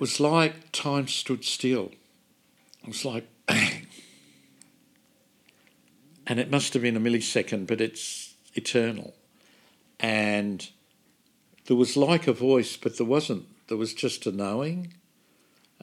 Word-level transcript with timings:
it 0.00 0.04
was 0.04 0.18
like 0.18 0.72
time 0.72 1.06
stood 1.06 1.44
still. 1.44 1.90
It 2.82 2.88
was 2.88 3.04
like 3.04 3.28
bang. 3.44 3.86
And 6.26 6.40
it 6.40 6.50
must 6.50 6.72
have 6.72 6.80
been 6.80 6.96
a 6.96 7.00
millisecond, 7.00 7.66
but 7.66 7.82
it's 7.82 8.32
eternal. 8.54 9.12
And 9.98 10.66
there 11.66 11.76
was 11.76 11.98
like 11.98 12.26
a 12.26 12.32
voice, 12.32 12.78
but 12.78 12.96
there 12.96 13.06
wasn't. 13.06 13.44
There 13.68 13.76
was 13.76 13.92
just 13.92 14.24
a 14.24 14.32
knowing. 14.32 14.94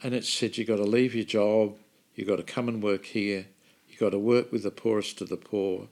And 0.02 0.14
it 0.14 0.24
said, 0.24 0.58
You've 0.58 0.66
got 0.66 0.78
to 0.78 0.82
leave 0.82 1.14
your 1.14 1.24
job, 1.24 1.76
you've 2.16 2.26
got 2.26 2.38
to 2.38 2.42
come 2.42 2.66
and 2.66 2.82
work 2.82 3.04
here, 3.04 3.46
you've 3.86 4.00
got 4.00 4.10
to 4.10 4.18
work 4.18 4.50
with 4.50 4.64
the 4.64 4.72
poorest 4.72 5.20
of 5.20 5.28
the 5.28 5.36
poor. 5.36 5.90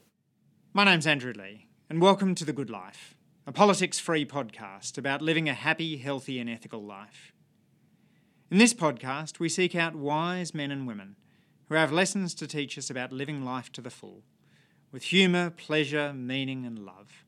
My 0.73 0.83
name's 0.83 1.07
Andrew 1.07 1.31
Lee, 1.31 1.67
and 1.89 2.01
welcome 2.01 2.35
to 2.35 2.43
The 2.43 2.51
Good 2.51 2.69
Life, 2.69 3.15
a 3.45 3.53
politics 3.53 3.99
free 3.99 4.25
podcast 4.25 4.97
about 4.97 5.21
living 5.21 5.47
a 5.47 5.53
happy, 5.53 5.95
healthy, 5.95 6.39
and 6.39 6.49
ethical 6.49 6.83
life. 6.83 7.31
In 8.49 8.59
this 8.59 8.73
podcast, 8.73 9.39
we 9.39 9.49
seek 9.49 9.75
out 9.75 9.93
wise 9.93 10.53
men 10.53 10.71
and 10.71 10.87
women 10.87 11.17
who 11.67 11.75
have 11.75 11.91
lessons 11.91 12.33
to 12.35 12.47
teach 12.47 12.77
us 12.77 12.89
about 12.89 13.11
living 13.11 13.43
life 13.43 13.73
to 13.73 13.81
the 13.81 13.89
full, 13.89 14.23
with 14.89 15.03
humour, 15.03 15.49
pleasure, 15.49 16.13
meaning, 16.13 16.65
and 16.65 16.79
love. 16.79 17.25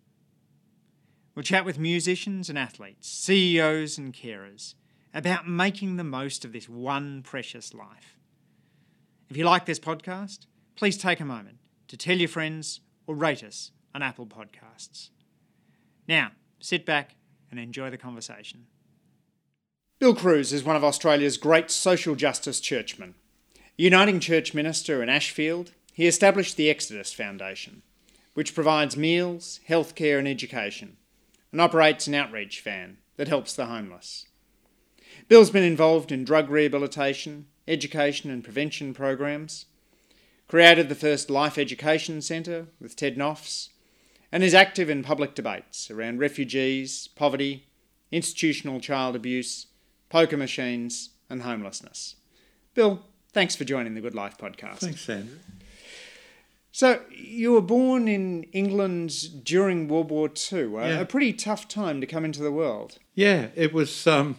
We'll 1.36 1.44
chat 1.44 1.66
with 1.66 1.78
musicians 1.78 2.48
and 2.48 2.58
athletes, 2.58 3.10
CEOs 3.10 3.98
and 3.98 4.14
carers 4.14 4.76
about 5.14 5.46
making 5.46 5.98
the 5.98 6.06
most 6.06 6.46
of 6.46 6.54
this 6.54 6.70
one 6.70 7.22
precious 7.22 7.74
life. 7.74 8.18
If 9.30 9.36
you 9.36 9.44
like 9.44 9.66
this 9.66 9.80
podcast, 9.80 10.46
please 10.78 10.98
take 10.98 11.20
a 11.20 11.26
moment 11.26 11.58
to 11.90 11.98
tell 11.98 12.18
your 12.18 12.30
friends 12.30 12.80
or 13.08 13.14
rate 13.14 13.44
us 13.44 13.72
on 13.94 14.02
Apple 14.02 14.26
Podcasts. 14.26 15.10
Now, 16.08 16.32
sit 16.62 16.86
back 16.86 17.18
and 17.52 17.60
enjoy 17.60 17.90
the 17.90 17.98
conversation. 17.98 18.68
Bill 20.00 20.16
Crews 20.16 20.54
is 20.54 20.64
one 20.64 20.78
of 20.78 20.84
Australia's 20.86 21.36
great 21.36 21.70
social 21.70 22.16
justice 22.16 22.62
churchmen. 22.62 23.16
Uniting 23.78 24.22
church 24.22 24.54
minister 24.54 25.04
in 25.04 25.10
Ashfield, 25.10 25.74
he 25.92 26.08
established 26.08 26.56
the 26.56 26.70
Exodus 26.70 27.12
Foundation, 27.12 27.82
which 28.34 28.56
provides 28.56 28.96
meals, 28.96 29.60
healthcare, 29.68 30.18
and 30.18 30.26
education, 30.26 30.96
and 31.52 31.60
operates 31.60 32.08
an 32.08 32.14
outreach 32.14 32.62
van 32.62 33.00
that 33.18 33.28
helps 33.28 33.54
the 33.54 33.66
homeless. 33.66 34.26
Bill's 35.28 35.50
been 35.50 35.64
involved 35.64 36.14
in 36.14 36.24
drug 36.24 36.50
rehabilitation, 36.50 37.48
education, 37.68 38.32
and 38.32 38.42
prevention 38.42 38.94
programs, 38.94 39.66
created 40.48 40.88
the 40.88 40.96
first 40.96 41.30
Life 41.30 41.58
Education 41.58 42.22
Centre 42.22 42.68
with 42.80 42.96
Ted 42.96 43.18
Noffs, 43.18 43.68
and 44.32 44.46
is 44.46 44.54
active 44.54 44.90
in 44.90 45.04
public 45.04 45.36
debates 45.36 45.92
around 45.92 46.20
refugees, 46.20 47.10
poverty, 47.16 47.68
institutional 48.14 48.80
child 48.80 49.14
abuse, 49.14 49.66
poker 50.10 50.38
machines, 50.38 51.10
and 51.30 51.44
homelessness. 51.44 52.16
Bill, 52.74 53.02
thanks 53.34 53.56
for 53.56 53.64
joining 53.64 53.94
the 53.94 54.02
Good 54.02 54.16
Life 54.16 54.38
podcast. 54.38 54.80
Thanks, 54.80 55.08
Andrew. 55.10 55.38
So, 56.72 57.02
you 57.12 57.52
were 57.54 57.62
born 57.62 58.08
in 58.08 58.44
England 58.54 59.44
during 59.44 59.88
World 59.88 60.10
War 60.12 60.30
II, 60.30 60.60
a, 60.60 60.68
Yeah. 60.70 61.00
a 61.02 61.06
pretty 61.06 61.34
tough 61.34 61.68
time 61.68 62.00
to 62.02 62.08
come 62.08 62.24
into 62.26 62.42
the 62.42 62.52
world. 62.52 63.00
Yeah, 63.16 63.48
it 63.56 63.74
was. 63.74 64.06
Um, 64.08 64.38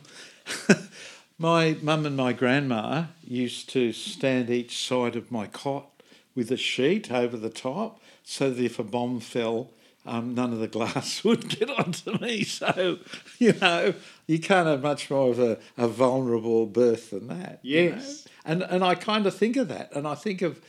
my 1.39 1.77
mum 1.83 2.07
and 2.07 2.17
my 2.17 2.33
grandma 2.33 3.07
used 3.23 3.69
to 3.71 3.93
stand 3.93 4.49
each 4.51 4.87
side 4.87 5.17
of 5.17 5.31
my 5.31 5.47
cot 5.47 6.03
with 6.35 6.51
a 6.51 6.57
sheet 6.57 7.11
over 7.11 7.37
the 7.37 7.51
top 7.51 8.01
so 8.23 8.51
that 8.51 8.65
if 8.65 8.79
a 8.79 8.85
bomb 8.85 9.21
fell, 9.21 9.71
um, 10.07 10.35
none 10.35 10.53
of 10.53 10.59
the 10.61 10.69
glass 10.69 11.23
would 11.25 11.49
get 11.49 11.71
onto 11.71 12.19
me. 12.19 12.45
So, 12.45 12.99
you 13.39 13.53
know, 13.61 13.95
you 14.27 14.39
can't 14.39 14.67
have 14.67 14.83
much 14.83 15.11
more 15.11 15.31
of 15.31 15.39
a, 15.39 15.59
a 15.77 15.89
vulnerable 15.89 16.67
birth 16.67 17.11
than 17.11 17.29
that. 17.29 17.61
you 17.63 17.91
know? 17.91 17.97
Yes. 17.97 18.29
And, 18.45 18.63
and 18.63 18.83
I 18.85 18.95
kind 18.95 19.27
of 19.27 19.35
think 19.37 19.57
of 19.57 19.69
that. 19.69 19.93
And 19.95 20.07
I 20.09 20.15
think 20.15 20.41
of, 20.43 20.61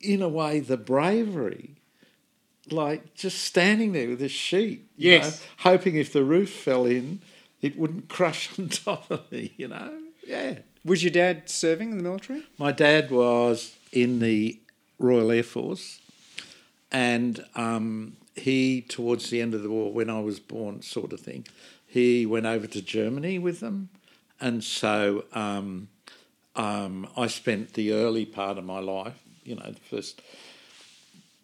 in 0.00 0.22
a 0.22 0.28
way, 0.28 0.60
the 0.60 0.76
bravery 0.76 1.70
like 2.70 3.14
just 3.14 3.42
standing 3.42 3.92
there 3.92 4.08
with 4.08 4.20
a 4.22 4.28
sheet, 4.28 4.88
you 4.96 5.12
Yes. 5.12 5.40
know, 5.40 5.46
hoping 5.70 5.94
if 5.96 6.12
the 6.12 6.24
roof 6.24 6.50
fell 6.52 6.84
in, 6.84 7.20
it 7.62 7.78
wouldn't 7.78 8.08
crush 8.08 8.50
on 8.58 8.68
top 8.68 9.10
of 9.10 9.30
me, 9.30 9.52
you 9.56 9.68
know? 9.68 9.92
Yeah. 10.26 10.58
Was 10.84 11.02
your 11.04 11.12
dad 11.12 11.48
serving 11.48 11.92
in 11.92 11.98
the 11.98 12.02
military? 12.02 12.42
My 12.58 12.72
dad 12.72 13.10
was 13.10 13.76
in 13.92 14.18
the 14.20 14.58
Royal 14.98 15.30
Air 15.30 15.42
Force, 15.42 16.00
and 16.90 17.44
um, 17.54 18.16
he, 18.36 18.82
towards 18.82 19.30
the 19.30 19.40
end 19.40 19.54
of 19.54 19.62
the 19.62 19.70
war, 19.70 19.92
when 19.92 20.10
I 20.10 20.20
was 20.20 20.38
born, 20.38 20.82
sort 20.82 21.12
of 21.12 21.20
thing, 21.20 21.46
he 21.86 22.26
went 22.26 22.46
over 22.46 22.66
to 22.66 22.82
Germany 22.82 23.38
with 23.38 23.60
them. 23.60 23.88
And 24.40 24.62
so 24.62 25.24
um, 25.32 25.88
um, 26.54 27.08
I 27.16 27.26
spent 27.26 27.72
the 27.72 27.92
early 27.92 28.26
part 28.26 28.58
of 28.58 28.64
my 28.64 28.78
life, 28.78 29.18
you 29.44 29.54
know, 29.54 29.70
the 29.70 29.80
first 29.80 30.20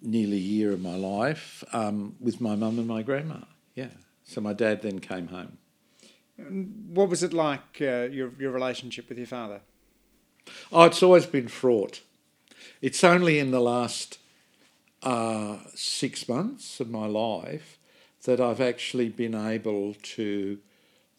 nearly 0.03 0.39
year 0.39 0.73
of 0.73 0.81
my 0.81 0.97
life 0.97 1.65
um, 1.73 2.17
with 2.21 2.41
my 2.41 2.55
mum 2.55 2.79
and 2.79 2.87
my 2.87 3.03
grandma. 3.03 3.39
Yeah. 3.75 3.89
So 4.25 4.41
my 4.41 4.53
dad 4.53 4.83
then 4.83 4.99
came 4.99 5.29
home. 5.29 5.59
What 6.89 7.09
was 7.09 7.23
it 7.23 7.33
like, 7.33 7.81
uh, 7.81 8.09
your, 8.11 8.33
your 8.39 8.51
relationship 8.51 9.09
with 9.09 9.19
your 9.19 9.27
father? 9.27 9.61
Oh, 10.73 10.85
it's 10.85 11.03
always 11.03 11.25
been 11.25 11.49
fraught. 11.49 12.01
It's 12.81 13.05
only 13.05 13.39
in 13.39 13.53
the 13.53 13.61
last 13.61 14.19
uh, 15.03 15.59
six 15.75 16.29
months 16.29 16.81
of 16.81 16.91
my 16.91 17.07
life 17.07 17.79
that 18.25 18.41
I've 18.41 18.61
actually 18.61 19.09
been 19.09 19.35
able 19.35 19.95
to 19.95 20.59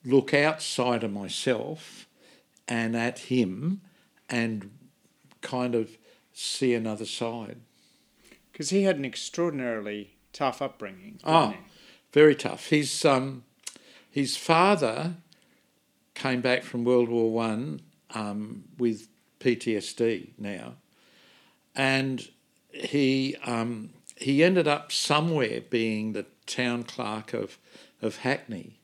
look 0.05 0.33
outside 0.33 1.03
of 1.03 1.11
myself 1.11 2.07
and 2.67 2.95
at 2.95 3.19
him 3.19 3.81
and 4.29 4.71
kind 5.41 5.75
of 5.75 5.97
see 6.33 6.73
another 6.73 7.05
side. 7.05 7.57
Because 8.51 8.69
he 8.69 8.83
had 8.83 8.97
an 8.97 9.05
extraordinarily 9.05 10.15
tough 10.31 10.61
upbringing. 10.61 11.19
Oh, 11.23 11.49
he? 11.49 11.57
very 12.11 12.35
tough. 12.35 12.67
His 12.67 13.03
um, 13.03 13.43
his 14.09 14.37
father 14.37 15.15
came 16.13 16.41
back 16.41 16.63
from 16.63 16.83
World 16.83 17.09
War 17.09 17.31
One 17.31 17.81
um, 18.11 18.65
with 18.77 19.07
PTSD 19.39 20.29
now, 20.37 20.75
and 21.75 22.27
he 22.73 23.35
um, 23.45 23.91
he 24.15 24.43
ended 24.43 24.67
up 24.67 24.91
somewhere 24.91 25.61
being 25.69 26.13
the 26.13 26.25
town 26.45 26.83
clerk 26.83 27.33
of 27.33 27.57
of 28.01 28.17
Hackney, 28.17 28.79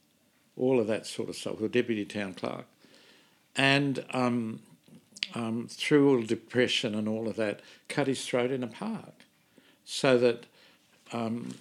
all 0.55 0.79
of 0.79 0.87
that 0.87 1.05
sort 1.05 1.29
of 1.29 1.35
stuff, 1.35 1.61
or 1.61 1.67
deputy 1.67 2.05
town 2.05 2.33
clerk, 2.33 2.65
and 3.55 4.05
um, 4.11 4.61
um, 5.35 5.67
through 5.69 6.09
all 6.09 6.21
depression 6.21 6.95
and 6.95 7.07
all 7.07 7.27
of 7.27 7.35
that, 7.35 7.61
cut 7.87 8.07
his 8.07 8.25
throat 8.25 8.51
in 8.51 8.63
a 8.63 8.67
park, 8.67 9.13
so 9.83 10.17
that 10.17 10.45
um, 11.11 11.55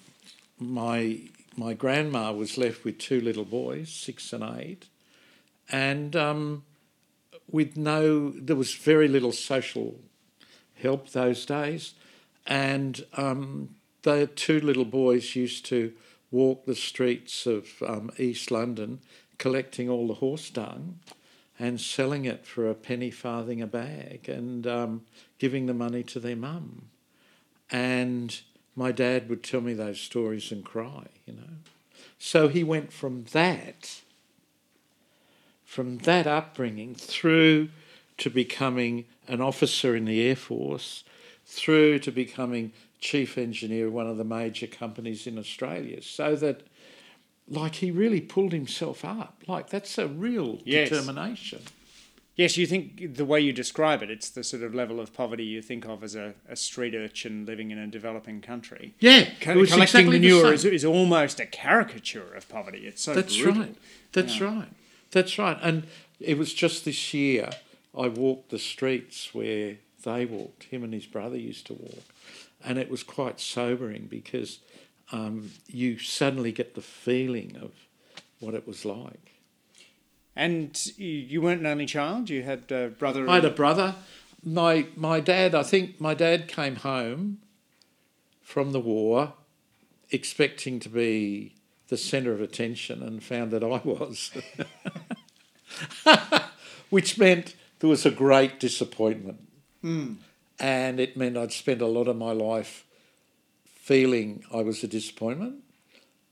my 0.59 1.19
my 1.57 1.75
grandma 1.75 2.33
was 2.33 2.57
left 2.57 2.85
with 2.85 2.99
two 2.99 3.21
little 3.21 3.45
boys, 3.45 3.89
six 3.89 4.33
and 4.33 4.45
eight, 4.45 4.87
and 5.71 6.15
um, 6.15 6.63
with 7.51 7.77
no, 7.77 8.31
there 8.31 8.57
was 8.57 8.75
very 8.75 9.09
little 9.09 9.33
social 9.33 9.97
help 10.77 11.11
those 11.11 11.45
days, 11.45 11.95
and 12.49 13.05
um, 13.15 13.77
the 14.03 14.27
two 14.27 14.59
little 14.61 14.87
boys 14.87 15.37
used 15.37 15.67
to 15.67 15.93
walk 16.31 16.65
the 16.65 16.75
streets 16.75 17.47
of 17.47 17.67
um, 17.87 18.11
East 18.19 18.51
London, 18.51 19.01
collecting 19.37 19.89
all 19.89 20.09
the 20.09 20.15
horse 20.15 20.51
dung 20.51 20.99
and 21.59 21.81
selling 21.81 22.25
it 22.25 22.47
for 22.47 22.71
a 22.71 22.75
penny 22.75 23.11
farthing 23.11 23.61
a 23.61 23.67
bag, 23.67 24.29
and 24.29 24.67
um, 24.67 25.03
giving 25.39 25.67
the 25.67 25.75
money 25.75 26.03
to 26.05 26.21
their 26.21 26.37
mum, 26.37 26.89
and 27.71 28.41
my 28.77 28.93
dad 28.93 29.29
would 29.29 29.43
tell 29.43 29.61
me 29.61 29.75
those 29.75 30.01
stories 30.01 30.53
and 30.53 30.65
cry, 30.65 31.07
you 31.27 31.35
know. 31.35 31.57
So 32.19 32.47
he 32.47 32.63
went 32.63 32.93
from 32.93 33.25
that, 33.33 34.01
from 35.65 35.99
that 35.99 36.29
upbringing 36.29 36.95
through 36.95 37.71
to 38.19 38.31
becoming 38.31 39.05
an 39.27 39.41
officer 39.41 39.97
in 39.97 40.05
the 40.05 40.21
Air 40.23 40.37
Force, 40.37 41.03
through 41.51 41.99
to 42.01 42.13
becoming 42.13 42.73
chief 43.01 43.39
engineer 43.39 43.87
of 43.89 43.93
one 43.95 44.07
of 44.07 44.19
the 44.19 44.25
major 44.25 44.67
companies 44.67 45.27
in 45.27 45.39
Australia. 45.39 46.03
So 46.03 46.37
that, 46.37 46.63
like, 47.49 47.77
he 47.77 47.91
really 47.91 48.21
pulled 48.21 48.53
himself 48.53 49.05
up. 49.05 49.43
Like, 49.47 49.71
that's 49.71 49.97
a 49.99 50.07
real 50.07 50.61
Yes. 50.65 50.91
determination. 50.91 51.63
Yes, 52.37 52.57
you 52.57 52.67
think 52.67 53.17
the 53.17 53.25
way 53.25 53.41
you 53.41 53.53
describe 53.53 54.01
it, 54.01 54.11
it's 54.11 54.31
the 54.31 54.45
sort 54.45 54.63
of 54.63 54.73
level 54.73 55.01
of 55.01 55.13
poverty 55.13 55.43
you 55.45 55.61
think 55.61 55.87
of 55.87 56.05
as 56.05 56.15
a, 56.15 56.35
a 56.49 56.55
street 56.55 56.95
urchin 56.95 57.45
living 57.47 57.73
in 57.73 57.79
a 57.79 57.87
developing 57.89 58.41
country. 58.41 58.95
Yeah, 59.01 59.25
Co- 59.41 59.55
collecting 59.55 59.83
exactly 59.83 60.05
manure 60.21 60.53
is, 60.53 60.65
is 60.65 60.85
almost 60.85 61.41
a 61.41 61.47
caricature 61.47 62.33
of 62.35 62.49
poverty. 62.49 62.87
It's 62.87 63.03
so 63.03 63.15
That's 63.15 63.37
brutal. 63.37 63.63
right. 63.63 63.75
That's 64.13 64.41
right. 64.41 64.69
That's 65.11 65.37
right. 65.39 65.59
And 65.63 65.89
it 66.21 66.39
was 66.39 66.55
just 66.55 66.85
this 66.85 67.13
year 67.13 67.51
I 67.97 68.07
walked 68.07 68.51
the 68.51 68.59
streets 68.61 69.35
where 69.35 69.79
they 70.05 70.25
walked. 70.25 70.65
Him 70.65 70.85
and 70.85 70.93
his 70.93 71.07
brother 71.07 71.37
used 71.37 71.67
to 71.67 71.75
walk, 71.75 72.05
and 72.65 72.79
it 72.79 72.91
was 72.91 73.03
quite 73.03 73.41
sobering 73.41 74.07
because 74.07 74.61
um, 75.13 75.51
you 75.67 75.99
suddenly 75.99 76.53
get 76.53 76.75
the 76.75 76.83
feeling 76.83 77.57
of 77.61 77.73
what 78.41 78.55
it 78.55 78.67
was 78.67 78.85
like. 78.85 79.35
And 80.37 80.81
you, 80.97 81.09
you 81.09 81.43
weren't 81.43 81.61
an 81.61 81.67
only 81.67 81.87
child. 81.87 82.31
You 82.31 82.43
had 82.43 82.71
a 82.71 82.89
brother. 82.89 83.29
I 83.29 83.37
had 83.37 83.45
a 83.45 83.51
brother. 83.51 83.97
My 84.45 84.87
my 84.95 85.21
dad. 85.21 85.55
I 85.55 85.63
think 85.63 86.01
my 86.01 86.15
dad 86.15 86.47
came 86.47 86.77
home 86.77 87.39
from 88.41 88.73
the 88.73 88.81
war, 88.81 89.35
expecting 90.11 90.79
to 90.81 90.89
be 90.89 91.55
the 91.89 91.97
centre 91.97 92.33
of 92.33 92.41
attention, 92.41 93.03
and 93.03 93.23
found 93.23 93.51
that 93.51 93.65
I 93.65 93.81
was, 93.85 94.31
which 96.91 97.19
meant 97.19 97.57
there 97.81 97.91
was 97.91 98.07
a 98.07 98.11
great 98.11 98.61
disappointment, 98.61 99.48
Mm. 99.83 100.17
and 100.59 100.99
it 100.99 101.17
meant 101.17 101.37
I'd 101.37 101.53
spent 101.53 101.81
a 101.81 101.87
lot 101.87 102.09
of 102.09 102.17
my 102.17 102.33
life 102.33 102.85
feeling 103.65 104.43
I 104.53 104.63
was 104.63 104.83
a 104.83 104.89
disappointment, 104.89 105.63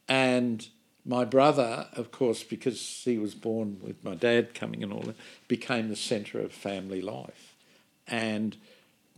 and 0.09 0.67
my 1.05 1.25
brother, 1.25 1.87
of 1.93 2.11
course, 2.11 2.43
because 2.43 3.03
he 3.05 3.17
was 3.17 3.35
born 3.35 3.79
with 3.81 4.03
my 4.03 4.17
dad 4.17 4.55
coming 4.55 4.83
and 4.83 4.93
all 4.93 5.03
that, 5.03 5.17
became 5.47 5.89
the 5.89 5.97
centre 5.97 6.41
of 6.41 6.53
family 6.53 7.01
life. 7.01 7.55
And 8.09 8.57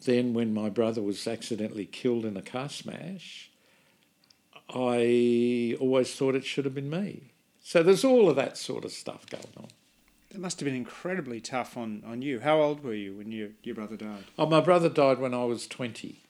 then 0.04 0.34
when 0.34 0.52
my 0.52 0.68
brother 0.68 1.02
was 1.02 1.26
accidentally 1.26 1.86
killed 1.86 2.26
in 2.26 2.36
a 2.36 2.42
car 2.42 2.68
smash, 2.68 3.50
I 4.68 5.76
always 5.80 6.14
thought 6.14 6.34
it 6.34 6.44
should 6.44 6.66
have 6.66 6.74
been 6.74 6.90
me. 6.90 7.32
So 7.62 7.82
there's 7.82 8.04
all 8.04 8.28
of 8.28 8.36
that 8.36 8.58
sort 8.58 8.84
of 8.84 8.92
stuff 8.92 9.26
going 9.26 9.44
on. 9.56 9.68
That 10.30 10.40
must 10.40 10.60
have 10.60 10.66
been 10.66 10.74
incredibly 10.74 11.40
tough 11.40 11.76
on, 11.76 12.02
on 12.06 12.20
you. 12.20 12.40
How 12.40 12.60
old 12.60 12.84
were 12.84 12.94
you 12.94 13.14
when 13.16 13.32
your, 13.32 13.48
your 13.62 13.74
brother 13.74 13.96
died? 13.96 14.24
Oh, 14.38 14.46
my 14.46 14.60
brother 14.60 14.88
died 14.88 15.18
when 15.18 15.32
I 15.32 15.44
was 15.44 15.66
20, 15.66 16.22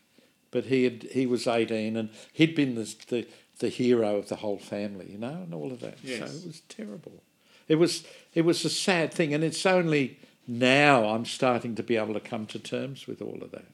but 0.51 0.67
he 0.67 0.85
had 0.85 1.03
he 1.11 1.27
was 1.27 1.47
18 1.47 1.97
and 1.97 2.11
he'd 2.33 2.55
been 2.55 2.77
the, 2.77 2.95
the, 3.09 3.27
the 3.59 3.69
hero 3.69 4.17
of 4.17 4.29
the 4.29 4.37
whole 4.37 4.59
family, 4.59 5.09
you 5.11 5.19
know, 5.19 5.43
and 5.43 5.53
all 5.53 5.73
of 5.73 5.81
that. 5.81 5.99
Yes. 6.03 6.19
So 6.31 6.39
it 6.39 6.47
was 6.47 6.61
terrible. 6.69 7.23
It 7.67 7.75
was 7.77 8.05
it 8.35 8.43
was 8.43 8.65
a 8.65 8.71
sad 8.71 9.13
thing, 9.13 9.35
and 9.35 9.43
it's 9.45 9.67
only 9.67 10.19
now 10.47 11.09
I'm 11.09 11.27
starting 11.27 11.75
to 11.75 11.83
be 11.83 11.97
able 11.97 12.15
to 12.15 12.21
come 12.21 12.47
to 12.47 12.59
terms 12.59 13.07
with 13.07 13.21
all 13.21 13.43
of 13.43 13.51
that. 13.51 13.67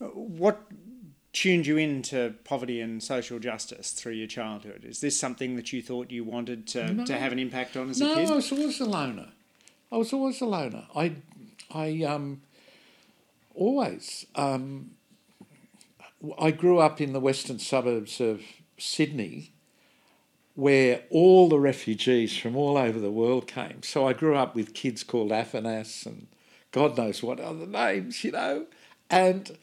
Uh, 0.00 0.06
what 0.08 0.60
tuned 1.32 1.66
you 1.66 1.76
into 1.76 2.34
poverty 2.44 2.80
and 2.80 3.02
social 3.02 3.38
justice 3.38 3.92
through 3.92 4.12
your 4.12 4.26
childhood? 4.26 4.84
Is 4.84 5.00
this 5.00 5.18
something 5.18 5.56
that 5.56 5.72
you 5.72 5.82
thought 5.82 6.10
you 6.10 6.24
wanted 6.24 6.66
to, 6.68 6.92
No. 6.92 7.04
to 7.04 7.16
have 7.16 7.32
an 7.32 7.38
impact 7.38 7.76
on 7.76 7.90
as 7.90 8.00
no, 8.00 8.12
a 8.12 8.14
kid? 8.16 8.28
No, 8.28 8.32
I 8.32 8.36
was 8.36 8.52
always 8.52 8.80
a 8.80 8.84
loner. 8.86 9.28
I 9.90 9.96
was 9.96 10.12
always 10.12 10.40
a 10.40 10.46
loner. 10.46 10.86
I, 10.94 11.16
I 11.72 12.02
um, 12.02 12.42
always. 13.54 14.26
Um, 14.34 14.92
I 16.38 16.50
grew 16.50 16.78
up 16.78 17.00
in 17.00 17.12
the 17.12 17.20
western 17.20 17.58
suburbs 17.58 18.20
of 18.20 18.42
Sydney, 18.78 19.52
where 20.54 21.02
all 21.10 21.48
the 21.48 21.60
refugees 21.60 22.36
from 22.36 22.56
all 22.56 22.76
over 22.76 22.98
the 22.98 23.10
world 23.10 23.46
came. 23.46 23.82
So 23.82 24.08
I 24.08 24.12
grew 24.12 24.36
up 24.36 24.54
with 24.54 24.74
kids 24.74 25.04
called 25.04 25.30
Athanas 25.30 26.06
and 26.06 26.26
God 26.72 26.96
knows 26.96 27.22
what 27.22 27.40
other 27.40 27.66
names, 27.66 28.24
you 28.24 28.32
know, 28.32 28.66
and 29.08 29.56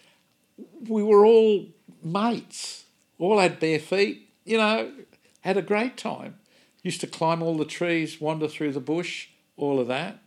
we 0.88 1.04
were 1.04 1.26
all 1.26 1.68
mates. 2.04 2.86
All 3.20 3.40
had 3.40 3.60
bare 3.60 3.80
feet, 3.80 4.30
you 4.46 4.58
know, 4.58 4.92
had 5.42 5.58
a 5.58 5.62
great 5.62 5.98
time. 5.98 6.36
Used 6.82 7.02
to 7.02 7.08
climb 7.08 7.42
all 7.42 7.58
the 7.58 7.66
trees, 7.66 8.20
wander 8.20 8.48
through 8.48 8.74
the 8.74 8.80
bush, 8.80 9.28
all 9.58 9.80
of 9.80 9.88
that. 9.88 10.20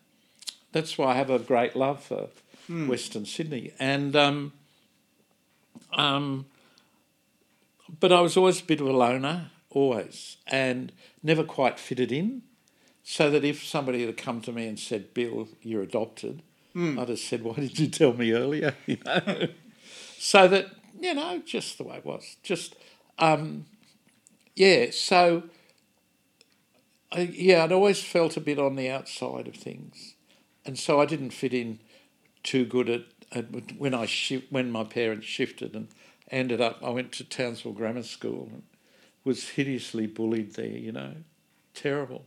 That's 0.73 0.99
why 0.99 1.13
I 1.13 1.15
have 1.15 1.31
a 1.31 1.39
great 1.39 1.75
love 1.77 2.03
for 2.03 2.29
Western 2.69 3.25
Sydney. 3.25 3.73
And 3.79 4.15
um, 4.17 4.53
um, 5.93 6.47
but 8.01 8.13
I 8.13 8.21
was 8.21 8.37
always 8.37 8.61
a 8.61 8.65
bit 8.65 8.81
of 8.81 8.87
a 8.89 8.93
loner, 8.93 9.51
always, 9.71 10.37
and 10.47 10.93
never 11.23 11.45
quite 11.45 11.79
fitted 11.79 12.13
in. 12.13 12.43
So 13.09 13.31
that 13.31 13.45
if 13.45 13.65
somebody 13.65 14.05
had 14.05 14.17
come 14.17 14.41
to 14.43 14.53
me 14.53 14.67
and 14.67 14.79
said, 14.79 15.15
"Bill, 15.15 15.49
you're 15.63 15.83
adopted," 15.83 16.43
I'd 16.75 17.09
have 17.09 17.19
said, 17.21 17.43
"Why 17.45 17.55
did 17.55 17.79
you 17.79 17.87
tell 17.87 18.13
me 18.13 18.33
earlier?" 18.33 18.75
You 18.87 18.99
know. 19.05 19.49
so 20.19 20.49
that 20.49 20.67
you 21.01 21.15
know, 21.15 21.41
just 21.47 21.79
the 21.79 21.85
way 21.85 21.99
it 21.99 22.05
was. 22.05 22.37
Just 22.43 22.75
um, 23.19 23.67
yeah. 24.57 24.87
So 24.91 25.45
I, 27.17 27.21
yeah, 27.33 27.65
I'd 27.65 27.73
always 27.73 28.03
felt 28.03 28.37
a 28.37 28.41
bit 28.41 28.59
on 28.59 28.77
the 28.77 28.89
outside 28.91 29.49
of 29.49 29.55
things, 29.55 30.15
and 30.65 30.79
so 30.79 31.01
I 31.01 31.07
didn't 31.07 31.31
fit 31.31 31.55
in 31.55 31.79
too 32.43 32.65
good 32.65 32.89
at, 32.89 33.03
at 33.33 33.47
when 33.79 33.95
I 33.95 34.07
shi- 34.07 34.47
when 34.51 34.71
my 34.71 34.85
parents 34.85 35.27
shifted 35.27 35.75
and 35.75 35.89
ended 36.31 36.61
up. 36.61 36.79
I 36.83 36.91
went 36.91 37.13
to 37.13 37.25
Townsville 37.25 37.73
Grammar 37.73 38.03
School 38.03 38.49
and 38.53 38.63
was 39.25 39.51
hideously 39.51 40.07
bullied 40.07 40.55
there. 40.55 40.67
You 40.67 40.93
know, 40.93 41.13
terrible. 41.75 42.25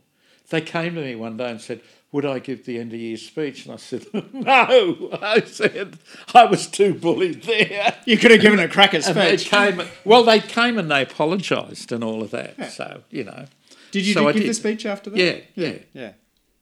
They 0.50 0.60
came 0.60 0.96
to 0.96 1.00
me 1.00 1.14
one 1.14 1.36
day 1.36 1.48
and 1.50 1.60
said, 1.60 1.80
"Would 2.10 2.26
I 2.26 2.40
give 2.40 2.64
the 2.66 2.78
end 2.78 2.92
of 2.92 2.98
year 2.98 3.16
speech?" 3.16 3.66
And 3.66 3.74
I 3.74 3.76
said, 3.76 4.06
"No." 4.32 5.10
I 5.22 5.42
said 5.42 5.98
I 6.34 6.44
was 6.46 6.66
too 6.66 6.94
bullied 6.94 7.44
there. 7.44 7.94
You 8.04 8.16
could 8.18 8.32
have 8.32 8.40
given 8.40 8.58
a 8.58 8.66
crack 8.68 8.92
at 8.94 9.06
And 9.06 9.16
they 9.16 9.36
speech. 9.36 9.50
came. 9.50 9.82
Well, 10.04 10.24
they 10.24 10.40
came 10.40 10.76
and 10.78 10.90
they 10.90 11.02
apologised 11.02 11.92
and 11.92 12.02
all 12.02 12.22
of 12.22 12.32
that. 12.32 12.72
So 12.72 13.02
you 13.10 13.24
know. 13.24 13.46
Did 13.90 14.06
you 14.06 14.14
So 14.14 14.30
do- 14.32 14.38
give 14.38 14.46
the 14.48 14.54
speech 14.54 14.86
after 14.86 15.10
that? 15.10 15.18
Yeah, 15.18 15.38
yeah. 15.54 15.78
Yeah. 15.92 16.12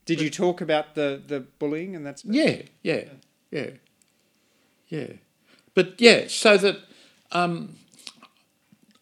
Did 0.06 0.20
you 0.20 0.30
talk 0.30 0.60
about 0.62 0.94
the, 0.94 1.20
the 1.26 1.40
bullying 1.40 1.94
and 1.94 2.04
that's 2.06 2.24
Yeah, 2.24 2.62
yeah, 2.82 3.04
yeah, 3.50 3.70
yeah. 4.88 5.08
But 5.74 6.00
yeah, 6.00 6.24
so 6.28 6.56
that 6.56 6.78
um, 7.30 7.76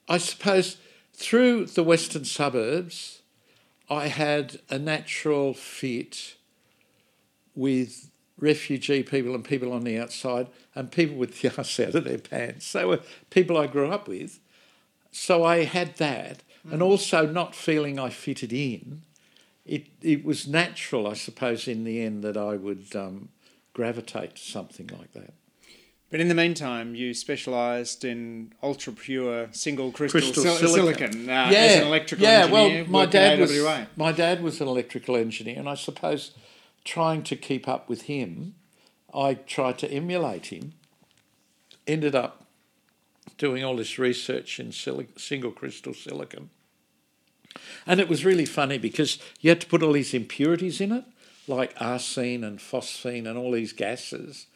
I 0.08 0.18
suppose 0.18 0.78
through 1.14 1.66
the 1.66 1.84
western 1.84 2.24
suburbs, 2.24 3.22
I 3.88 4.08
had 4.08 4.58
a 4.68 4.78
natural 4.80 5.54
fit 5.54 6.34
with 7.54 8.10
refugee 8.38 9.02
people 9.02 9.34
and 9.34 9.44
people 9.44 9.72
on 9.72 9.84
the 9.84 9.98
outside 9.98 10.48
and 10.74 10.90
people 10.90 11.16
with 11.16 11.40
the 11.40 11.48
arse 11.56 11.78
out 11.80 11.94
of 11.94 12.04
their 12.04 12.18
pants. 12.18 12.72
They 12.72 12.84
were 12.84 13.00
people 13.30 13.56
I 13.56 13.66
grew 13.68 13.90
up 13.90 14.08
with. 14.08 14.40
So 15.12 15.44
I 15.44 15.64
had 15.64 15.96
that. 15.96 16.42
And 16.70 16.82
also 16.82 17.26
not 17.26 17.54
feeling 17.54 17.98
I 17.98 18.10
fitted 18.10 18.52
in. 18.52 19.02
It, 19.64 19.86
it 20.00 20.24
was 20.24 20.46
natural, 20.46 21.06
I 21.06 21.14
suppose, 21.14 21.66
in 21.66 21.84
the 21.84 22.00
end 22.00 22.22
that 22.22 22.36
I 22.36 22.56
would 22.56 22.94
um, 22.94 23.30
gravitate 23.72 24.36
to 24.36 24.42
something 24.42 24.88
like 24.98 25.12
that. 25.12 25.34
But 26.08 26.20
in 26.20 26.28
the 26.28 26.34
meantime, 26.34 26.94
you 26.94 27.14
specialised 27.14 28.04
in 28.04 28.52
ultra 28.62 28.92
pure 28.92 29.48
single 29.50 29.90
crystal, 29.90 30.20
Crystal 30.20 30.44
sil- 30.46 30.56
silicon. 30.56 31.12
silicon, 31.12 31.28
uh, 31.30 31.50
as 31.52 31.80
an 31.80 31.86
electrical 31.88 32.24
yeah. 32.24 32.44
engineer. 32.44 32.82
Well, 32.84 32.90
my 32.90 33.06
dad 33.06 33.40
was 33.40 33.50
AWA. 33.58 33.88
my 33.96 34.12
dad 34.12 34.42
was 34.42 34.60
an 34.60 34.68
electrical 34.68 35.16
engineer, 35.16 35.58
and 35.58 35.68
I 35.68 35.74
suppose 35.74 36.32
trying 36.84 37.24
to 37.24 37.34
keep 37.34 37.66
up 37.66 37.88
with 37.88 38.02
him, 38.02 38.54
I 39.12 39.34
tried 39.34 39.78
to 39.78 39.90
emulate 39.90 40.46
him. 40.46 40.74
Ended 41.88 42.14
up 42.14 42.46
doing 43.36 43.64
all 43.64 43.76
this 43.76 43.98
research 43.98 44.60
in 44.60 44.68
silic- 44.68 45.18
single 45.18 45.50
crystal 45.50 45.92
silicon, 45.92 46.50
and 47.86 48.00
it 48.00 48.08
was 48.08 48.24
really 48.24 48.44
funny 48.44 48.78
because 48.78 49.18
you 49.40 49.50
had 49.50 49.60
to 49.60 49.66
put 49.66 49.82
all 49.82 49.92
these 49.92 50.14
impurities 50.14 50.80
in 50.80 50.92
it, 50.92 51.04
like 51.46 51.74
arsine 51.78 52.44
and 52.44 52.58
phosphine 52.58 53.28
and 53.28 53.38
all 53.38 53.52
these 53.52 53.72
gases, 53.72 54.46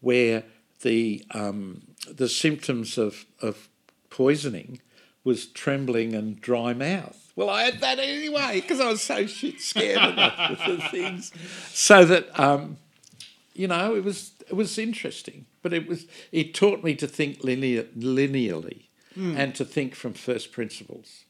where 0.00 0.44
the 0.82 1.24
um, 1.32 1.82
the 2.10 2.28
symptoms 2.28 2.98
of, 2.98 3.26
of 3.42 3.68
poisoning 4.10 4.80
was 5.24 5.46
trembling 5.46 6.14
and 6.14 6.40
dry 6.40 6.72
mouth. 6.72 7.32
Well, 7.36 7.50
I 7.50 7.64
had 7.64 7.80
that 7.80 7.98
anyway 7.98 8.60
because 8.60 8.80
I 8.80 8.90
was 8.90 9.02
so 9.02 9.26
shit 9.26 9.60
scared 9.60 9.98
of 9.98 10.58
the, 10.66 10.88
things. 10.90 11.32
So 11.72 12.04
that 12.04 12.38
um, 12.38 12.78
you 13.54 13.68
know, 13.68 13.94
it 13.94 14.04
was 14.04 14.32
it 14.48 14.54
was 14.54 14.78
interesting, 14.78 15.46
but 15.62 15.72
it 15.72 15.86
was 15.86 16.06
it 16.32 16.54
taught 16.54 16.82
me 16.82 16.94
to 16.96 17.06
think 17.06 17.44
linear, 17.44 17.84
linearly 17.96 18.88
and 19.36 19.54
to 19.56 19.64
think 19.64 19.94
from 19.94 20.12
first 20.12 20.52
principles. 20.52 21.24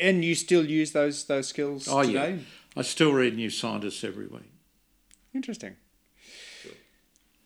And 0.00 0.24
you 0.24 0.34
still 0.34 0.64
use 0.64 0.92
those 0.92 1.24
those 1.24 1.48
skills 1.48 1.88
Oh 1.90 2.02
today? 2.02 2.30
yeah, 2.32 2.36
I 2.76 2.82
still 2.82 3.12
read 3.12 3.34
New 3.36 3.50
Scientist 3.50 4.04
every 4.04 4.26
week. 4.26 4.50
Interesting. 5.34 5.76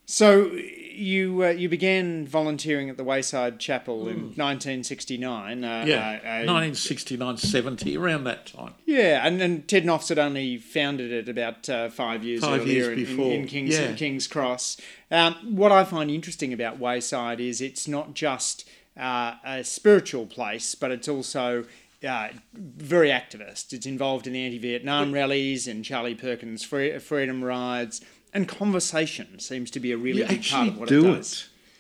So 0.06 0.46
you 0.52 1.44
uh, 1.44 1.48
you 1.50 1.68
began 1.68 2.26
volunteering 2.26 2.90
at 2.90 2.96
the 2.96 3.04
Wayside 3.04 3.60
Chapel 3.60 4.08
in 4.08 4.34
1969. 4.34 5.62
Uh, 5.64 5.82
Hmm. 5.82 5.88
Yeah, 5.88 5.96
uh, 5.98 6.42
uh, 6.42 6.52
1969, 6.52 7.36
70, 7.36 7.96
around 7.96 8.24
that 8.24 8.46
time. 8.46 8.74
Yeah, 8.86 9.24
and 9.24 9.40
then 9.40 9.62
Ted 9.62 9.84
Noffs 9.84 10.08
had 10.08 10.18
only 10.18 10.56
founded 10.58 11.12
it 11.12 11.28
about 11.28 11.68
uh, 11.68 11.90
five 11.90 12.24
years 12.24 12.40
Five 12.40 12.62
earlier 12.62 12.72
years 12.74 12.88
in, 12.88 12.92
in- 12.98 13.04
before, 13.04 13.32
in, 13.32 13.46
King's, 13.46 13.78
yeah. 13.78 13.92
King's 13.94 14.26
Cross. 14.26 14.78
Um, 15.12 15.34
what 15.54 15.70
I 15.70 15.84
find 15.84 16.10
interesting 16.10 16.52
about 16.52 16.80
Wayside 16.80 17.40
is 17.40 17.60
it's 17.60 17.86
not 17.86 18.14
just 18.14 18.68
uh, 18.98 19.34
a 19.44 19.62
spiritual 19.62 20.26
place, 20.26 20.74
but 20.74 20.90
it's 20.90 21.08
also 21.08 21.64
uh, 22.06 22.28
very 22.54 23.08
activist. 23.08 23.72
It's 23.72 23.86
involved 23.86 24.26
in 24.26 24.32
the 24.32 24.44
anti-Vietnam 24.44 25.12
rallies 25.12 25.66
and 25.66 25.84
Charlie 25.84 26.14
Perkins' 26.14 26.64
free, 26.64 26.98
freedom 26.98 27.44
rides, 27.44 28.00
and 28.32 28.48
conversation 28.48 29.38
seems 29.38 29.70
to 29.72 29.80
be 29.80 29.92
a 29.92 29.96
really 29.96 30.20
you 30.20 30.26
big 30.26 30.44
part 30.46 30.68
of 30.68 30.78
what 30.78 30.88
do 30.88 31.06
it 31.06 31.16
does. 31.16 31.32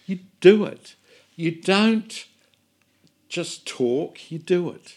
it. 0.06 0.10
You 0.10 0.18
do 0.40 0.64
it. 0.64 0.96
You 1.36 1.52
don't 1.52 2.26
just 3.28 3.66
talk, 3.66 4.30
you 4.30 4.38
do 4.38 4.70
it. 4.70 4.96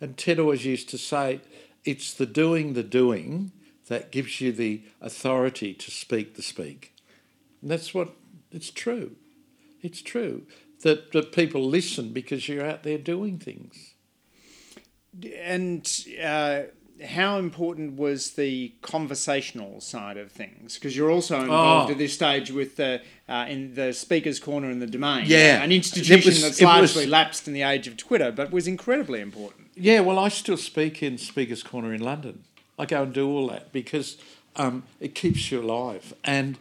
And 0.00 0.16
Ted 0.16 0.38
always 0.38 0.64
used 0.64 0.88
to 0.90 0.98
say, 0.98 1.40
it's 1.84 2.14
the 2.14 2.26
doing, 2.26 2.74
the 2.74 2.84
doing 2.84 3.52
that 3.88 4.12
gives 4.12 4.40
you 4.40 4.52
the 4.52 4.82
authority 5.00 5.74
to 5.74 5.90
speak 5.90 6.36
the 6.36 6.42
speak. 6.42 6.94
And 7.60 7.70
that's 7.70 7.92
what 7.92 8.14
it's 8.52 8.70
true. 8.70 9.16
It's 9.82 10.02
true 10.02 10.42
that, 10.82 11.12
that 11.12 11.32
people 11.32 11.62
listen 11.66 12.12
because 12.12 12.48
you're 12.48 12.64
out 12.64 12.82
there 12.82 12.98
doing 12.98 13.38
things. 13.38 13.94
And 15.42 15.88
uh, 16.22 16.62
how 17.04 17.38
important 17.38 17.96
was 17.96 18.32
the 18.32 18.72
conversational 18.82 19.80
side 19.80 20.16
of 20.16 20.30
things? 20.32 20.74
Because 20.74 20.96
you're 20.96 21.10
also 21.10 21.40
involved 21.40 21.90
Oh. 21.90 21.92
at 21.92 21.98
this 21.98 22.12
stage 22.14 22.50
with 22.50 22.76
the 22.76 23.00
uh, 23.28 23.46
in 23.48 23.74
the 23.74 23.92
speaker's 23.92 24.38
corner 24.40 24.70
in 24.70 24.78
the 24.80 24.86
domain. 24.86 25.24
Yeah. 25.26 25.62
an 25.62 25.70
institution 25.72 26.16
was- 26.32 26.42
that's 26.42 26.60
it 26.60 26.64
was- 26.64 26.94
largely 26.96 27.06
lapsed 27.06 27.46
in 27.46 27.54
the 27.54 27.62
age 27.62 27.86
of 27.86 27.96
Twitter, 27.96 28.30
but 28.32 28.50
was 28.50 28.66
incredibly 28.66 29.20
important. 29.20 29.68
Yeah, 29.76 30.00
well, 30.00 30.18
I 30.18 30.28
still 30.28 30.56
speak 30.56 31.02
in 31.02 31.18
Speaker's 31.18 31.62
Corner 31.62 31.92
in 31.94 32.00
London. 32.00 32.42
I 32.78 32.86
go 32.86 33.02
and 33.04 33.12
do 33.12 33.28
all 33.28 33.46
that 33.48 33.72
because 33.72 34.16
um, 34.56 34.82
it 34.98 35.14
keeps 35.14 35.52
you 35.52 35.60
alive. 35.62 36.14
And 36.24 36.58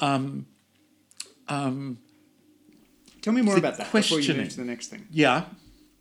um, 0.00 0.46
um, 1.48 1.98
Tell 3.22 3.32
me 3.32 3.42
more 3.42 3.56
about 3.56 3.76
that 3.78 3.90
before 3.92 4.20
you 4.20 4.34
move 4.34 4.50
to 4.50 4.56
the 4.56 4.64
next 4.64 4.88
thing. 4.88 5.06
yeah, 5.10 5.44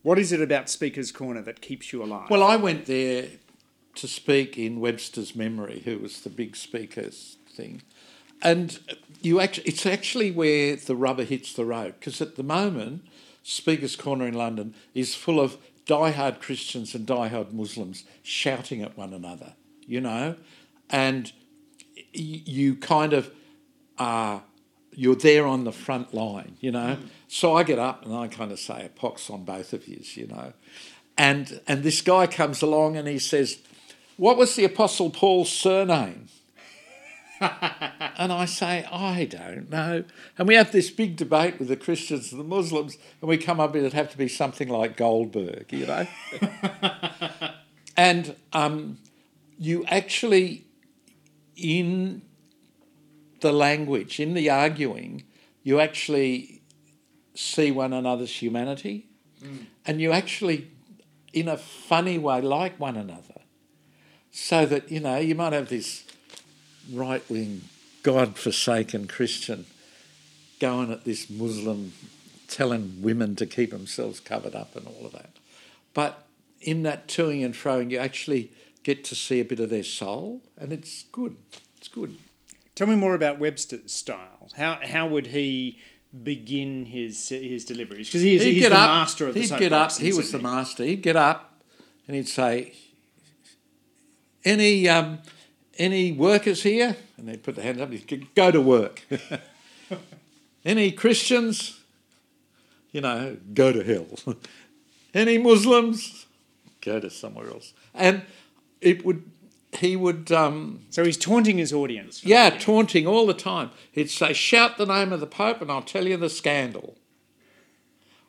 What 0.08 0.18
is 0.18 0.32
it 0.32 0.40
about 0.40 0.70
Speaker's 0.70 1.12
Corner 1.12 1.42
that 1.42 1.60
keeps 1.60 1.92
you 1.92 2.02
alive? 2.02 2.30
well, 2.30 2.42
I 2.42 2.56
went 2.56 2.86
there 2.86 3.28
to 3.96 4.08
speak 4.08 4.58
in 4.58 4.80
Webster's 4.80 5.36
memory, 5.36 5.82
who 5.84 6.00
was 6.00 6.22
the 6.22 6.30
big 6.30 6.56
speakers 6.56 7.36
thing. 7.52 7.82
And 8.42 8.80
you 9.22 9.42
actually, 9.42 9.68
it's 9.68 9.86
actually 9.86 10.32
where 10.32 10.78
the 10.78 10.96
rubber 10.96 11.26
hits 11.26 11.52
the 11.52 11.66
road 11.66 11.96
because 12.00 12.22
at 12.22 12.38
the 12.38 12.44
moment, 12.44 13.06
Speaker's 13.44 13.98
Corner 13.98 14.26
in 14.26 14.34
London 14.34 14.76
is 14.94 15.14
full 15.14 15.42
of 15.42 15.58
diehard 15.86 16.40
Christians 16.40 16.96
and 16.96 17.06
diehard 17.06 17.52
Muslims 17.52 18.06
shouting 18.24 18.82
at 18.82 18.98
one 18.98 19.12
another, 19.14 19.56
you 19.86 20.00
know, 20.00 20.38
and 20.90 21.34
you 22.14 22.76
kind 22.78 23.12
of 23.12 23.30
are 24.00 24.44
you're 24.98 25.16
there 25.16 25.46
on 25.46 25.63
the 25.63 25.72
front 25.72 26.12
line, 26.12 26.58
you 26.60 26.72
know. 26.72 26.98
So 27.27 27.56
I 27.56 27.62
get 27.62 27.77
up 27.77 28.04
and 28.04 28.16
I 28.16 28.27
kind 28.27 28.51
of 28.51 28.60
say 28.60 28.84
a 28.84 28.89
pox 28.89 29.30
on 29.30 29.44
both 29.46 29.72
of 29.72 29.88
you, 29.88 30.01
you 30.16 30.25
know, 30.25 30.54
and 31.18 31.62
and 31.68 31.84
this 31.84 32.01
guy 32.01 32.25
comes 32.25 32.63
along 32.63 32.98
and 32.98 33.08
he 33.08 33.20
says, 33.20 33.60
"What 34.18 34.38
was 34.38 34.56
the 34.56 34.66
Apostle 34.66 35.12
Paul's 35.12 35.51
surname?" 35.51 36.30
and 37.39 38.34
I 38.34 38.46
say, 38.46 38.84
I 38.92 39.25
don't 39.25 39.70
know. 39.70 40.04
And 40.39 40.48
we 40.48 40.56
have 40.56 40.72
this 40.72 40.89
big 40.89 41.16
debate 41.16 41.60
with 41.60 41.68
the 41.68 41.75
Christians 41.75 42.32
and 42.32 42.42
the 42.42 42.46
Muslims, 42.46 42.98
and 43.22 43.30
we 43.30 43.38
come 43.38 43.60
up 43.60 43.74
with 43.74 43.84
it'd 43.84 43.94
have 43.94 44.10
to 44.10 44.18
be 44.18 44.27
something 44.27 44.68
like 44.68 44.98
Goldberg, 44.98 45.72
you 45.72 45.86
know. 45.86 46.08
and 47.98 48.36
um, 48.54 48.98
you 49.60 49.86
actually, 49.86 50.66
in 51.56 52.24
the 53.41 53.51
language, 53.51 54.20
in 54.20 54.34
the 54.34 54.50
arguing, 54.50 55.24
you 55.63 55.79
actually 55.79 56.62
see 57.36 57.72
one 57.72 57.94
another's 57.94 58.41
humanity, 58.41 59.08
mm. 59.44 59.65
and 59.86 60.01
you 60.01 60.12
actually, 60.12 60.72
in 61.34 61.48
a 61.48 61.58
funny 61.58 62.17
way, 62.17 62.41
like 62.41 62.79
one 62.79 62.98
another. 62.98 63.41
So 64.32 64.65
that, 64.65 64.91
you 64.91 65.00
know, 65.00 65.17
you 65.17 65.36
might 65.36 65.53
have 65.53 65.70
this 65.70 66.03
right 66.91 67.27
wing, 67.29 67.63
God 68.03 68.38
forsaken 68.38 69.08
Christian 69.08 69.65
going 70.60 70.91
at 70.91 71.06
this 71.06 71.29
Muslim, 71.29 71.94
telling 72.48 73.01
women 73.01 73.36
to 73.36 73.46
keep 73.46 73.72
themselves 73.72 74.20
covered 74.20 74.56
up 74.56 74.75
and 74.75 74.88
all 74.88 75.06
of 75.06 75.12
that. 75.12 75.32
But 75.94 76.25
in 76.62 76.84
that 76.84 77.08
toing 77.08 77.44
and 77.44 77.53
froing, 77.53 77.91
you 77.91 77.98
actually 77.98 78.51
get 78.84 79.03
to 79.06 79.15
see 79.15 79.39
a 79.39 79.46
bit 79.46 79.60
of 79.60 79.70
their 79.70 79.84
soul, 79.84 80.41
and 80.58 80.72
it's 80.72 81.03
good. 81.12 81.36
It's 81.77 81.88
good. 81.88 82.17
Tell 82.77 82.86
me 82.86 82.96
more 82.96 83.15
about 83.15 83.39
Webster's 83.39 83.91
style. 83.91 84.51
How 84.55 84.77
how 84.84 85.07
would 85.07 85.25
he 85.25 85.79
begin 86.24 86.86
his 86.86 87.29
his 87.29 87.65
deliveries? 87.65 88.07
Because 88.07 88.22
He'd 88.22 88.39
he's 88.39 88.62
get 88.62 88.69
the 88.69 88.75
up, 88.77 88.89
master 88.91 89.27
of 89.27 89.34
the 89.34 89.41
He'd 89.41 89.57
get 89.57 89.74
up. 89.74 89.91
He 89.93 90.13
was 90.13 90.31
the 90.31 90.38
master. 90.38 90.84
He'd 90.84 91.01
get 91.01 91.15
up, 91.15 91.60
and 92.05 92.15
he'd 92.15 92.27
say, 92.27 92.74
"Any 94.46 94.88
um, 94.88 95.24
any 95.79 96.12
workers 96.12 96.62
here?" 96.62 96.96
And 97.17 97.27
they'd 97.27 97.41
put 97.41 97.55
their 97.55 97.65
hands 97.65 97.81
up. 97.81 97.91
He'd 97.91 98.07
go- 98.07 98.27
go 98.36 98.51
to 98.51 98.62
work. 98.62 99.01
any 100.63 100.91
Christians? 100.91 101.79
You 102.91 103.01
know, 103.01 103.38
go 103.55 103.72
to 103.72 103.84
hell. 103.84 104.36
any 105.15 105.39
Muslims? 105.39 106.27
Go 106.81 107.00
to 107.00 107.10
somewhere 107.10 107.50
else. 107.50 107.74
And 107.96 108.22
it 108.81 109.03
would. 109.03 109.24
He 109.77 109.96
would. 109.96 110.31
Um, 110.31 110.81
So 110.89 111.03
he's 111.03 111.17
taunting 111.17 111.57
his 111.57 111.72
audience. 111.74 112.24
yeah, 112.25 112.50
taunting 112.50 113.05
all 113.07 113.25
the 113.25 113.34
time. 113.34 113.72
He'd 113.91 114.10
say, 114.10 114.34
Shout 114.34 114.77
the 114.77 114.86
name 114.86 115.13
of 115.13 115.19
the 115.19 115.27
Pope 115.27 115.62
and 115.62 115.72
I'll 115.72 115.81
tell 115.81 116.07
you 116.07 116.17
the 116.17 116.29
scandal. 116.29 116.96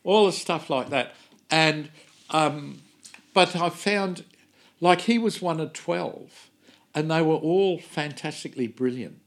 All 0.04 0.26
the 0.26 0.32
stuff 0.32 0.70
like 0.70 0.90
that. 0.90 1.14
And, 1.50 1.90
um, 2.30 2.80
but 3.34 3.56
I 3.56 3.70
found, 3.70 4.24
like, 4.80 5.02
he 5.02 5.18
was 5.18 5.40
one 5.42 5.60
of 5.60 5.72
12 5.72 6.48
and 6.94 7.10
they 7.10 7.22
were 7.22 7.34
all 7.34 7.78
fantastically 7.78 8.66
brilliant. 8.66 9.20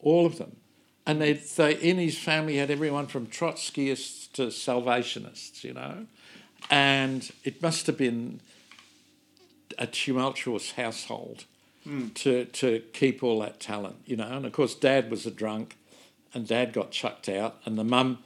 All 0.00 0.26
of 0.26 0.38
them. 0.38 0.56
And 1.06 1.20
they, 1.20 1.32
they, 1.32 1.74
in 1.76 1.98
his 1.98 2.18
family, 2.18 2.56
had 2.56 2.70
everyone 2.70 3.06
from 3.06 3.26
Trotskyists 3.26 4.30
to 4.32 4.50
Salvationists, 4.50 5.64
you 5.64 5.74
know. 5.74 6.06
And 6.70 7.30
it 7.42 7.62
must 7.62 7.86
have 7.86 7.96
been 7.96 8.40
a 9.78 9.86
tumultuous 9.86 10.72
household 10.72 11.44
to 12.14 12.44
to 12.44 12.80
keep 12.92 13.22
all 13.22 13.40
that 13.40 13.60
talent, 13.60 13.96
you 14.06 14.16
know. 14.16 14.28
And 14.28 14.44
of 14.46 14.52
course, 14.52 14.74
Dad 14.74 15.10
was 15.10 15.26
a 15.26 15.30
drunk, 15.30 15.76
and 16.34 16.46
Dad 16.46 16.72
got 16.72 16.90
chucked 16.90 17.28
out, 17.28 17.56
and 17.64 17.78
the 17.78 17.84
mum 17.84 18.18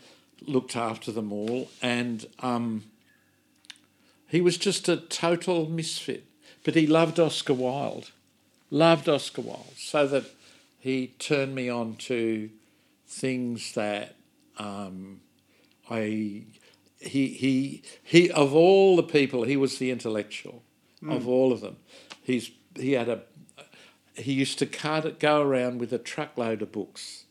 looked 0.42 0.76
after 0.76 1.12
them 1.12 1.32
all, 1.32 1.70
and 1.80 2.26
um, 2.40 2.84
he 4.28 4.40
was 4.40 4.58
just 4.58 4.88
a 4.88 4.96
total 4.96 5.68
misfit. 5.68 6.24
But 6.64 6.74
he 6.74 6.86
loved 6.86 7.20
Oscar 7.20 7.54
Wilde, 7.54 8.10
loved 8.70 9.08
Oscar 9.08 9.42
Wilde, 9.42 9.74
so 9.76 10.06
that 10.06 10.24
he 10.78 11.08
turned 11.18 11.54
me 11.54 11.68
on 11.68 11.96
to 11.96 12.50
things 13.06 13.72
that 13.74 14.16
um, 14.58 15.20
I 15.90 16.44
he 16.98 17.28
he 17.28 17.82
he 18.02 18.30
of 18.30 18.54
all 18.54 18.96
the 18.96 19.02
people 19.02 19.44
he 19.44 19.56
was 19.56 19.78
the 19.78 19.90
intellectual 19.90 20.62
of 21.08 21.22
mm. 21.22 21.28
all 21.28 21.52
of 21.52 21.60
them. 21.60 21.76
He's 22.22 22.50
he 22.76 22.92
had 22.92 23.08
a 23.08 23.22
he 24.16 24.32
used 24.32 24.58
to 24.60 24.66
cart 24.66 25.04
it, 25.04 25.18
go 25.18 25.42
around 25.42 25.80
with 25.80 25.92
a 25.92 25.98
truckload 25.98 26.62
of 26.62 26.72
books, 26.72 27.24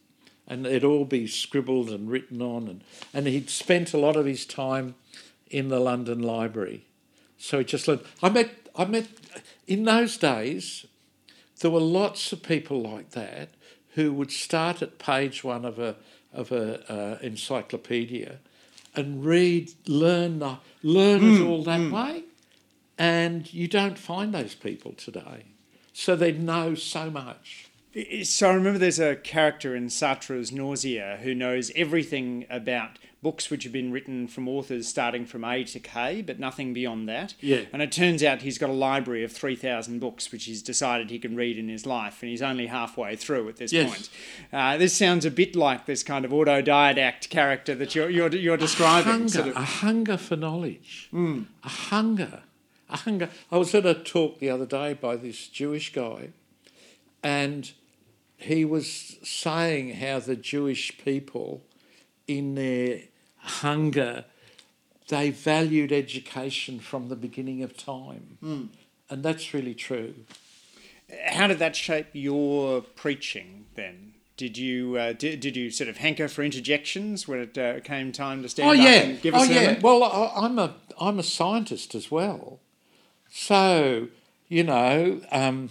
and 0.47 0.65
it'd 0.65 0.83
all 0.83 1.05
be 1.05 1.27
scribbled 1.27 1.89
and 1.89 2.09
written 2.09 2.41
on, 2.41 2.67
and 2.67 2.83
and 3.13 3.27
he'd 3.27 3.49
spent 3.49 3.93
a 3.93 3.97
lot 3.97 4.15
of 4.15 4.25
his 4.25 4.45
time 4.45 4.95
in 5.49 5.69
the 5.69 5.79
London 5.79 6.21
Library, 6.21 6.85
so 7.37 7.59
he 7.59 7.65
just 7.65 7.87
learned. 7.87 8.01
I 8.21 8.29
met 8.29 8.51
I 8.75 8.85
met 8.85 9.07
in 9.67 9.85
those 9.85 10.17
days. 10.17 10.85
There 11.59 11.71
were 11.71 11.79
lots 11.79 12.33
of 12.33 12.43
people 12.43 12.81
like 12.81 13.11
that 13.11 13.49
who 13.91 14.11
would 14.11 14.31
start 14.31 14.81
at 14.81 14.99
page 14.99 15.43
one 15.43 15.63
of 15.63 15.79
a 15.79 15.95
of 16.33 16.51
a 16.51 16.91
uh, 16.91 17.19
encyclopedia 17.21 18.39
and 18.95 19.25
read, 19.25 19.71
learn 19.87 20.39
the, 20.39 20.57
learn 20.81 21.23
it 21.23 21.39
mm, 21.39 21.49
all 21.49 21.63
that 21.63 21.79
mm. 21.79 21.91
way, 21.91 22.23
and 22.97 23.53
you 23.53 23.67
don't 23.67 23.97
find 23.97 24.33
those 24.33 24.55
people 24.55 24.93
today. 24.93 25.45
So 25.93 26.15
they 26.15 26.31
know 26.31 26.75
so 26.75 27.09
much. 27.09 27.67
So 28.23 28.49
I 28.49 28.53
remember 28.55 28.79
there's 28.79 28.99
a 28.99 29.15
character 29.15 29.75
in 29.75 29.89
Sartre's 29.89 30.51
Nausea 30.51 31.19
who 31.21 31.35
knows 31.35 31.71
everything 31.75 32.45
about 32.49 32.97
books 33.21 33.49
which 33.51 33.63
have 33.63 33.71
been 33.71 33.91
written 33.91 34.27
from 34.27 34.49
authors 34.49 34.87
starting 34.87 35.25
from 35.27 35.43
A 35.45 35.63
to 35.63 35.79
K, 35.79 36.21
but 36.23 36.39
nothing 36.39 36.73
beyond 36.73 37.07
that. 37.07 37.35
Yeah. 37.39 37.61
And 37.71 37.81
it 37.83 37.91
turns 37.91 38.21
out 38.23 38.41
he's 38.41 38.57
got 38.57 38.69
a 38.71 38.73
library 38.73 39.23
of 39.23 39.31
3,000 39.31 39.99
books 39.99 40.31
which 40.31 40.45
he's 40.45 40.61
decided 40.63 41.09
he 41.11 41.19
can 41.19 41.35
read 41.35 41.57
in 41.57 41.69
his 41.69 41.85
life, 41.85 42.21
and 42.21 42.31
he's 42.31 42.41
only 42.41 42.65
halfway 42.67 43.15
through 43.15 43.47
at 43.47 43.57
this 43.57 43.71
Yes. 43.71 43.87
point. 43.89 44.09
Uh, 44.51 44.77
this 44.77 44.93
sounds 44.93 45.23
a 45.23 45.31
bit 45.31 45.55
like 45.55 45.85
this 45.85 46.01
kind 46.03 46.25
of 46.25 46.31
autodidact 46.31 47.29
character 47.29 47.75
that 47.75 47.93
you're, 47.95 48.09
you're, 48.09 48.33
you're 48.35 48.57
describing. 48.57 49.11
hunger, 49.11 49.29
sort 49.29 49.47
of- 49.49 49.55
a 49.55 49.61
hunger 49.65 50.17
for 50.17 50.35
knowledge, 50.35 51.09
a 51.13 51.69
hunger, 51.69 52.41
a 52.93 52.97
hunger. 52.97 53.29
I 53.51 53.57
was 53.57 53.73
at 53.75 53.85
a 53.85 53.93
talk 53.93 54.39
the 54.39 54.49
other 54.49 54.65
day 54.65 54.93
by 54.93 55.15
this 55.15 55.47
Jewish 55.47 55.91
guy, 55.93 56.29
and 57.21 57.71
he 58.37 58.65
was 58.65 59.17
saying 59.23 59.95
how 59.95 60.19
the 60.19 60.35
Jewish 60.35 60.97
people, 60.97 61.61
in 62.27 62.55
their 62.55 63.01
hunger, 63.37 64.25
they 65.07 65.31
valued 65.31 65.91
education 65.91 66.79
from 66.79 67.09
the 67.09 67.15
beginning 67.15 67.61
of 67.63 67.75
time, 67.75 68.37
and 69.09 69.23
that's 69.23 69.53
really 69.53 69.75
true. 69.75 70.15
How 71.27 71.47
did 71.47 71.59
that 71.59 71.75
shape 71.75 72.07
your 72.13 72.81
preaching 72.81 73.65
then? 73.75 74.13
Did 74.35 74.57
you 74.57 74.97
uh, 74.97 75.13
did, 75.13 75.41
did 75.41 75.55
you 75.55 75.69
sort 75.69 75.89
of 75.89 75.97
hanker 75.97 76.27
for 76.27 76.41
interjections 76.43 77.27
when 77.27 77.39
it 77.39 77.57
uh, 77.57 77.81
came 77.81 78.11
time 78.11 78.41
to 78.41 78.49
stand 78.49 78.67
oh 78.67 78.71
up 78.73 78.79
yeah, 78.79 79.01
and 79.01 79.21
give 79.21 79.35
us 79.35 79.41
a 79.41 79.43
oh 79.43 79.47
sermon? 79.47 79.75
yeah. 79.75 79.79
Well, 79.79 80.03
I, 80.03 80.45
I'm 80.45 80.57
a 80.57 80.75
I'm 80.99 81.19
a 81.19 81.23
scientist 81.23 81.93
as 81.93 82.09
well, 82.09 82.59
so 83.35 84.09
you 84.47 84.63
know, 84.63 85.21
um, 85.31 85.69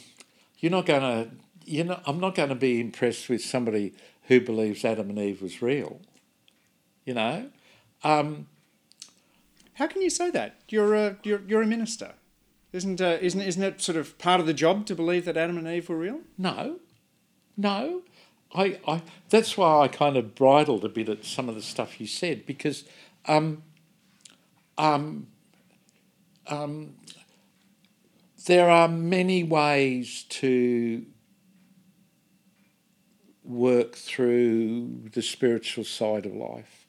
you're 0.58 0.72
not 0.72 0.86
going 0.86 1.02
to. 1.02 1.30
You 1.64 1.84
know, 1.84 2.00
I'm 2.06 2.18
not 2.18 2.34
going 2.34 2.48
to 2.48 2.56
be 2.56 2.80
impressed 2.80 3.28
with 3.28 3.40
somebody 3.40 3.94
who 4.24 4.40
believes 4.40 4.84
Adam 4.84 5.08
and 5.10 5.18
Eve 5.20 5.40
was 5.40 5.62
real. 5.62 6.00
You 7.04 7.14
know, 7.14 7.50
um, 8.02 8.48
How 9.74 9.86
can 9.86 10.02
you 10.02 10.10
say 10.10 10.30
that? 10.30 10.56
You're 10.68 10.94
a 10.96 11.16
you're, 11.22 11.42
you're 11.46 11.62
a 11.62 11.66
minister, 11.66 12.14
isn't 12.72 13.00
uh, 13.00 13.18
isn't 13.20 13.40
isn't 13.40 13.62
it 13.62 13.80
sort 13.80 13.96
of 13.96 14.18
part 14.18 14.40
of 14.40 14.46
the 14.46 14.54
job 14.54 14.84
to 14.86 14.96
believe 14.96 15.24
that 15.26 15.36
Adam 15.36 15.56
and 15.56 15.68
Eve 15.68 15.88
were 15.88 15.96
real? 15.96 16.20
no, 16.36 16.80
no. 17.56 18.02
I, 18.54 18.80
I 18.86 19.02
that's 19.30 19.56
why 19.56 19.84
I 19.84 19.88
kind 19.88 20.16
of 20.16 20.34
bridled 20.34 20.84
a 20.84 20.88
bit 20.88 21.08
at 21.08 21.24
some 21.24 21.48
of 21.48 21.54
the 21.54 21.62
stuff 21.62 22.00
you 22.00 22.06
said 22.08 22.44
because 22.44 22.84
um, 23.26 23.62
um, 24.76 25.28
um, 26.48 26.94
there 28.46 28.68
are 28.70 28.88
many 28.88 29.44
ways 29.44 30.24
to 30.28 31.04
work 33.44 33.96
through 33.96 35.08
the 35.12 35.22
spiritual 35.22 35.84
side 35.84 36.26
of 36.26 36.34
life. 36.34 36.86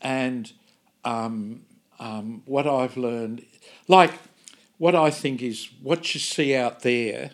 And 0.00 0.52
um, 1.04 1.62
um, 1.98 2.42
what 2.46 2.66
I've 2.66 2.96
learned, 2.96 3.44
like 3.88 4.12
what 4.78 4.94
I 4.94 5.10
think 5.10 5.42
is 5.42 5.68
what 5.82 6.14
you 6.14 6.20
see 6.20 6.54
out 6.54 6.80
there 6.80 7.32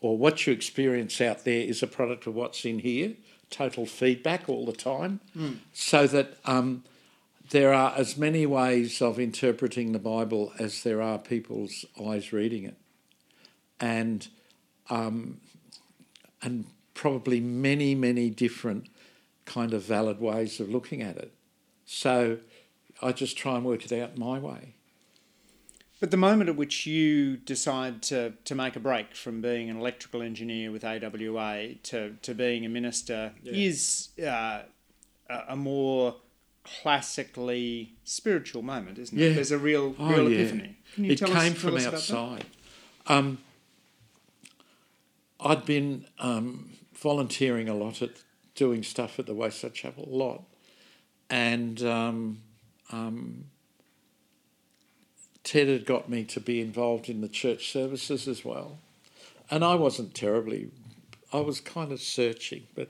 or 0.00 0.16
what 0.16 0.46
you 0.46 0.52
experience 0.52 1.20
out 1.20 1.44
there 1.44 1.60
is 1.60 1.82
a 1.82 1.86
product 1.86 2.26
of 2.26 2.34
what's 2.34 2.64
in 2.64 2.80
here, 2.80 3.14
total 3.50 3.86
feedback 3.86 4.48
all 4.48 4.64
the 4.66 4.72
time, 4.72 5.20
so 5.72 6.06
that 6.06 6.38
um, 6.44 6.84
there 7.52 7.74
are 7.74 7.92
as 7.96 8.16
many 8.16 8.46
ways 8.46 9.02
of 9.02 9.20
interpreting 9.20 9.92
the 9.92 9.98
Bible 9.98 10.52
as 10.58 10.82
there 10.84 11.02
are 11.02 11.18
people's 11.18 11.84
eyes 12.02 12.32
reading 12.32 12.64
it. 12.64 12.76
And 13.78 14.26
um, 14.88 15.40
and 16.40 16.64
probably 16.94 17.40
many, 17.40 17.94
many 17.94 18.30
different 18.30 18.86
kind 19.44 19.74
of 19.74 19.82
valid 19.82 20.18
ways 20.18 20.60
of 20.60 20.70
looking 20.70 21.02
at 21.02 21.16
it. 21.16 21.32
So 21.84 22.38
I 23.02 23.12
just 23.12 23.36
try 23.36 23.56
and 23.56 23.64
work 23.64 23.84
it 23.84 23.92
out 23.92 24.16
my 24.16 24.38
way. 24.38 24.74
But 26.00 26.10
the 26.10 26.16
moment 26.16 26.48
at 26.48 26.56
which 26.56 26.86
you 26.86 27.36
decide 27.36 28.02
to, 28.04 28.32
to 28.44 28.54
make 28.54 28.76
a 28.76 28.80
break 28.80 29.14
from 29.14 29.40
being 29.40 29.70
an 29.70 29.76
electrical 29.76 30.22
engineer 30.22 30.72
with 30.72 30.84
AWA 30.84 31.74
to, 31.84 32.16
to 32.22 32.34
being 32.34 32.64
a 32.64 32.68
minister 32.68 33.32
is 33.44 34.08
uh, 34.26 34.62
a 35.48 35.54
more 35.54 36.16
classically 36.64 37.94
spiritual 38.04 38.62
moment, 38.62 38.98
isn't 38.98 39.18
it? 39.18 39.28
Yeah. 39.28 39.34
There's 39.34 39.50
a 39.50 39.58
real, 39.58 39.94
Oh, 39.98 40.10
real 40.10 40.30
yeah. 40.30 40.38
epiphany. 40.40 40.76
It 40.98 41.20
came 41.20 41.52
us, 41.52 41.54
from 41.54 41.76
outside. 41.76 42.44
Um, 43.06 43.38
I'd 45.40 45.64
been 45.64 46.06
um, 46.18 46.70
volunteering 46.94 47.68
a 47.68 47.74
lot 47.74 48.00
at 48.02 48.10
doing 48.54 48.82
stuff 48.82 49.18
at 49.18 49.26
the 49.26 49.34
Wayside 49.34 49.74
Chapel, 49.74 50.06
a 50.08 50.14
lot. 50.14 50.42
And 51.28 51.82
um, 51.82 52.42
um, 52.92 53.46
Ted 55.42 55.68
had 55.68 55.86
got 55.86 56.08
me 56.08 56.24
to 56.24 56.40
be 56.40 56.60
involved 56.60 57.08
in 57.08 57.20
the 57.22 57.28
church 57.28 57.72
services 57.72 58.28
as 58.28 58.44
well. 58.44 58.78
And 59.50 59.64
I 59.64 59.74
wasn't 59.74 60.14
terribly, 60.14 60.70
I 61.32 61.40
was 61.40 61.60
kind 61.60 61.90
of 61.92 62.00
searching, 62.00 62.66
but 62.74 62.88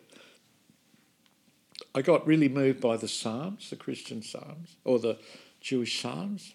I 1.95 2.03
got 2.03 2.27
really 2.27 2.49
moved 2.49 2.81
by 2.81 2.97
the 2.97 3.09
Psalms, 3.09 3.69
the 3.69 3.77
Christian 3.77 4.23
Psalms, 4.23 4.77
or 4.85 4.99
the 4.99 5.19
Jewish 5.61 6.01
Psalms. 6.01 6.55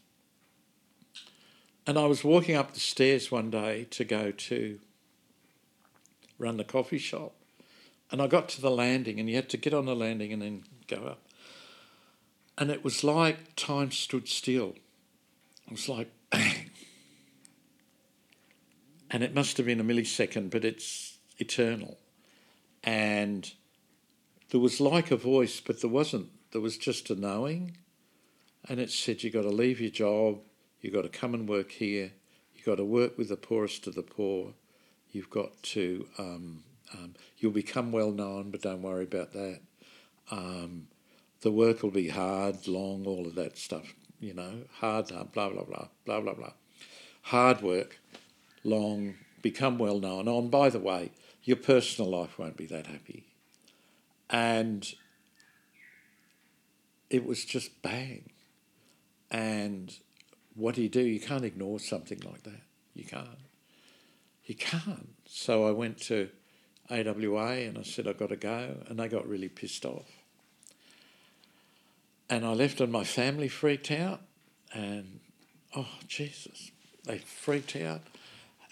And 1.86 1.98
I 1.98 2.06
was 2.06 2.24
walking 2.24 2.56
up 2.56 2.74
the 2.74 2.80
stairs 2.80 3.32
one 3.32 3.52
day 3.52 3.86
to 3.92 4.04
go 4.04 4.32
to 4.32 4.80
run 6.40 6.58
the 6.58 6.64
coffee 6.64 6.98
shop. 6.98 7.34
And 8.12 8.22
I 8.22 8.28
got 8.28 8.50
to 8.50 8.62
the 8.62 8.72
landing, 8.72 9.20
and 9.20 9.30
you 9.30 9.36
had 9.36 9.50
to 9.50 9.58
get 9.58 9.74
on 9.74 9.86
the 9.86 9.96
landing 9.96 10.34
and 10.34 10.42
then 10.42 10.64
go 10.88 10.98
up. 10.98 11.22
And 12.58 12.72
it 12.72 12.84
was 12.84 13.04
like 13.04 13.56
time 13.56 13.92
stood 13.92 14.28
still. 14.28 14.76
It 15.68 15.72
was 15.72 15.90
like 15.90 16.10
bang. 16.30 16.72
And 19.10 19.24
it 19.24 19.34
must 19.34 19.56
have 19.56 19.66
been 19.66 19.80
a 19.80 19.86
millisecond, 19.86 20.50
but 20.50 20.66
it's 20.66 21.18
eternal. 21.38 21.98
And 22.84 23.50
there 24.50 24.60
was 24.60 24.80
like 24.80 25.12
a 25.12 25.18
voice, 25.18 25.60
but 25.60 25.82
there 25.82 25.90
wasn't. 25.90 26.30
There 26.52 26.62
was 26.62 26.78
just 26.78 27.10
a 27.10 27.16
knowing. 27.16 27.78
And 28.70 28.80
it 28.80 28.92
said, 28.92 29.24
You've 29.24 29.34
got 29.34 29.44
to 29.44 29.50
leave 29.50 29.80
your 29.80 29.92
job, 29.92 30.40
you've 30.82 30.94
got 30.94 31.04
to 31.04 31.10
come 31.10 31.34
and 31.34 31.48
work 31.48 31.72
here, 31.72 32.12
you've 32.54 32.66
got 32.66 32.76
to 32.76 32.86
work 32.86 33.18
with 33.18 33.30
the 33.30 33.38
poorest 33.38 33.88
of 33.88 33.96
the 33.96 34.02
poor, 34.02 34.54
you've 35.12 35.30
got 35.30 35.62
to, 35.64 36.08
um, 36.18 36.64
um, 36.94 37.16
you'll 37.38 37.52
become 37.52 37.92
well 37.92 38.12
known, 38.12 38.52
but 38.52 38.62
don't 38.62 38.82
worry 38.82 39.04
about 39.04 39.34
that. 39.34 39.60
Um, 40.32 40.88
the 41.42 41.52
work 41.52 41.84
will 41.84 41.92
be 41.92 42.10
hard, 42.10 42.68
long, 42.68 43.06
all 43.06 43.26
of 43.28 43.36
that 43.36 43.58
stuff, 43.58 43.94
you 44.20 44.34
know, 44.34 44.64
hard, 44.80 45.08
blah, 45.08 45.24
blah, 45.50 45.64
blah, 45.64 45.88
blah, 46.06 46.22
blah, 46.22 46.34
blah. 46.34 46.54
Hard 47.24 47.62
work, 47.62 48.00
long, 48.64 49.16
become 49.42 49.78
well 49.78 50.00
known. 50.00 50.28
Oh, 50.28 50.40
and 50.40 50.52
by 50.52 50.70
the 50.70 50.80
way, 50.80 51.12
your 51.44 51.58
personal 51.58 52.12
life 52.12 52.38
won't 52.40 52.58
be 52.58 52.66
that 52.66 52.88
happy. 52.88 53.26
And 54.30 54.88
it 57.10 57.26
was 57.26 57.46
just 57.46 57.82
bang. 57.82 58.30
And 59.32 59.96
what 60.56 60.76
do 60.76 60.82
you 60.82 60.90
do? 60.90 61.02
You 61.02 61.20
can't 61.20 61.46
ignore 61.46 61.80
something 61.80 62.20
like 62.26 62.44
that. 62.44 62.62
You 62.94 63.06
can't. 63.06 63.28
You 64.46 64.56
can't. 64.56 65.10
So 65.26 65.68
I 65.68 65.72
went 65.72 66.00
to 66.04 66.30
AWA 66.90 67.52
and 67.52 67.78
I 67.78 67.84
said, 67.84 68.08
I've 68.08 68.18
got 68.18 68.30
to 68.30 68.36
go. 68.36 68.78
And 68.88 69.00
they 69.00 69.08
got 69.08 69.28
really 69.28 69.50
pissed 69.50 69.86
off. 69.86 70.10
And 72.30 72.46
I 72.46 72.54
left 72.54 72.82
and 72.82 72.92
my 72.92 73.04
family 73.04 73.48
freaked 73.48 73.92
out. 73.92 74.22
And 74.74 75.20
oh, 75.76 75.88
Jesus, 76.08 76.72
they 77.06 77.20
freaked 77.20 77.76
out. 77.76 78.02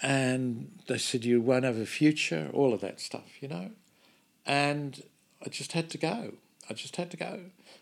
And 0.02 0.80
they 0.88 0.98
said, 0.98 1.24
You 1.24 1.42
won't 1.42 1.64
have 1.64 1.78
a 1.78 1.86
future, 1.86 2.50
all 2.54 2.74
of 2.74 2.82
that 2.82 3.00
stuff, 3.00 3.42
you 3.42 3.48
know. 3.48 3.72
And 4.46 5.02
I 5.44 5.50
just 5.50 5.72
had 5.74 5.90
to 5.92 5.98
go. 5.98 6.34
I 6.70 6.74
just 6.74 6.96
had 6.96 7.12
to 7.12 7.18
go. 7.18 7.40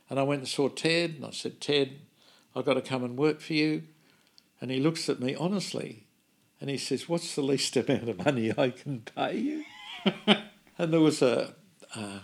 And 0.10 0.20
I 0.20 0.24
went 0.24 0.40
and 0.40 0.48
saw 0.48 0.70
Ted 0.70 1.12
and 1.16 1.26
I 1.26 1.32
said, 1.32 1.62
Ted, 1.62 2.00
I've 2.56 2.66
got 2.66 2.76
to 2.76 2.82
come 2.82 3.04
and 3.04 3.18
work 3.18 3.40
for 3.42 3.54
you. 3.54 3.84
And 4.62 4.72
he 4.72 4.80
looks 4.80 5.10
at 5.10 5.20
me 5.20 5.36
honestly 5.36 6.06
and 6.60 6.70
he 6.70 6.78
says, 6.78 7.10
What's 7.10 7.36
the 7.36 7.42
least 7.42 7.76
amount 7.78 8.10
of 8.10 8.24
money 8.26 8.54
I 8.58 8.70
can 8.70 9.02
pay 9.16 9.38
you? 9.38 9.64
and 10.78 10.94
there 10.94 11.00
was 11.00 11.22
a, 11.22 11.54
a, 11.96 12.22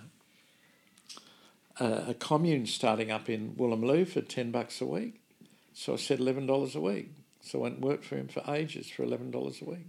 a, 1.80 1.86
a 2.10 2.14
commune 2.14 2.66
starting 2.66 3.12
up 3.12 3.30
in 3.30 3.54
Woolloomooloo 3.56 4.08
for 4.08 4.22
10 4.22 4.52
bucks 4.52 4.82
a 4.82 4.86
week. 4.86 5.22
So 5.74 5.94
I 5.94 5.98
said 5.98 6.20
$11 6.20 6.76
a 6.76 6.80
week. 6.80 7.12
So 7.42 7.60
I 7.60 7.62
went 7.64 7.76
and 7.76 7.84
worked 7.84 8.04
for 8.06 8.16
him 8.18 8.28
for 8.28 8.44
ages 8.54 8.90
for 8.90 9.06
$11 9.06 9.62
a 9.62 9.66
week. 9.66 9.88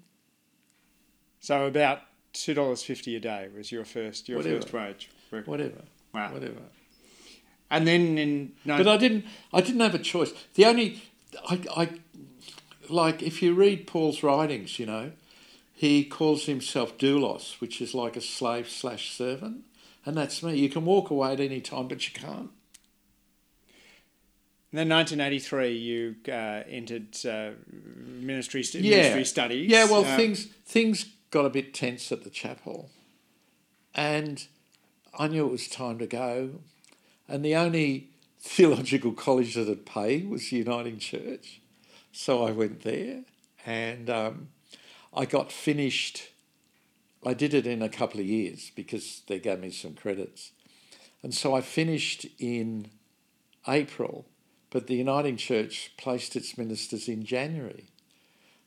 So 1.40 1.66
about 1.66 2.00
two 2.32 2.54
dollars 2.54 2.82
fifty 2.82 3.16
a 3.16 3.20
day 3.20 3.48
was 3.56 3.72
your 3.72 3.84
first 3.84 4.28
your 4.28 4.38
Whatever. 4.38 4.60
first 4.60 4.72
wage. 4.72 5.10
Work. 5.32 5.46
Whatever. 5.46 5.82
Wow. 6.14 6.32
Whatever. 6.32 6.62
And 7.70 7.86
then 7.86 8.18
in 8.18 8.52
no, 8.64 8.76
But 8.78 8.88
I 8.88 8.96
didn't. 8.96 9.24
I 9.52 9.60
didn't 9.60 9.80
have 9.80 9.94
a 9.94 9.98
choice. 9.98 10.32
The 10.54 10.64
only, 10.66 11.00
I, 11.48 11.60
I, 11.76 11.88
like 12.88 13.22
if 13.22 13.42
you 13.42 13.54
read 13.54 13.86
Paul's 13.86 14.22
writings, 14.24 14.78
you 14.80 14.86
know, 14.86 15.12
he 15.72 16.04
calls 16.04 16.46
himself 16.46 16.98
doulos, 16.98 17.60
which 17.60 17.80
is 17.80 17.94
like 17.94 18.16
a 18.16 18.20
slave 18.20 18.68
slash 18.68 19.12
servant, 19.16 19.64
and 20.04 20.16
that's 20.16 20.42
me. 20.42 20.56
You 20.56 20.68
can 20.68 20.84
walk 20.84 21.10
away 21.10 21.32
at 21.32 21.40
any 21.40 21.60
time, 21.60 21.86
but 21.86 22.06
you 22.08 22.12
can't. 22.12 22.50
then 24.72 24.88
1983 24.88 25.76
you 25.76 26.16
uh, 26.28 26.62
entered 26.68 27.16
uh, 27.24 27.50
ministry 27.72 28.62
stu- 28.62 28.80
Yeah. 28.80 28.96
ministry 28.96 29.24
studies. 29.24 29.70
Yeah. 29.70 29.84
Well, 29.84 30.04
Um, 30.04 30.16
things 30.16 30.46
things 30.64 31.06
got 31.30 31.44
a 31.46 31.50
bit 31.50 31.72
tense 31.72 32.10
at 32.12 32.24
the 32.24 32.30
chapel, 32.30 32.90
and 33.94 34.46
I 35.18 35.28
knew 35.28 35.46
it 35.46 35.52
was 35.52 35.68
time 35.68 35.98
to 35.98 36.06
go, 36.06 36.60
and 37.28 37.44
the 37.44 37.56
only 37.56 38.10
theological 38.40 39.12
college 39.12 39.54
that 39.54 39.68
had 39.68 39.86
paid 39.86 40.28
was 40.28 40.48
the 40.48 40.56
Uniting 40.56 40.98
Church, 40.98 41.60
so 42.12 42.44
I 42.44 42.50
went 42.52 42.82
there, 42.82 43.22
and 43.66 44.08
um, 44.08 44.48
I 45.14 45.24
got 45.26 45.52
finished. 45.52 46.28
I 47.24 47.34
did 47.34 47.52
it 47.52 47.66
in 47.66 47.82
a 47.82 47.88
couple 47.88 48.20
of 48.20 48.26
years 48.26 48.70
because 48.74 49.22
they 49.26 49.38
gave 49.38 49.60
me 49.60 49.70
some 49.70 49.94
credits, 49.94 50.52
and 51.22 51.34
so 51.34 51.54
I 51.54 51.60
finished 51.60 52.26
in 52.38 52.90
April, 53.68 54.26
but 54.70 54.86
the 54.86 54.96
Uniting 54.96 55.36
Church 55.36 55.92
placed 55.98 56.36
its 56.36 56.56
ministers 56.56 57.08
in 57.08 57.24
January. 57.24 57.90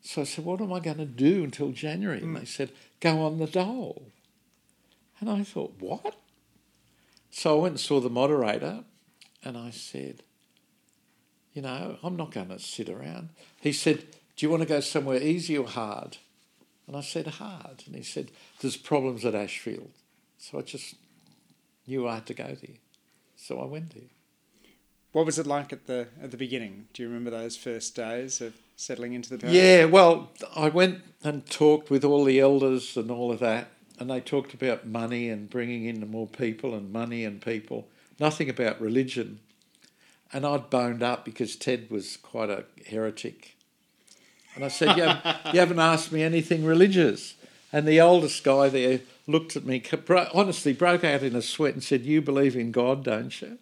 So 0.02 0.20
I 0.20 0.24
said, 0.24 0.44
What 0.44 0.60
am 0.60 0.72
I 0.72 0.80
going 0.80 0.98
to 0.98 1.06
do 1.06 1.42
until 1.42 1.70
January? 1.70 2.20
And 2.20 2.36
they 2.36 2.44
said, 2.44 2.70
Go 3.00 3.22
on 3.22 3.38
the 3.38 3.46
dole. 3.46 4.10
And 5.18 5.30
I 5.30 5.42
thought, 5.42 5.74
What? 5.80 6.16
So 7.36 7.58
I 7.58 7.62
went 7.62 7.72
and 7.72 7.80
saw 7.80 7.98
the 7.98 8.08
moderator 8.08 8.84
and 9.42 9.58
I 9.58 9.70
said, 9.70 10.22
You 11.52 11.62
know, 11.62 11.98
I'm 12.00 12.14
not 12.14 12.30
going 12.30 12.50
to 12.50 12.60
sit 12.60 12.88
around. 12.88 13.30
He 13.60 13.72
said, 13.72 14.04
Do 14.36 14.46
you 14.46 14.50
want 14.50 14.62
to 14.62 14.68
go 14.68 14.78
somewhere 14.78 15.20
easy 15.20 15.58
or 15.58 15.66
hard? 15.66 16.18
And 16.86 16.96
I 16.96 17.00
said, 17.00 17.26
hard. 17.26 17.82
And 17.86 17.96
he 17.96 18.02
said, 18.02 18.30
there's 18.60 18.76
problems 18.76 19.24
at 19.24 19.34
Ashfield. 19.34 19.90
So 20.38 20.58
I 20.58 20.62
just 20.62 20.94
knew 21.88 22.06
I 22.06 22.16
had 22.16 22.26
to 22.26 22.34
go 22.34 22.44
there. 22.44 22.76
So 23.36 23.58
I 23.58 23.64
went 23.64 23.94
there. 23.94 24.10
What 25.10 25.26
was 25.26 25.38
it 25.38 25.46
like 25.46 25.72
at 25.72 25.86
the 25.86 26.08
at 26.22 26.30
the 26.30 26.36
beginning? 26.36 26.86
Do 26.92 27.02
you 27.02 27.08
remember 27.08 27.30
those 27.30 27.56
first 27.56 27.96
days 27.96 28.40
of 28.40 28.54
settling 28.76 29.12
into 29.12 29.30
the 29.30 29.38
parish? 29.38 29.56
Yeah, 29.56 29.86
well, 29.86 30.30
I 30.54 30.68
went 30.68 31.02
and 31.24 31.46
talked 31.50 31.90
with 31.90 32.04
all 32.04 32.24
the 32.24 32.38
elders 32.38 32.96
and 32.96 33.10
all 33.10 33.32
of 33.32 33.40
that, 33.40 33.70
and 33.98 34.10
they 34.10 34.20
talked 34.20 34.54
about 34.54 34.86
money 34.86 35.28
and 35.28 35.48
bringing 35.48 35.84
in 35.84 36.10
more 36.10 36.26
people 36.26 36.74
and 36.74 36.92
money 36.92 37.24
and 37.24 37.40
people. 37.40 37.88
Nothing 38.18 38.50
about 38.50 38.80
religion. 38.80 39.40
And 40.32 40.44
I'd 40.44 40.70
boned 40.70 41.02
up 41.02 41.24
because 41.24 41.56
Ted 41.56 41.90
was 41.90 42.16
quite 42.16 42.50
a 42.50 42.64
heretic. 42.86 43.56
And 44.54 44.64
I 44.64 44.68
said, 44.68 44.96
you 44.96 45.04
haven't, 45.04 45.54
you 45.54 45.60
haven't 45.60 45.78
asked 45.78 46.12
me 46.12 46.22
anything 46.22 46.64
religious. 46.64 47.34
And 47.72 47.86
the 47.86 48.00
oldest 48.00 48.42
guy 48.44 48.68
there 48.68 49.00
looked 49.26 49.56
at 49.56 49.64
me, 49.64 49.82
honestly 50.32 50.72
broke 50.72 51.04
out 51.04 51.22
in 51.22 51.34
a 51.34 51.42
sweat 51.42 51.74
and 51.74 51.82
said, 51.82 52.02
You 52.02 52.20
believe 52.22 52.56
in 52.56 52.70
God, 52.70 53.04
don't 53.04 53.40
you? 53.40 53.58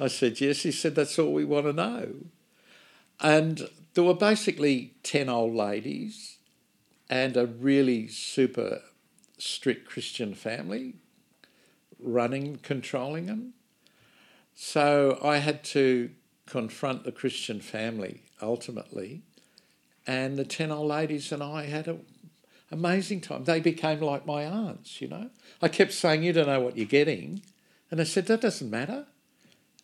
I 0.00 0.08
said, 0.08 0.40
Yes. 0.40 0.62
He 0.62 0.72
said, 0.72 0.94
That's 0.94 1.18
all 1.18 1.32
we 1.32 1.44
want 1.44 1.66
to 1.66 1.72
know. 1.72 2.08
And 3.20 3.68
there 3.94 4.04
were 4.04 4.14
basically 4.14 4.94
10 5.04 5.28
old 5.28 5.54
ladies 5.54 6.38
and 7.08 7.36
a 7.36 7.46
really 7.46 8.08
super 8.08 8.80
strict 9.42 9.88
Christian 9.88 10.34
family 10.34 10.94
running, 11.98 12.56
controlling 12.62 13.26
them. 13.26 13.54
So 14.54 15.18
I 15.22 15.38
had 15.38 15.64
to 15.64 16.10
confront 16.46 17.04
the 17.04 17.12
Christian 17.12 17.60
family 17.60 18.22
ultimately. 18.40 19.22
And 20.06 20.36
the 20.36 20.44
10 20.44 20.70
old 20.70 20.88
ladies 20.88 21.30
and 21.32 21.42
I 21.42 21.66
had 21.66 21.86
an 21.86 22.04
amazing 22.70 23.20
time. 23.20 23.44
They 23.44 23.60
became 23.60 24.00
like 24.00 24.26
my 24.26 24.44
aunts, 24.44 25.00
you 25.00 25.08
know. 25.08 25.30
I 25.60 25.68
kept 25.68 25.92
saying, 25.92 26.24
You 26.24 26.32
don't 26.32 26.48
know 26.48 26.60
what 26.60 26.76
you're 26.76 26.86
getting. 26.86 27.42
And 27.90 28.00
I 28.00 28.04
said, 28.04 28.26
That 28.26 28.40
doesn't 28.40 28.70
matter 28.70 29.06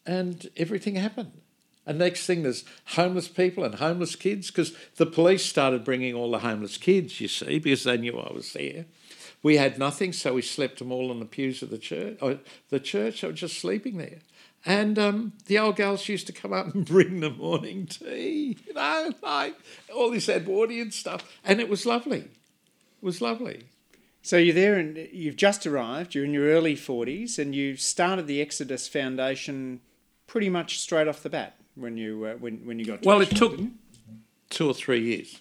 and 0.06 0.48
everything 0.56 0.96
happened. 0.96 1.40
And 1.86 1.98
next 1.98 2.26
thing, 2.26 2.42
there's 2.42 2.64
homeless 2.86 3.28
people 3.28 3.64
and 3.64 3.76
homeless 3.76 4.16
kids 4.16 4.50
because 4.50 4.74
the 4.96 5.06
police 5.06 5.44
started 5.44 5.84
bringing 5.84 6.14
all 6.14 6.30
the 6.30 6.40
homeless 6.40 6.76
kids, 6.76 7.20
you 7.20 7.28
see, 7.28 7.58
because 7.58 7.84
they 7.84 7.96
knew 7.96 8.18
I 8.18 8.32
was 8.32 8.52
there. 8.52 8.86
We 9.42 9.56
had 9.56 9.78
nothing, 9.78 10.12
so 10.12 10.34
we 10.34 10.42
slept 10.42 10.78
them 10.78 10.90
all 10.90 11.12
in 11.12 11.20
the 11.20 11.24
pews 11.24 11.62
of 11.62 11.70
the 11.70 11.78
church. 11.78 12.18
Oh, 12.20 12.38
the 12.70 12.80
church, 12.80 13.22
I 13.22 13.28
was 13.28 13.40
just 13.40 13.58
sleeping 13.58 13.98
there. 13.98 14.18
And 14.66 14.98
um, 14.98 15.32
the 15.46 15.58
old 15.58 15.76
girls 15.76 16.08
used 16.08 16.26
to 16.26 16.32
come 16.32 16.52
up 16.52 16.74
and 16.74 16.84
bring 16.84 17.20
the 17.20 17.30
morning 17.30 17.86
tea, 17.86 18.56
you 18.66 18.74
know, 18.74 19.12
like 19.22 19.56
all 19.94 20.10
this 20.10 20.28
Edwardian 20.28 20.90
stuff. 20.90 21.38
And 21.44 21.60
it 21.60 21.68
was 21.68 21.86
lovely. 21.86 22.18
It 22.20 22.28
was 23.02 23.20
lovely. 23.20 23.66
So 24.22 24.36
you're 24.36 24.54
there 24.54 24.74
and 24.74 25.08
you've 25.12 25.36
just 25.36 25.66
arrived, 25.66 26.14
you're 26.14 26.24
in 26.24 26.34
your 26.34 26.48
early 26.48 26.76
40s, 26.76 27.38
and 27.38 27.54
you 27.54 27.76
started 27.76 28.26
the 28.26 28.42
Exodus 28.42 28.88
Foundation 28.88 29.80
pretty 30.26 30.50
much 30.50 30.80
straight 30.80 31.08
off 31.08 31.22
the 31.22 31.30
bat 31.30 31.56
when 31.76 31.96
you 31.96 32.24
uh, 32.26 32.34
when 32.34 32.66
when 32.66 32.78
you 32.78 32.84
got. 32.84 33.04
well, 33.04 33.20
it 33.20 33.30
took 33.30 33.58
two 34.50 34.68
or 34.68 34.74
three 34.74 35.00
years. 35.00 35.40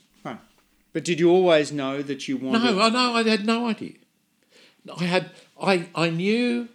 But 0.98 1.04
did 1.04 1.20
you 1.20 1.30
always 1.30 1.72
know 1.72 2.02
that 2.02 2.28
you 2.28 2.38
wanted? 2.38 2.76
No, 2.76 2.82
I 2.82 2.90
know. 2.90 3.14
I 3.14 3.22
had 3.22 3.46
no 3.46 3.68
idea. 3.68 3.98
I 5.00 5.04
had. 5.04 5.30
I 5.62 5.90
I 5.94 6.10
knew. 6.10 6.70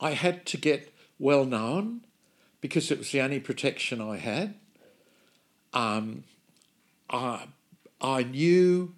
I 0.00 0.10
had 0.10 0.44
to 0.46 0.56
get 0.56 0.92
well 1.16 1.44
known, 1.44 2.00
because 2.60 2.90
it 2.90 2.98
was 2.98 3.12
the 3.12 3.20
only 3.20 3.38
protection 3.38 4.00
I 4.00 4.16
had. 4.16 4.56
Um, 5.72 6.24
I 7.08 7.46
I 8.00 8.24
knew. 8.24 8.92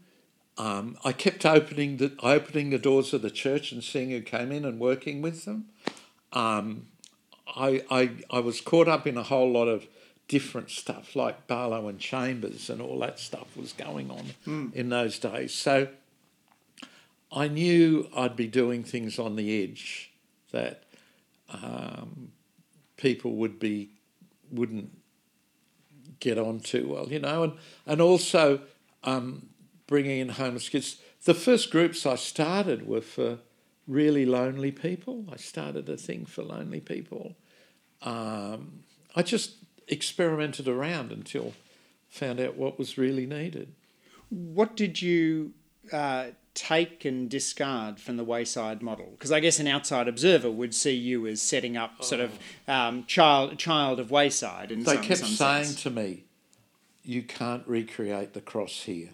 Um, 0.57 0.97
I 1.05 1.13
kept 1.13 1.45
opening 1.45 1.99
the 1.99 2.17
opening 2.21 2.71
the 2.71 2.79
doors 2.79 3.13
of 3.13 3.21
the 3.21 3.31
church 3.31 3.73
and 3.73 3.85
seeing 3.85 4.09
who 4.09 4.23
came 4.23 4.51
in 4.53 4.65
and 4.65 4.81
working 4.81 5.21
with 5.21 5.45
them. 5.45 5.67
Um, 6.33 6.87
I, 7.47 7.83
I, 7.91 8.11
I 8.31 8.41
was 8.41 8.63
caught 8.63 8.89
up 8.89 9.07
in 9.07 9.19
a 9.19 9.23
whole 9.23 9.53
lot 9.53 9.69
of 9.69 9.87
different 10.29 10.71
stuff 10.71 11.17
like 11.17 11.47
Barlow 11.47 11.89
and 11.89 11.99
Chambers 11.99 12.69
and 12.69 12.81
all 12.81 12.99
that 13.01 13.19
stuff 13.19 13.57
was 13.57 13.73
going 13.73 14.11
on 14.11 14.27
mm. 14.47 14.75
in 14.75 14.91
those 14.91 15.19
days. 15.19 15.55
So 15.55 15.89
I 17.33 17.49
knew 17.49 18.09
I'd 18.15 18.37
be 18.37 18.47
doing 18.47 18.85
things 18.85 19.19
on 19.19 19.37
the 19.37 19.63
edge 19.63 20.13
that 20.53 20.85
um, 21.51 22.33
people 22.97 23.33
would 23.37 23.59
be 23.59 23.91
wouldn't 24.51 24.91
get 26.21 26.39
on 26.39 26.61
too 26.61 26.89
well, 26.89 27.09
you 27.09 27.19
know, 27.19 27.43
and 27.43 27.53
and 27.87 28.01
also 28.01 28.61
um, 29.05 29.49
bringing 29.87 30.21
in 30.21 30.29
homeless 30.31 30.69
kids. 30.69 30.99
The 31.25 31.35
first 31.35 31.71
groups 31.71 32.07
I 32.07 32.17
started 32.17 32.87
were 32.87 33.01
for 33.01 33.39
really 33.87 34.27
lonely 34.27 34.71
people. 34.71 35.25
I 35.33 35.37
started 35.37 35.89
a 35.89 35.97
thing 35.97 36.27
for 36.27 36.43
lonely 36.43 36.81
people. 36.81 37.35
Um, 38.03 38.85
I 39.17 39.23
just 39.23 39.57
experimented 39.89 40.69
around 40.69 41.13
until 41.13 41.55
found 42.09 42.41
out 42.41 42.57
what 42.57 42.79
was 42.79 42.99
really 42.99 43.27
needed. 43.27 43.73
What 44.31 44.77
did 44.77 45.01
you 45.01 45.53
uh, 45.93 46.29
take 46.55 47.05
and 47.05 47.31
discard 47.31 48.01
from 48.01 48.17
the 48.17 48.25
Wayside 48.25 48.83
model? 48.83 49.09
Because 49.13 49.33
I 49.33 49.41
guess 49.41 49.61
an 49.61 49.67
outside 49.67 50.09
observer 50.09 50.51
would 50.51 50.75
see 50.75 50.95
you 50.95 51.27
as 51.27 51.41
setting 51.41 51.77
up 51.77 52.03
sort 52.03 52.21
of 52.21 52.39
oh. 52.67 52.73
um, 52.73 53.05
child 53.07 53.59
child 53.59 54.01
of 54.01 54.11
Wayside. 54.11 54.73
And 54.73 54.85
they 54.85 54.95
some, 54.95 55.03
kept 55.03 55.21
some 55.21 55.29
saying 55.29 55.65
sense. 55.65 55.83
to 55.83 55.91
me, 55.91 56.25
"You 57.03 57.23
can't 57.23 57.67
recreate 57.67 58.35
the 58.35 58.41
cross 58.41 58.83
here." 58.83 59.11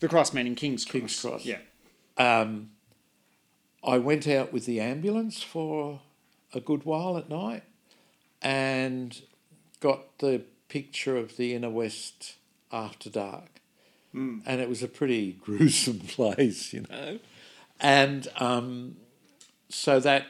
The 0.00 0.08
cross 0.08 0.32
meaning 0.32 0.54
King's 0.54 0.84
Cross. 0.84 0.92
King's 0.92 1.20
Cross. 1.20 1.44
Yeah. 1.44 1.58
Um, 2.16 2.70
I 3.84 3.98
went 3.98 4.26
out 4.26 4.52
with 4.52 4.66
the 4.66 4.80
ambulance 4.80 5.42
for 5.42 6.00
a 6.52 6.60
good 6.60 6.84
while 6.84 7.16
at 7.16 7.28
night 7.28 7.62
and 8.42 9.20
got 9.80 10.18
the 10.18 10.42
picture 10.68 11.16
of 11.16 11.36
the 11.36 11.54
inner 11.54 11.70
west 11.70 12.36
after 12.72 13.10
dark. 13.10 13.60
Mm. 14.14 14.42
And 14.46 14.60
it 14.60 14.68
was 14.68 14.82
a 14.82 14.88
pretty 14.88 15.32
gruesome 15.44 16.00
place, 16.00 16.72
you 16.72 16.84
know. 16.88 17.18
And 17.80 18.28
um, 18.36 18.96
so 19.68 20.00
that 20.00 20.26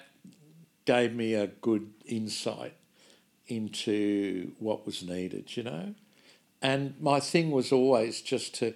gave 0.84 1.14
me 1.14 1.34
a 1.34 1.46
good 1.46 1.90
insight 2.06 2.74
into 3.46 4.52
what 4.58 4.86
was 4.86 5.02
needed, 5.02 5.56
you 5.56 5.62
know. 5.62 5.94
And 6.62 6.94
my 7.00 7.20
thing 7.20 7.50
was 7.50 7.72
always 7.72 8.20
just 8.20 8.54
to 8.56 8.74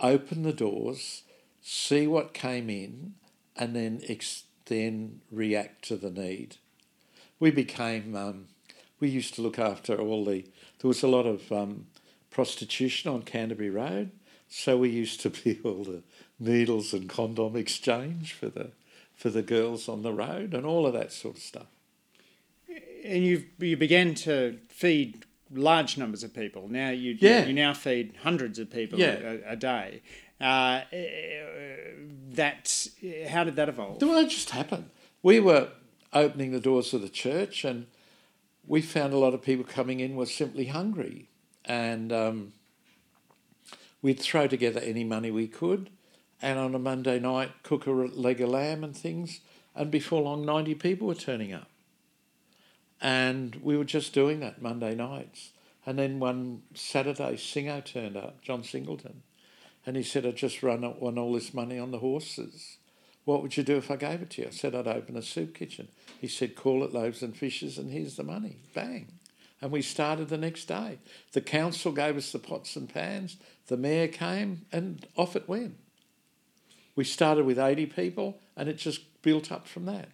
open 0.00 0.42
the 0.42 0.52
doors, 0.52 1.22
see 1.62 2.06
what 2.06 2.34
came 2.34 2.68
in, 2.68 3.14
and 3.56 3.74
then 3.74 4.02
ex- 4.08 4.44
then 4.66 5.20
react 5.30 5.84
to 5.88 5.96
the 5.96 6.10
need. 6.10 6.56
We 7.40 7.50
became 7.50 8.14
um, 8.14 8.48
we 9.02 9.08
used 9.08 9.34
to 9.34 9.42
look 9.42 9.58
after 9.58 9.96
all 9.96 10.24
the. 10.24 10.44
There 10.78 10.88
was 10.88 11.02
a 11.02 11.08
lot 11.08 11.26
of 11.26 11.50
um, 11.50 11.86
prostitution 12.30 13.10
on 13.10 13.22
Canterbury 13.22 13.68
Road, 13.68 14.12
so 14.48 14.78
we 14.78 14.90
used 14.90 15.20
to 15.22 15.30
be 15.30 15.58
all 15.64 15.82
the 15.82 16.02
needles 16.38 16.94
and 16.94 17.08
condom 17.08 17.56
exchange 17.56 18.32
for 18.32 18.48
the 18.48 18.70
for 19.14 19.28
the 19.28 19.42
girls 19.42 19.88
on 19.88 20.02
the 20.02 20.12
road 20.12 20.54
and 20.54 20.64
all 20.64 20.86
of 20.86 20.92
that 20.94 21.12
sort 21.12 21.36
of 21.36 21.42
stuff. 21.42 21.66
And 23.04 23.24
you 23.24 23.44
you 23.58 23.76
began 23.76 24.14
to 24.26 24.58
feed 24.68 25.24
large 25.52 25.98
numbers 25.98 26.22
of 26.22 26.32
people. 26.32 26.68
Now 26.68 26.90
you 26.90 27.18
yeah. 27.20 27.44
you 27.44 27.52
now 27.52 27.74
feed 27.74 28.14
hundreds 28.22 28.60
of 28.60 28.70
people 28.70 29.00
yeah. 29.00 29.18
a, 29.18 29.52
a, 29.52 29.56
day. 29.56 30.02
Uh, 30.40 30.82
that 32.34 32.86
how 33.28 33.42
did 33.42 33.56
that 33.56 33.68
evolve? 33.68 34.00
Well, 34.00 34.18
it 34.18 34.28
just 34.28 34.50
happened. 34.50 34.90
We 35.24 35.40
were 35.40 35.70
opening 36.12 36.52
the 36.52 36.60
doors 36.60 36.94
of 36.94 37.02
the 37.02 37.08
church, 37.08 37.64
and 37.64 37.86
we 38.66 38.80
found 38.80 39.12
a 39.12 39.18
lot 39.18 39.34
of 39.34 39.42
people 39.42 39.64
coming 39.64 40.00
in 40.00 40.16
were 40.16 40.26
simply 40.26 40.66
hungry, 40.66 41.28
and 41.64 42.12
um, 42.12 42.52
we'd 44.00 44.20
throw 44.20 44.46
together 44.46 44.80
any 44.80 45.04
money 45.04 45.30
we 45.30 45.48
could, 45.48 45.90
and 46.40 46.58
on 46.58 46.74
a 46.74 46.78
Monday 46.78 47.18
night 47.18 47.50
cook 47.62 47.86
a 47.86 47.90
leg 47.90 48.40
of 48.40 48.50
lamb 48.50 48.84
and 48.84 48.96
things, 48.96 49.40
and 49.74 49.90
before 49.90 50.22
long, 50.22 50.44
ninety 50.44 50.74
people 50.74 51.06
were 51.06 51.14
turning 51.14 51.52
up, 51.52 51.68
and 53.00 53.56
we 53.56 53.76
were 53.76 53.84
just 53.84 54.12
doing 54.12 54.40
that 54.40 54.62
Monday 54.62 54.94
nights. 54.94 55.52
And 55.84 55.98
then 55.98 56.20
one 56.20 56.62
Saturday, 56.74 57.34
Singo 57.34 57.84
turned 57.84 58.16
up, 58.16 58.40
John 58.40 58.62
Singleton 58.62 59.22
and 59.84 59.96
he 59.96 60.02
said, 60.02 60.24
I 60.26 60.30
just 60.30 60.62
run 60.62 60.82
won 61.00 61.18
all 61.18 61.32
this 61.32 61.52
money 61.52 61.78
on 61.78 61.90
the 61.90 61.98
horses. 61.98 62.78
What 63.24 63.42
would 63.42 63.56
you 63.56 63.62
do 63.62 63.76
if 63.76 63.90
I 63.90 63.96
gave 63.96 64.20
it 64.22 64.30
to 64.30 64.42
you? 64.42 64.48
I 64.48 64.50
said, 64.50 64.74
I'd 64.74 64.88
open 64.88 65.16
a 65.16 65.22
soup 65.22 65.54
kitchen. 65.54 65.88
He 66.20 66.26
said, 66.28 66.56
call 66.56 66.82
it 66.84 66.92
Loaves 66.92 67.22
and 67.22 67.36
Fishes 67.36 67.78
and 67.78 67.90
here's 67.90 68.16
the 68.16 68.24
money. 68.24 68.56
Bang. 68.74 69.06
And 69.60 69.70
we 69.70 69.80
started 69.82 70.28
the 70.28 70.38
next 70.38 70.64
day. 70.64 70.98
The 71.32 71.40
council 71.40 71.92
gave 71.92 72.16
us 72.16 72.32
the 72.32 72.40
pots 72.40 72.74
and 72.74 72.88
pans. 72.92 73.36
The 73.68 73.76
mayor 73.76 74.08
came 74.08 74.62
and 74.72 75.06
off 75.16 75.36
it 75.36 75.48
went. 75.48 75.76
We 76.96 77.04
started 77.04 77.46
with 77.46 77.58
80 77.60 77.86
people 77.86 78.38
and 78.56 78.68
it 78.68 78.76
just 78.78 79.22
built 79.22 79.52
up 79.52 79.68
from 79.68 79.84
that. 79.86 80.08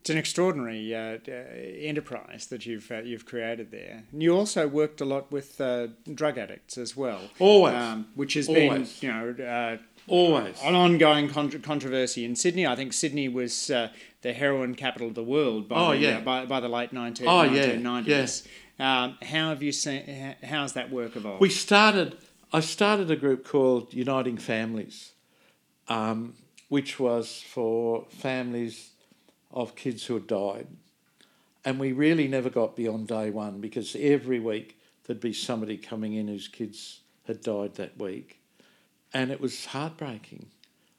It's 0.00 0.10
an 0.10 0.18
extraordinary 0.18 0.92
uh, 0.92 1.18
uh, 1.28 1.30
enterprise 1.30 2.48
that 2.48 2.66
you've 2.66 2.90
uh, 2.90 3.02
you've 3.02 3.24
created 3.24 3.70
there. 3.70 4.02
And 4.10 4.20
you 4.20 4.36
also 4.36 4.66
worked 4.66 5.00
a 5.00 5.04
lot 5.04 5.30
with 5.30 5.60
uh, 5.60 5.88
drug 6.12 6.38
addicts 6.38 6.76
as 6.76 6.96
well. 6.96 7.20
Always. 7.38 7.74
um, 7.74 8.08
which 8.16 8.34
has 8.34 8.48
Always. 8.48 8.98
been 8.98 9.08
you 9.08 9.36
know 9.38 9.44
uh, 9.44 9.76
Always. 10.08 10.60
an 10.62 10.74
ongoing 10.74 11.28
contro- 11.28 11.60
controversy 11.60 12.24
in 12.24 12.34
Sydney. 12.36 12.66
I 12.66 12.74
think 12.76 12.92
Sydney 12.92 13.28
was 13.28 13.70
uh, 13.70 13.88
the 14.22 14.32
heroin 14.32 14.74
capital 14.74 15.08
of 15.08 15.14
the 15.14 15.22
world 15.22 15.68
by, 15.68 15.76
Oh, 15.76 15.90
the, 15.92 15.98
yeah. 15.98 16.18
uh, 16.18 16.20
by, 16.22 16.44
by 16.46 16.60
the 16.60 16.68
late 16.68 16.92
19, 16.92 17.26
Oh, 17.28 17.42
yeah, 17.42 17.74
1990s. 17.76 18.46
Um, 18.78 19.16
how 19.22 19.50
have 19.50 19.62
you 19.62 19.70
seen, 19.72 20.34
how's 20.42 20.72
that 20.72 20.90
work 20.90 21.14
evolved? 21.16 21.40
We 21.40 21.50
started. 21.50 22.16
I 22.52 22.60
started 22.60 23.10
a 23.10 23.16
group 23.16 23.46
called 23.46 23.94
Uniting 23.94 24.36
Families, 24.38 25.12
um, 25.88 26.34
which 26.68 26.98
was 26.98 27.42
for 27.46 28.04
families 28.10 28.90
of 29.52 29.74
kids 29.76 30.04
who 30.06 30.14
had 30.14 30.26
died, 30.26 30.66
and 31.64 31.78
we 31.78 31.92
really 31.92 32.26
never 32.28 32.50
got 32.50 32.74
beyond 32.76 33.08
day 33.08 33.30
one 33.30 33.60
because 33.60 33.94
every 33.98 34.40
week 34.40 34.78
there'd 35.06 35.20
be 35.20 35.32
somebody 35.32 35.76
coming 35.76 36.14
in 36.14 36.28
whose 36.28 36.48
kids 36.48 37.00
had 37.26 37.40
died 37.40 37.74
that 37.76 37.96
week, 37.98 38.40
and 39.12 39.30
it 39.30 39.40
was 39.40 39.66
heartbreaking, 39.66 40.46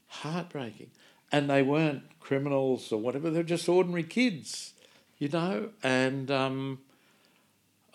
heartbreaking, 0.07 0.91
and 1.31 1.49
they 1.49 1.63
weren't 1.63 2.03
criminals 2.19 2.91
or 2.91 2.99
whatever; 2.99 3.29
they're 3.29 3.43
just 3.43 3.67
ordinary 3.69 4.03
kids, 4.03 4.73
you 5.17 5.29
know, 5.29 5.69
and. 5.83 6.29
Um, 6.31 6.79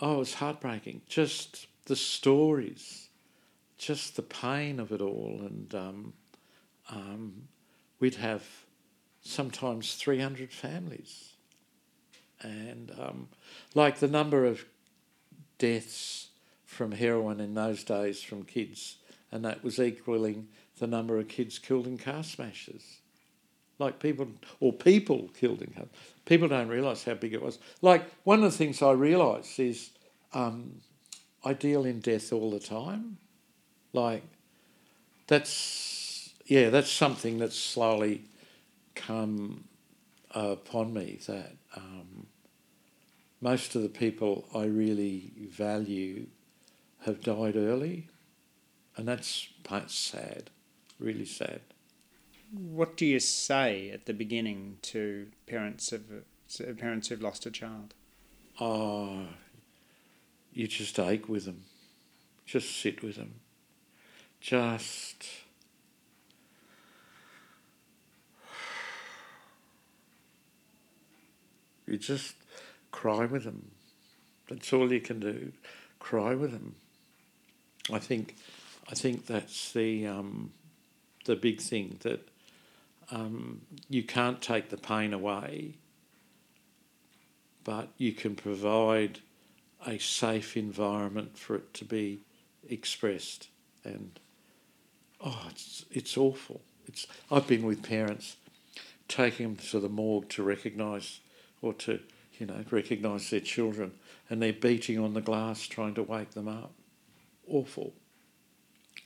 Oh, 0.01 0.17
it 0.17 0.19
was 0.19 0.35
heartbreaking. 0.35 1.03
Just 1.09 1.67
the 1.87 1.97
stories, 1.97 3.09
just 3.79 4.17
the 4.17 4.23
pain 4.23 4.79
of 4.79 4.93
it 4.93 5.01
all. 5.01 5.41
And 5.41 5.75
um, 5.75 6.13
um, 6.91 7.49
we'd 7.99 8.17
have 8.17 8.45
sometimes 9.23 9.95
300 9.95 10.53
families. 10.53 11.33
And 12.41 12.93
um, 12.99 13.29
like 13.75 13.99
the 13.99 14.09
number 14.09 14.45
of 14.45 14.65
deaths 15.59 16.29
from 16.65 16.93
heroin 16.93 17.41
in 17.41 17.55
those 17.55 17.83
days 17.83 18.23
from 18.23 18.45
kids, 18.45 18.98
and 19.31 19.45
that 19.45 19.63
was 19.63 19.79
equaling 19.79 20.49
the 20.79 20.87
number 20.87 21.19
of 21.19 21.29
kids 21.29 21.59
killed 21.59 21.87
in 21.87 21.99
car 21.99 22.23
smashes. 22.23 22.99
Like 23.79 24.01
people, 24.01 24.29
or 24.61 24.73
people 24.73 25.31
killed 25.39 25.63
in 25.63 25.73
car. 25.73 25.87
People 26.25 26.49
don't 26.49 26.69
realise 26.69 27.05
how 27.05 27.15
big 27.15 27.33
it 27.33 27.43
was. 27.43 27.59
Like 27.81 28.11
one 28.25 28.43
of 28.43 28.51
the 28.51 28.59
things 28.59 28.83
I 28.83 28.93
realise 28.93 29.59
is 29.59 29.91
um, 30.33 30.81
I 31.45 31.53
deal 31.53 31.85
in 31.85 32.01
death 32.01 32.33
all 32.33 32.51
the 32.51 32.61
time. 32.61 33.19
Like 33.93 34.25
that's 35.27 36.33
yeah, 36.47 36.71
that's 36.71 36.91
something 36.91 37.39
that's 37.39 37.59
slowly 37.59 38.25
come 38.95 39.65
upon 40.33 40.93
me. 40.93 41.21
That 41.27 41.53
um, 41.77 42.27
most 43.41 43.77
of 43.77 43.83
the 43.83 43.89
people 43.89 44.49
I 44.55 44.65
really 44.65 45.33
value 45.51 46.27
have 47.05 47.21
died 47.21 47.57
early, 47.57 48.09
and 48.99 49.09
that's 49.09 49.49
quite 49.65 49.91
sad, 49.91 50.51
really 50.99 51.25
sad. 51.25 51.61
what 52.53 52.97
do 52.97 53.07
you 53.07 53.21
say 53.21 53.91
at 53.91 54.07
the 54.07 54.13
beginning 54.13 54.79
to 54.83 55.29
parents 55.47 55.93
of 55.93 56.03
parents 56.79 57.09
who've 57.09 57.23
lost 57.23 57.47
a 57.47 57.51
child? 57.51 57.95
Oh, 58.61 59.27
you 60.53 60.67
just 60.67 60.99
ache 60.99 61.29
with 61.29 61.45
them. 61.45 61.63
Just 62.45 62.81
sit 62.81 63.03
with 63.03 63.17
them. 63.17 63.35
Just. 64.41 65.25
You 71.87 71.97
just 71.97 72.35
cry 72.91 73.25
with 73.25 73.45
them. 73.45 73.71
That's 74.51 74.73
all 74.75 74.93
you 74.93 75.01
can 75.01 75.21
do. 75.21 75.53
Cry 76.01 76.35
with 76.35 76.53
them. 76.53 76.75
I 77.91 77.99
think, 77.99 78.37
I 78.89 78.95
think 78.95 79.27
that's 79.27 79.73
the 79.73 80.07
um, 80.07 80.53
the 81.25 81.37
big 81.37 81.61
thing 81.61 81.99
that 82.01 82.29
um, 83.11 83.63
you 83.89 84.03
can't 84.03 84.41
take 84.41 84.71
the 84.71 84.77
pain 84.77 85.13
away 85.13 85.75
but 87.69 87.91
you 87.99 88.13
can 88.13 88.35
provide 88.35 89.19
a 89.87 89.99
safe 89.99 90.57
environment 90.57 91.37
for 91.37 91.55
it 91.55 91.75
to 91.75 91.85
be 91.85 92.19
expressed. 92.67 93.49
And 93.85 94.19
oh, 95.21 95.47
it's 95.51 95.85
it's 95.91 96.17
awful. 96.17 96.63
It's 96.87 97.07
I've 97.31 97.47
been 97.47 97.65
with 97.65 97.83
parents 97.83 98.37
taking 99.07 99.49
them 99.49 99.57
to 99.67 99.81
the 99.81 99.89
morgue 99.91 100.31
to 100.31 100.43
recognise 100.43 101.21
or 101.61 101.75
to 101.75 102.01
you 102.39 102.47
know 102.47 102.65
recognise 102.71 103.29
their 103.29 103.41
children, 103.41 103.93
and 104.31 104.41
they're 104.41 104.55
beating 104.55 104.99
on 104.99 105.13
the 105.13 105.21
glass 105.21 105.67
trying 105.67 105.93
to 105.97 106.03
wake 106.03 106.31
them 106.31 106.49
up. 106.49 106.73
Awful, 107.47 107.93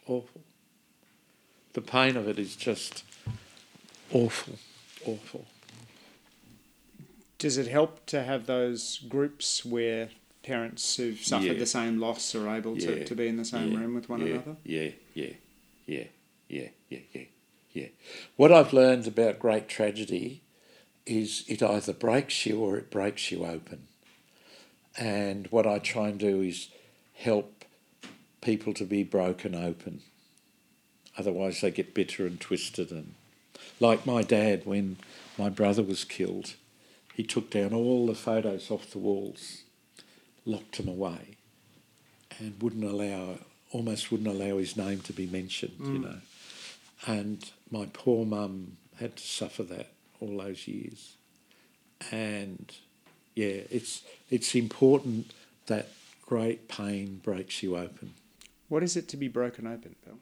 awful. 0.07 0.41
The 1.75 1.81
pain 1.81 2.17
of 2.17 2.29
it 2.29 2.39
is 2.39 2.55
just 2.57 3.05
awful, 4.13 4.59
awful. 5.07 5.47
Does 7.39 7.57
it 7.59 7.67
help 7.67 8.05
to 8.07 8.23
have 8.23 8.47
those 8.47 8.99
groups 9.09 9.65
where 9.65 10.11
parents 10.43 10.97
who've 10.97 11.19
suffered 11.19 11.47
Yeah. 11.47 11.59
the 11.59 11.67
same 11.67 11.99
loss 11.99 12.35
are 12.35 12.49
able 12.55 12.77
to, 12.77 12.99
Yeah, 12.99 13.05
to 13.05 13.15
be 13.15 13.27
in 13.27 13.37
the 13.37 13.45
same 13.45 13.73
yeah, 13.73 13.79
room 13.79 13.95
with 13.95 14.09
one 14.09 14.23
another? 14.23 14.57
Yeah, 14.65 14.91
yeah, 15.15 15.33
yeah, 15.87 16.05
yeah, 16.49 16.69
yeah, 16.89 16.99
yeah, 17.13 17.23
yeah. 17.73 17.89
What 18.37 18.53
I've 18.53 18.73
learned 18.73 19.07
about 19.07 19.39
great 19.39 19.67
tragedy 19.69 20.43
is 21.07 21.45
it 21.49 21.63
either 21.63 21.93
breaks 21.93 22.47
you 22.47 22.61
or 22.61 22.77
it 22.77 22.91
breaks 22.91 23.33
you 23.33 23.45
open. 23.45 23.89
And 24.97 25.47
what 25.49 25.67
I 25.67 25.79
try 25.79 26.09
and 26.09 26.19
do 26.21 26.43
is 26.43 26.69
help 27.15 27.62
people 28.43 28.75
to 28.75 28.85
be 28.85 29.03
broken 29.03 29.55
open. 29.55 30.03
Otherwise, 31.17 31.61
they 31.61 31.71
get 31.71 31.95
bitter 31.95 32.27
and 32.27 32.39
twisted. 32.39 32.91
And 32.91 33.15
like 33.81 34.05
my 34.05 34.23
dad, 34.23 34.67
when 34.67 34.99
my 35.39 35.49
brother 35.49 35.83
was 35.83 36.05
killed, 36.05 36.55
he 37.15 37.23
took 37.23 37.51
down 37.51 37.73
all 37.73 38.07
the 38.07 38.15
photos 38.15 38.71
off 38.71 38.91
the 38.91 38.99
walls, 38.99 39.63
locked 40.45 40.77
them 40.77 40.89
away, 40.89 41.37
and 42.39 42.61
wouldn't 42.61 42.85
allow, 42.85 43.39
almost 43.71 44.11
wouldn't 44.11 44.29
allow 44.29 44.59
his 44.59 44.77
name 44.77 45.01
to 45.01 45.13
be 45.13 45.27
mentioned, 45.27 45.77
you 45.79 45.99
mm. 45.99 46.03
know. 46.03 46.19
And 47.07 47.51
my 47.71 47.87
poor 47.93 48.25
mum 48.25 48.77
had 48.99 49.17
to 49.17 49.23
suffer 49.23 49.63
that 49.65 49.89
all 50.21 50.39
those 50.39 50.67
years. 50.67 51.17
And 52.11 52.73
yeah, 53.35 53.61
it's 53.71 54.03
it's 54.31 54.55
important 54.55 55.33
that 55.67 55.89
great 56.27 56.69
pain 56.69 57.21
breaks 57.23 57.63
you 57.63 57.77
open. 57.77 58.15
What 58.73 58.83
is 58.83 58.97
it 58.97 59.07
to 59.09 59.19
be 59.19 59.29
broken 59.29 59.67
open, 59.67 59.97
Bill? 60.03 60.17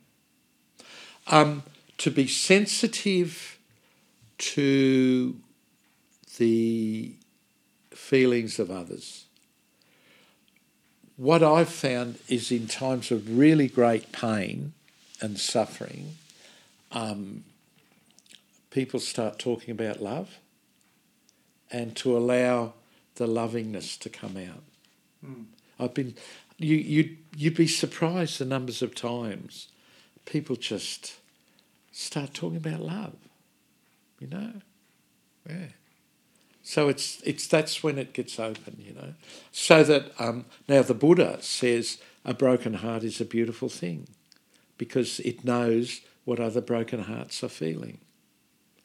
Um, 1.29 1.63
to 1.99 2.11
be 2.11 2.27
sensitive 2.27 3.61
to 4.39 5.37
the 6.37 7.15
feelings 7.93 8.59
of 8.59 8.69
others. 8.69 9.27
What 11.17 11.45
I've 11.45 11.69
found 11.69 12.19
is 12.27 12.51
in 12.51 12.67
times 12.67 13.13
of 13.13 13.39
really 13.39 13.69
great 13.69 14.11
pain 14.11 14.73
and 15.21 15.39
suffering, 15.39 16.17
um, 16.91 17.45
people 18.71 18.99
start 18.99 19.39
talking 19.39 19.71
about 19.71 20.03
love 20.03 20.41
and 21.71 21.95
to 21.99 22.17
allow 22.17 22.73
the 23.15 23.29
lovingness 23.29 23.97
to 23.99 24.09
come 24.09 24.37
out. 24.37 24.65
I've 25.79 25.95
been, 25.95 26.17
you, 26.61 26.77
you'd, 26.77 27.17
you'd 27.37 27.57
be 27.57 27.67
surprised 27.67 28.39
the 28.39 28.45
numbers 28.45 28.83
of 28.83 28.95
times 28.95 29.69
people 30.25 30.55
just 30.55 31.17
start 31.91 32.35
talking 32.35 32.59
about 32.59 32.81
love, 32.81 33.17
you 34.21 34.29
know? 34.29 34.53
Yeah. 35.49 35.67
So 36.63 36.89
it's 36.89 37.21
it's 37.23 37.47
that's 37.47 37.83
when 37.83 37.99
it 37.99 38.13
gets 38.13 38.39
open, 38.39 38.77
you 38.79 38.93
know. 38.93 39.15
So 39.51 39.83
that 39.83 40.13
um, 40.21 40.45
now 40.69 40.83
the 40.83 40.95
Buddha 40.95 41.39
says 41.41 41.99
a 42.25 42.35
broken 42.35 42.75
heart 42.75 43.03
is 43.03 43.21
a 43.21 43.25
beautiful 43.25 43.69
thing, 43.69 44.07
because 44.79 45.19
it 45.21 45.45
knows 45.45 46.03
what 46.25 46.39
other 46.39 46.61
broken 46.61 47.05
hearts 47.05 47.43
are 47.43 47.49
feeling, 47.49 47.99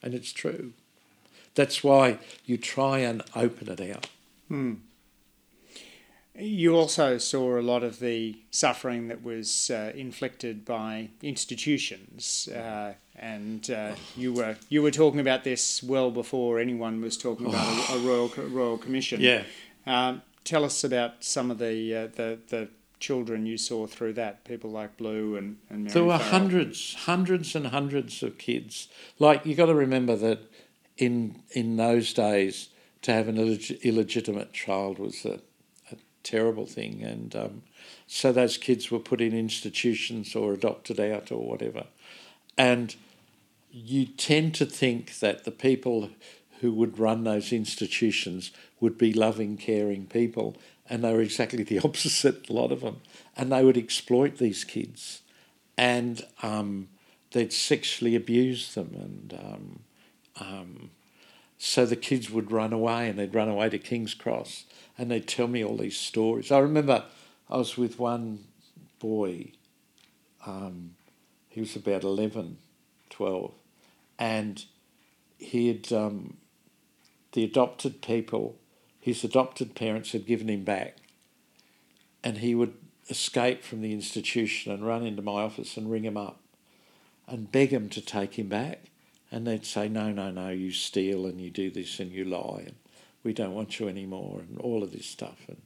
and 0.02 0.14
it's 0.16 0.32
true. 0.32 0.72
That's 1.54 1.84
why 1.84 2.18
you 2.46 2.58
try 2.58 3.00
and 3.00 3.22
open 3.36 3.70
it 3.70 3.82
out. 3.96 4.08
You 6.38 6.76
also 6.76 7.18
saw 7.18 7.58
a 7.58 7.62
lot 7.62 7.84
of 7.84 8.00
the 8.00 8.38
suffering 8.52 9.08
that 9.08 9.24
was 9.24 9.70
uh, 9.70 9.94
inflicted 9.96 10.66
by 10.66 11.10
institutions, 11.22 12.50
uh, 12.50 12.94
and 13.16 13.70
uh, 13.70 13.96
you 14.18 14.34
were 14.34 14.58
you 14.68 14.82
were 14.82 14.92
talking 14.92 15.20
about 15.22 15.44
this 15.46 15.82
well 15.82 16.12
before 16.12 16.60
anyone 16.60 17.02
was 17.02 17.16
talking 17.18 17.48
about 17.48 17.90
a, 17.90 17.94
a 17.96 18.00
royal 18.00 18.30
royal 18.50 18.78
commission. 18.78 19.22
Yeah. 19.22 19.44
Um, 19.88 20.22
tell 20.44 20.64
us 20.66 20.84
about 20.84 21.24
some 21.24 21.52
of 21.52 21.58
the 21.58 21.96
uh, 21.96 22.08
the 22.16 22.40
the 22.50 22.68
children 23.00 23.46
you 23.46 23.58
saw 23.58 23.88
through 23.88 24.14
that. 24.14 24.44
People 24.44 24.72
like 24.72 24.98
Blue 24.98 25.38
and 25.38 25.58
and 25.70 25.84
Mary 25.86 25.94
There 25.94 26.04
were 26.04 26.18
Farrell. 26.18 26.32
hundreds, 26.32 26.94
hundreds 26.96 27.56
and 27.56 27.68
hundreds 27.68 28.22
of 28.24 28.38
kids. 28.38 28.90
Like 29.20 29.46
you 29.46 29.56
got 29.56 29.68
to 29.68 29.76
remember 29.76 30.18
that 30.18 30.40
in 30.98 31.44
in 31.52 31.78
those 31.78 32.12
days 32.14 32.70
to 33.04 33.14
have 33.14 33.28
an 33.30 33.38
illeg- 33.38 33.82
illegitimate 33.84 34.52
child 34.52 35.00
was 35.00 35.24
a, 35.26 35.40
a 35.55 35.55
terrible 36.26 36.66
thing, 36.66 37.04
and 37.04 37.36
um, 37.36 37.62
so 38.08 38.32
those 38.32 38.58
kids 38.58 38.92
were 38.92 39.00
put 39.00 39.22
in 39.22 39.34
institutions 39.34 40.36
or 40.36 40.54
adopted 40.54 41.00
out 41.00 41.32
or 41.32 41.48
whatever, 41.48 41.86
and 42.58 42.96
you 43.72 44.06
tend 44.06 44.56
to 44.56 44.66
think 44.66 45.20
that 45.20 45.44
the 45.44 45.52
people 45.52 46.10
who 46.62 46.72
would 46.72 46.98
run 46.98 47.24
those 47.24 47.52
institutions 47.52 48.52
would 48.80 48.98
be 48.98 49.14
loving, 49.14 49.58
caring 49.58 50.06
people, 50.06 50.56
and 50.90 51.04
they 51.04 51.14
were 51.14 51.22
exactly 51.22 51.64
the 51.64 51.80
opposite, 51.84 52.50
a 52.50 52.54
lot 52.54 52.72
of 52.72 52.82
them. 52.82 53.02
And 53.36 53.52
they 53.52 53.64
would 53.64 53.78
exploit 53.78 54.38
these 54.38 54.64
kids, 54.64 55.22
and 55.78 56.26
um, 56.42 56.88
they'd 57.32 57.52
sexually 57.52 58.16
abuse 58.16 58.74
them, 58.76 58.92
and 58.96 59.40
um, 59.40 59.80
um, 60.40 60.92
so 61.58 61.86
the 61.86 61.96
kids 61.96 62.30
would 62.30 62.52
run 62.52 62.72
away, 62.72 63.10
and 63.10 63.20
they'd 63.20 63.36
run 63.36 63.50
away 63.50 63.70
to 63.70 63.78
King's 63.78 64.14
Cross, 64.14 64.66
and 64.98 65.12
they'd 65.12 65.28
tell 65.28 65.48
me 65.48 65.64
all 65.64 65.78
these 65.78 65.98
stories. 65.98 66.52
I 66.52 66.60
remember 66.60 67.06
I 67.50 67.58
was 67.58 67.78
with 67.78 68.00
one 68.00 68.46
boy, 69.00 69.52
um, 70.46 70.96
he 71.50 71.60
was 71.60 71.76
about 71.76 72.04
11, 72.04 72.58
12, 73.10 73.54
and 74.18 74.66
he 75.38 75.68
had 75.68 75.92
um, 75.92 76.38
the 77.34 77.44
adopted 77.44 78.02
people, 78.02 78.58
his 79.00 79.24
adopted 79.24 79.76
parents 79.76 80.12
had 80.12 80.26
given 80.26 80.50
him 80.50 80.64
back, 80.64 80.98
and 82.24 82.40
he 82.40 82.56
would 82.56 82.74
escape 83.10 83.64
from 83.64 83.82
the 83.82 83.94
institution 83.94 84.72
and 84.72 84.86
run 84.86 85.06
into 85.06 85.22
my 85.22 85.44
office 85.44 85.78
and 85.78 85.92
ring 85.92 86.04
him 86.04 86.18
up 86.18 86.40
and 87.28 87.52
beg 87.52 87.72
him 87.72 87.90
to 87.90 88.02
take 88.02 88.40
him 88.40 88.48
back. 88.48 88.86
And 89.32 89.46
they'd 89.46 89.66
say, 89.66 89.90
No, 89.90 90.12
no, 90.12 90.32
no, 90.32 90.50
you 90.50 90.72
steal 90.72 91.26
and 91.26 91.42
you 91.42 91.50
do 91.50 91.70
this 91.70 92.00
and 92.00 92.12
you 92.12 92.26
lie 92.26 92.68
we 93.26 93.34
don't 93.34 93.56
want 93.56 93.80
you 93.80 93.90
anymore 93.90 94.40
and 94.40 94.58
all 94.60 94.84
of 94.84 94.92
this 94.92 95.08
stuff. 95.08 95.40
And 95.48 95.62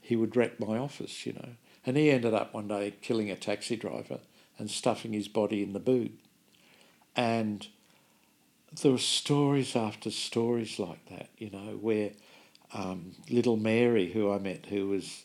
he 0.00 0.16
would 0.16 0.34
wreck 0.34 0.58
my 0.58 0.78
office, 0.78 1.26
you 1.26 1.34
know. 1.34 1.50
And 1.84 1.96
he 1.96 2.10
ended 2.10 2.34
up 2.34 2.54
one 2.54 2.68
day 2.68 2.94
killing 3.02 3.30
a 3.30 3.36
taxi 3.36 3.76
driver 3.76 4.18
and 4.58 4.70
stuffing 4.70 5.12
his 5.12 5.28
body 5.28 5.62
in 5.62 5.74
the 5.74 5.78
boot. 5.78 6.18
And 7.14 7.66
there 8.80 8.92
were 8.92 8.98
stories 8.98 9.76
after 9.76 10.10
stories 10.10 10.78
like 10.78 11.04
that, 11.10 11.28
you 11.36 11.50
know, 11.50 11.78
where 11.80 12.12
um, 12.72 13.12
little 13.28 13.58
Mary, 13.58 14.12
who 14.12 14.32
I 14.32 14.38
met, 14.38 14.66
who 14.66 14.88
was 14.88 15.24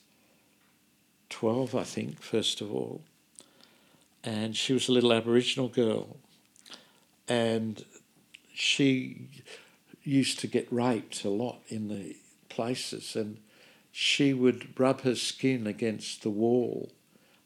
12, 1.30 1.74
I 1.74 1.84
think, 1.84 2.22
first 2.22 2.60
of 2.60 2.74
all, 2.74 3.02
and 4.24 4.58
she 4.58 4.74
was 4.74 4.90
a 4.90 4.92
little 4.92 5.14
Aboriginal 5.14 5.70
girl, 5.70 6.18
and 7.30 7.86
she 8.54 9.30
used 10.08 10.40
to 10.40 10.48
get 10.48 10.72
raped 10.72 11.24
a 11.26 11.30
lot 11.30 11.60
in 11.68 11.90
the 11.90 12.16
places, 12.50 13.16
and 13.16 13.38
she 13.92 14.34
would 14.34 14.80
rub 14.80 15.02
her 15.02 15.16
skin 15.16 15.68
against 15.68 16.24
the 16.24 16.30
wall, 16.30 16.92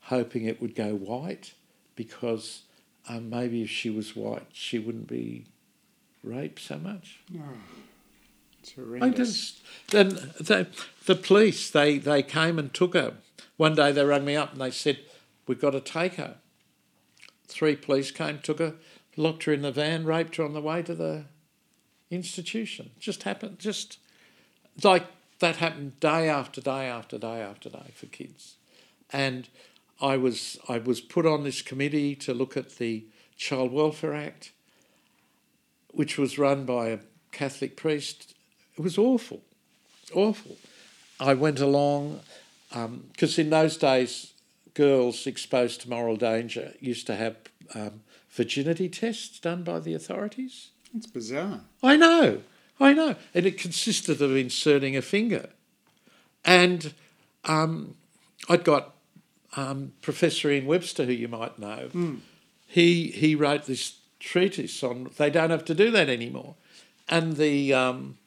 hoping 0.01 0.45
it 0.45 0.61
would 0.61 0.75
go 0.75 0.93
white, 0.93 1.53
because 1.95 2.61
um, 3.09 3.29
maybe 3.29 3.63
if 3.63 3.69
she 3.69 3.89
was 3.89 4.15
white, 4.15 4.47
she 4.53 4.77
wouldn't 4.77 5.07
be 5.07 5.45
raped 6.23 6.61
so 6.61 6.77
much. 6.77 7.19
Oh, 7.35 7.41
it's 8.61 8.73
I 8.77 8.81
horrendous. 8.81 9.17
just, 9.17 9.61
then 9.89 10.09
the, 10.09 10.67
the 11.05 11.15
police 11.15 11.69
they, 11.71 11.97
they 11.97 12.21
came 12.21 12.59
and 12.59 12.71
took 12.71 12.93
her. 12.93 13.15
One 13.57 13.73
day 13.75 13.91
they 13.91 14.05
rang 14.05 14.25
me 14.25 14.35
up 14.35 14.51
and 14.51 14.61
they 14.61 14.71
said, 14.71 14.99
"We've 15.47 15.59
got 15.59 15.71
to 15.71 15.81
take 15.81 16.15
her." 16.15 16.35
Three 17.47 17.75
police 17.75 18.11
came, 18.11 18.39
took 18.39 18.59
her, 18.59 18.75
locked 19.17 19.43
her 19.43 19.53
in 19.53 19.61
the 19.61 19.71
van, 19.71 20.05
raped 20.05 20.35
her 20.35 20.43
on 20.45 20.53
the 20.53 20.61
way 20.61 20.83
to 20.83 20.93
the 20.95 21.25
institution. 22.11 22.91
Just 22.99 23.23
happened, 23.23 23.57
just 23.57 23.97
like 24.83 25.07
that 25.39 25.57
happened 25.57 25.99
day 25.99 26.29
after 26.29 26.61
day 26.61 26.85
after 26.87 27.17
day 27.17 27.41
after 27.41 27.69
day 27.69 27.91
for 27.95 28.05
kids. 28.07 28.55
And 29.11 29.49
I 29.99 30.17
was 30.17 30.59
I 30.69 30.77
was 30.77 31.01
put 31.01 31.25
on 31.25 31.43
this 31.43 31.61
committee 31.61 32.15
to 32.17 32.33
look 32.33 32.55
at 32.55 32.77
the 32.77 33.05
Child 33.37 33.71
Welfare 33.71 34.13
Act, 34.13 34.51
which 35.89 36.17
was 36.17 36.37
run 36.37 36.65
by 36.65 36.89
a 36.89 36.99
Catholic 37.31 37.75
priest. 37.75 38.35
It 38.77 38.81
was 38.81 38.97
awful, 38.97 39.41
awful. 40.13 40.57
I 41.19 41.33
went 41.33 41.59
along 41.59 42.21
because 42.69 43.37
in 43.37 43.49
those 43.49 43.77
days, 43.77 44.33
girls 44.73 45.27
exposed 45.27 45.81
to 45.81 45.89
moral 45.89 46.15
danger 46.15 46.73
used 46.79 47.05
to 47.07 47.15
have 47.15 47.37
um, 47.75 48.01
virginity 48.29 48.89
tests 48.89 49.39
done 49.39 49.63
by 49.63 49.79
the 49.79 49.93
authorities. 49.93 50.69
It's 50.95 51.07
bizarre. 51.07 51.61
I 51.81 51.95
know, 51.95 52.41
I 52.79 52.93
know. 52.93 53.15
And 53.33 53.45
it 53.45 53.57
consisted 53.57 54.21
of 54.21 54.35
inserting 54.35 54.97
a 54.97 55.01
finger. 55.01 55.49
And 56.43 56.93
um, 57.45 57.95
I'd 58.49 58.63
got 58.63 58.95
um, 59.55 59.93
Professor 60.01 60.49
Ian 60.49 60.65
Webster, 60.65 61.05
who 61.05 61.13
you 61.13 61.27
might 61.27 61.59
know, 61.59 61.89
he, 62.67 63.07
he 63.11 63.35
wrote 63.35 63.65
this 63.65 63.97
treatise 64.19 64.83
on 64.83 65.09
they 65.17 65.29
don't 65.29 65.49
have 65.49 65.65
to 65.65 65.75
do 65.75 65.91
that 65.91 66.09
anymore. 66.09 66.55
And 67.09 67.35
the, 67.35 67.73
um, 67.73 68.17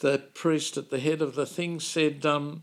the 0.00 0.18
priest 0.34 0.76
at 0.76 0.90
the 0.90 0.98
head 0.98 1.22
of 1.22 1.34
the 1.34 1.46
thing 1.46 1.80
said, 1.80 2.26
um, 2.26 2.62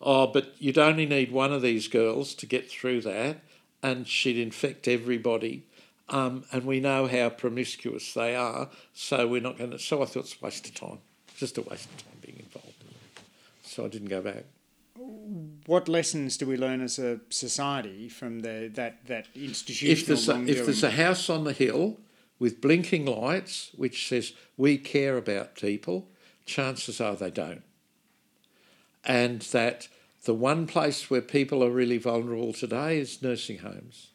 Oh, 0.00 0.26
but 0.26 0.54
you'd 0.58 0.78
only 0.78 1.06
need 1.06 1.32
one 1.32 1.52
of 1.52 1.62
these 1.62 1.88
girls 1.88 2.34
to 2.34 2.46
get 2.46 2.70
through 2.70 3.00
that, 3.02 3.38
and 3.82 4.06
she'd 4.06 4.36
infect 4.36 4.86
everybody. 4.86 5.64
Um, 6.08 6.44
and 6.52 6.64
we 6.64 6.80
know 6.80 7.06
how 7.06 7.30
promiscuous 7.30 8.12
they 8.12 8.36
are, 8.36 8.68
so 8.92 9.26
we're 9.26 9.40
not 9.40 9.56
going 9.56 9.70
to. 9.70 9.78
So 9.78 10.02
I 10.02 10.06
thought 10.06 10.24
it's 10.24 10.36
a 10.40 10.44
waste 10.44 10.66
of 10.68 10.74
time, 10.74 10.98
just 11.36 11.56
a 11.56 11.62
waste 11.62 11.86
of 11.86 12.04
time 12.04 12.18
being 12.20 12.38
involved. 12.38 12.84
So 13.62 13.86
I 13.86 13.88
didn't 13.88 14.08
go 14.08 14.20
back. 14.20 14.44
What 15.66 15.88
lessons 15.88 16.36
do 16.36 16.46
we 16.46 16.56
learn 16.56 16.80
as 16.80 16.98
a 16.98 17.20
society 17.30 18.08
from 18.08 18.40
the 18.40 18.70
that 18.74 19.06
that 19.06 19.26
institutional 19.34 19.92
If 19.92 20.06
there's 20.06 20.28
a, 20.28 20.42
if 20.42 20.64
there's 20.66 20.84
a 20.84 20.90
house 20.90 21.28
on 21.28 21.44
the 21.44 21.52
hill 21.52 21.98
with 22.38 22.60
blinking 22.60 23.06
lights 23.06 23.70
which 23.74 24.08
says 24.08 24.34
we 24.56 24.76
care 24.78 25.16
about 25.16 25.56
people, 25.56 26.08
chances 26.44 27.00
are 27.00 27.16
they 27.16 27.30
don't. 27.30 27.62
And 29.04 29.40
that 29.52 29.88
the 30.24 30.34
one 30.34 30.66
place 30.66 31.10
where 31.10 31.20
people 31.20 31.64
are 31.64 31.70
really 31.70 31.98
vulnerable 31.98 32.52
today 32.52 32.98
is 32.98 33.22
nursing 33.22 33.58
homes. 33.58 34.08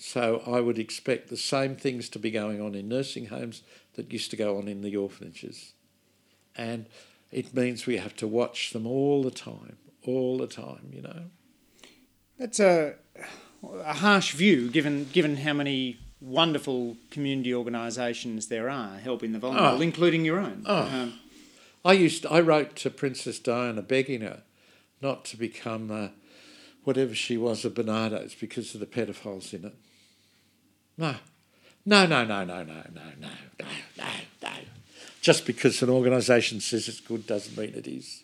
So 0.00 0.42
I 0.46 0.60
would 0.60 0.78
expect 0.78 1.28
the 1.28 1.36
same 1.36 1.74
things 1.74 2.08
to 2.10 2.18
be 2.20 2.30
going 2.30 2.60
on 2.60 2.74
in 2.76 2.88
nursing 2.88 3.26
homes 3.26 3.62
that 3.94 4.12
used 4.12 4.30
to 4.30 4.36
go 4.36 4.56
on 4.56 4.68
in 4.68 4.80
the 4.82 4.96
orphanages. 4.96 5.72
And 6.56 6.86
it 7.32 7.52
means 7.52 7.84
we 7.84 7.96
have 7.98 8.14
to 8.16 8.26
watch 8.28 8.70
them 8.70 8.86
all 8.86 9.22
the 9.24 9.30
time, 9.32 9.76
all 10.06 10.38
the 10.38 10.46
time, 10.46 10.90
you 10.92 11.02
know. 11.02 11.22
That's 12.38 12.60
a 12.60 12.94
a 13.84 13.94
harsh 13.94 14.32
view, 14.34 14.70
given 14.70 15.08
given 15.12 15.36
how 15.38 15.52
many 15.52 15.98
wonderful 16.20 16.96
community 17.10 17.52
organisations 17.52 18.46
there 18.46 18.70
are 18.70 18.98
helping 18.98 19.32
the 19.32 19.38
vulnerable, 19.40 19.78
Oh. 19.78 19.80
including 19.80 20.24
your 20.24 20.38
own. 20.38 20.62
Oh. 20.64 20.82
Um, 20.82 21.18
I 21.84 21.92
used 21.94 22.24
I 22.26 22.40
wrote 22.40 22.76
to 22.76 22.90
Princess 22.90 23.40
Diana 23.40 23.82
begging 23.82 24.20
her 24.20 24.42
not 25.02 25.24
to 25.26 25.36
become 25.36 25.90
uh, 25.90 26.08
whatever 26.84 27.14
she 27.16 27.36
was 27.36 27.64
of 27.64 27.74
Barnardo's 27.74 28.34
because 28.36 28.74
of 28.74 28.80
the 28.80 28.86
pedophiles 28.86 29.52
in 29.52 29.64
it. 29.64 29.74
No, 30.98 31.14
no, 31.86 32.04
no, 32.06 32.24
no, 32.24 32.44
no, 32.44 32.44
no, 32.44 32.64
no, 32.64 32.82
no, 32.92 33.28
no, 33.60 33.66
no, 33.96 34.04
no. 34.42 34.48
Just 35.22 35.46
because 35.46 35.80
an 35.82 35.90
organisation 35.90 36.60
says 36.60 36.88
it's 36.88 37.00
good 37.00 37.26
doesn't 37.26 37.56
mean 37.56 37.72
it 37.74 37.86
is. 37.86 38.22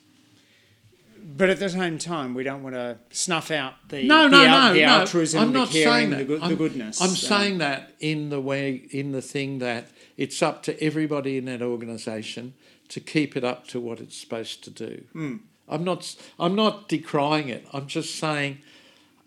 but 1.37 1.49
at 1.51 1.59
the 1.59 1.69
same 1.69 1.99
time, 1.99 2.35
we 2.35 2.43
don't 2.45 2.63
want 2.63 2.75
to 2.75 2.99
snuff 3.11 3.51
out 3.51 3.75
the 3.89 4.03
No, 4.07 4.25
the, 4.25 4.37
no, 4.37 4.45
al- 4.45 4.69
no, 4.69 4.75
the 4.75 4.83
no. 4.83 4.89
altruism, 5.01 5.41
I'm 5.41 5.53
the 5.53 5.59
not 5.61 5.69
caring, 5.71 5.85
saying 5.89 6.11
that. 6.11 6.19
the, 6.19 6.25
good, 6.25 6.43
I'm, 6.43 6.55
goodness. 6.57 7.01
I'm 7.01 7.11
Um, 7.11 7.15
saying 7.17 7.59
that 7.59 7.95
in 8.01 8.29
the 8.31 8.41
way, 8.41 8.83
in 8.91 9.13
the 9.13 9.23
thing 9.23 9.59
that 9.61 9.87
it's 10.17 10.43
up 10.43 10.63
to 10.65 10.83
everybody 10.83 11.39
in 11.39 11.47
that 11.47 11.63
organisation 11.63 12.55
to 12.91 13.01
keep 13.01 13.37
it 13.37 13.45
up 13.45 13.67
to 13.69 13.81
what 13.81 14.01
it's 14.01 14.17
supposed 14.17 14.63
to 14.65 14.71
do. 14.71 15.05
Hmm. 15.13 15.37
I'm 15.69 15.83
not. 15.83 16.15
I'm 16.39 16.55
not 16.55 16.89
decrying 16.91 17.49
it. 17.49 17.67
I'm 17.73 17.87
just 17.87 18.17
saying, 18.17 18.59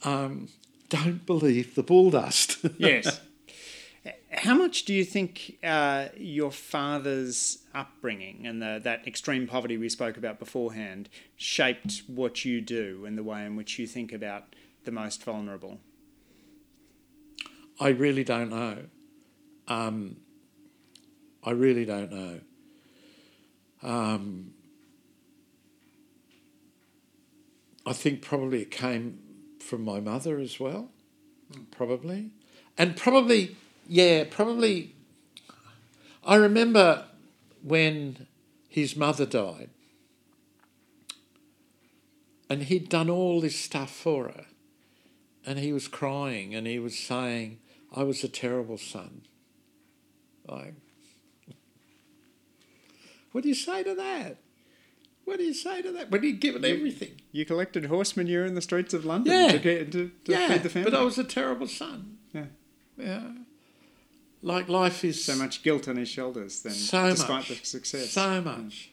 um, 0.03 0.49
don't 0.89 1.25
believe 1.25 1.73
the 1.75 1.81
bull 1.83 2.11
dust. 2.11 2.57
yes. 2.77 3.19
How 4.31 4.55
much 4.55 4.85
do 4.85 4.93
you 4.93 5.03
think 5.03 5.57
uh, 5.63 6.09
your 6.15 6.51
father's 6.51 7.59
upbringing 7.73 8.45
and 8.45 8.61
the, 8.61 8.79
that 8.83 9.07
extreme 9.07 9.47
poverty 9.47 9.77
we 9.77 9.89
spoke 9.89 10.17
about 10.17 10.39
beforehand 10.39 11.09
shaped 11.35 12.03
what 12.07 12.45
you 12.45 12.61
do 12.61 13.05
and 13.05 13.17
the 13.17 13.23
way 13.23 13.45
in 13.45 13.55
which 13.55 13.79
you 13.79 13.87
think 13.87 14.11
about 14.13 14.55
the 14.85 14.91
most 14.91 15.23
vulnerable? 15.23 15.79
I 17.79 17.89
really 17.89 18.23
don't 18.23 18.49
know. 18.49 18.85
Um, 19.67 20.17
I 21.43 21.51
really 21.51 21.85
don't 21.85 22.11
know. 22.11 22.39
Um, 23.83 24.53
I 27.85 27.93
think 27.93 28.21
probably 28.21 28.63
it 28.63 28.71
came 28.71 29.19
from 29.59 29.83
my 29.83 29.99
mother 29.99 30.39
as 30.39 30.59
well, 30.59 30.89
probably. 31.71 32.31
And 32.77 32.95
probably, 32.95 33.55
yeah, 33.87 34.23
probably. 34.29 34.93
I 36.25 36.35
remember 36.35 37.05
when 37.63 38.27
his 38.67 38.95
mother 38.95 39.25
died, 39.25 39.69
and 42.49 42.63
he'd 42.63 42.89
done 42.89 43.09
all 43.09 43.41
this 43.41 43.55
stuff 43.59 43.91
for 43.91 44.25
her. 44.25 44.45
And 45.45 45.59
he 45.59 45.71
was 45.71 45.87
crying 45.87 46.53
and 46.53 46.67
he 46.67 46.77
was 46.77 46.99
saying, 46.99 47.59
I 47.95 48.03
was 48.03 48.21
a 48.21 48.27
terrible 48.27 48.77
son. 48.77 49.21
Like, 50.45 50.73
what 53.31 53.43
do 53.43 53.49
you 53.49 53.55
say 53.55 53.81
to 53.83 53.95
that? 53.95 54.37
What 55.23 55.37
do 55.39 55.45
you 55.45 55.53
say 55.53 55.81
to 55.81 55.91
that? 55.93 56.11
When 56.11 56.23
he'd 56.23 56.41
given 56.41 56.65
everything. 56.65 57.21
You 57.31 57.45
collected 57.45 57.85
horse 57.85 58.17
manure 58.17 58.45
in 58.45 58.55
the 58.55 58.61
streets 58.61 58.93
of 58.93 59.05
London 59.05 59.31
Yeah. 59.33 59.51
to, 59.53 59.59
get, 59.59 59.91
to, 59.93 60.11
to 60.25 60.31
yeah, 60.31 60.47
feed 60.49 60.63
the 60.63 60.69
family. 60.69 60.91
but 60.91 60.99
I 60.99 61.03
was 61.03 61.17
a 61.17 61.23
terrible 61.23 61.67
son. 61.67 62.17
Yeah. 62.33 62.45
Yeah. 62.97 63.21
Like 64.47 64.69
life 64.69 65.03
is 65.03 65.23
so 65.23 65.35
much 65.35 65.61
guilt 65.61 65.87
on 65.89 65.97
his 65.97 66.07
shoulders 66.07 66.61
then, 66.61 66.71
So 66.71 67.09
despite 67.09 67.49
much. 67.49 67.49
the 67.49 67.65
success. 67.65 68.11
So 68.11 68.41
much. 68.41 68.91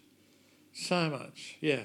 So 0.72 1.08
much. 1.08 1.56
Yeah. 1.60 1.82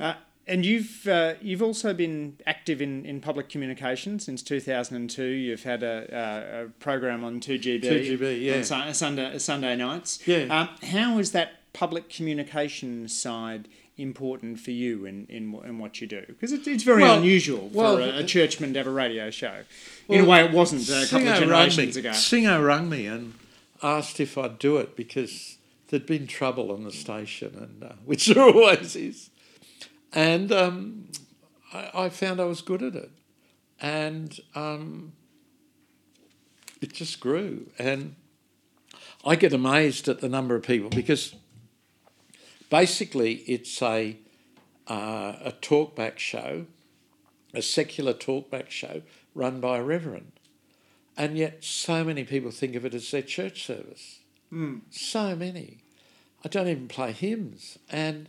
Uh, 0.00 0.14
and 0.46 0.64
you've 0.64 1.06
uh, 1.06 1.34
you've 1.42 1.62
also 1.62 1.92
been 1.92 2.38
active 2.46 2.80
in, 2.80 3.04
in 3.04 3.20
public 3.20 3.50
communication 3.50 4.18
since 4.18 4.42
2002. 4.42 5.22
You've 5.22 5.64
had 5.64 5.82
a, 5.82 6.06
a, 6.10 6.64
a 6.64 6.68
program 6.80 7.22
on 7.22 7.38
2GB, 7.40 7.82
2GB, 7.82 8.40
yeah. 8.42 8.56
on 8.56 8.64
Sun- 8.64 8.94
Sunday 8.94 9.38
Sunday 9.38 9.76
nights. 9.76 10.26
Yeah. 10.26 10.44
Um, 10.44 10.68
how 10.88 11.18
is 11.18 11.32
that 11.32 11.72
public 11.74 12.08
communication 12.08 13.08
side 13.08 13.68
important 13.98 14.60
for 14.60 14.70
you 14.70 15.04
in 15.04 15.26
in, 15.28 15.54
in 15.64 15.78
what 15.78 16.00
you 16.00 16.06
do? 16.06 16.24
Because 16.26 16.52
it, 16.52 16.66
it's 16.66 16.84
very 16.84 17.02
Well- 17.02 17.18
unusual 17.18 17.68
for 17.70 17.76
well, 17.76 17.98
a, 17.98 18.18
a 18.18 18.24
churchman 18.24 18.72
to 18.74 18.78
have 18.80 18.86
a 18.86 18.90
radio 18.90 19.30
show. 19.30 19.64
in 20.08 20.24
a 20.24 20.24
way, 20.24 20.44
it 20.44 20.52
wasn't 20.52 20.88
a 20.88 21.06
couple 21.10 21.28
of 21.28 21.38
generations 21.38 21.96
ago. 21.96 22.10
Singo 22.10 22.64
rung 22.64 22.88
me 22.88 23.06
and 23.06 23.34
asked 23.82 24.20
if 24.20 24.36
I'd 24.38 24.58
do 24.58 24.78
it 24.78 24.96
because 24.96 25.58
there'd 25.88 26.06
been 26.06 26.26
trouble 26.26 26.70
on 26.72 26.84
the 26.84 26.92
station, 26.92 27.54
and 27.56 27.90
uh, 27.90 27.94
which 28.04 28.26
there 28.26 28.42
always 28.42 28.96
is. 28.96 29.30
And 30.12 30.50
um, 30.52 31.08
I, 31.72 31.90
I 31.94 32.08
found 32.08 32.40
I 32.40 32.44
was 32.44 32.60
good 32.62 32.82
at 32.82 32.94
it, 32.94 33.10
and 33.80 34.38
um, 34.54 35.12
it 36.80 36.92
just 36.92 37.20
grew. 37.20 37.70
And 37.78 38.14
I 39.24 39.36
get 39.36 39.52
amazed 39.52 40.08
at 40.08 40.20
the 40.20 40.28
number 40.28 40.54
of 40.54 40.62
people 40.62 40.90
because 40.90 41.34
basically 42.70 43.34
it's 43.46 43.80
a 43.82 44.16
uh, 44.86 45.36
a 45.44 45.52
talkback 45.60 46.18
show, 46.18 46.66
a 47.52 47.62
secular 47.62 48.14
talkback 48.14 48.70
show 48.70 49.02
run 49.34 49.60
by 49.60 49.78
a 49.78 49.82
reverend. 49.82 50.32
And 51.16 51.36
yet, 51.36 51.64
so 51.64 52.04
many 52.04 52.24
people 52.24 52.50
think 52.50 52.74
of 52.74 52.84
it 52.84 52.94
as 52.94 53.10
their 53.10 53.22
church 53.22 53.66
service. 53.66 54.20
So 54.90 55.36
many. 55.36 55.78
I 56.44 56.48
don't 56.48 56.68
even 56.68 56.88
play 56.88 57.12
hymns. 57.12 57.78
And 57.90 58.28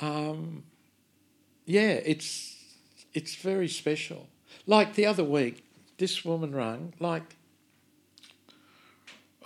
um, 0.00 0.64
yeah, 1.66 2.00
it's, 2.04 2.56
it's 3.12 3.36
very 3.36 3.68
special. 3.68 4.28
Like 4.66 4.94
the 4.94 5.06
other 5.06 5.24
week, 5.24 5.64
this 5.98 6.24
woman 6.24 6.54
rang, 6.54 6.94
like, 6.98 7.36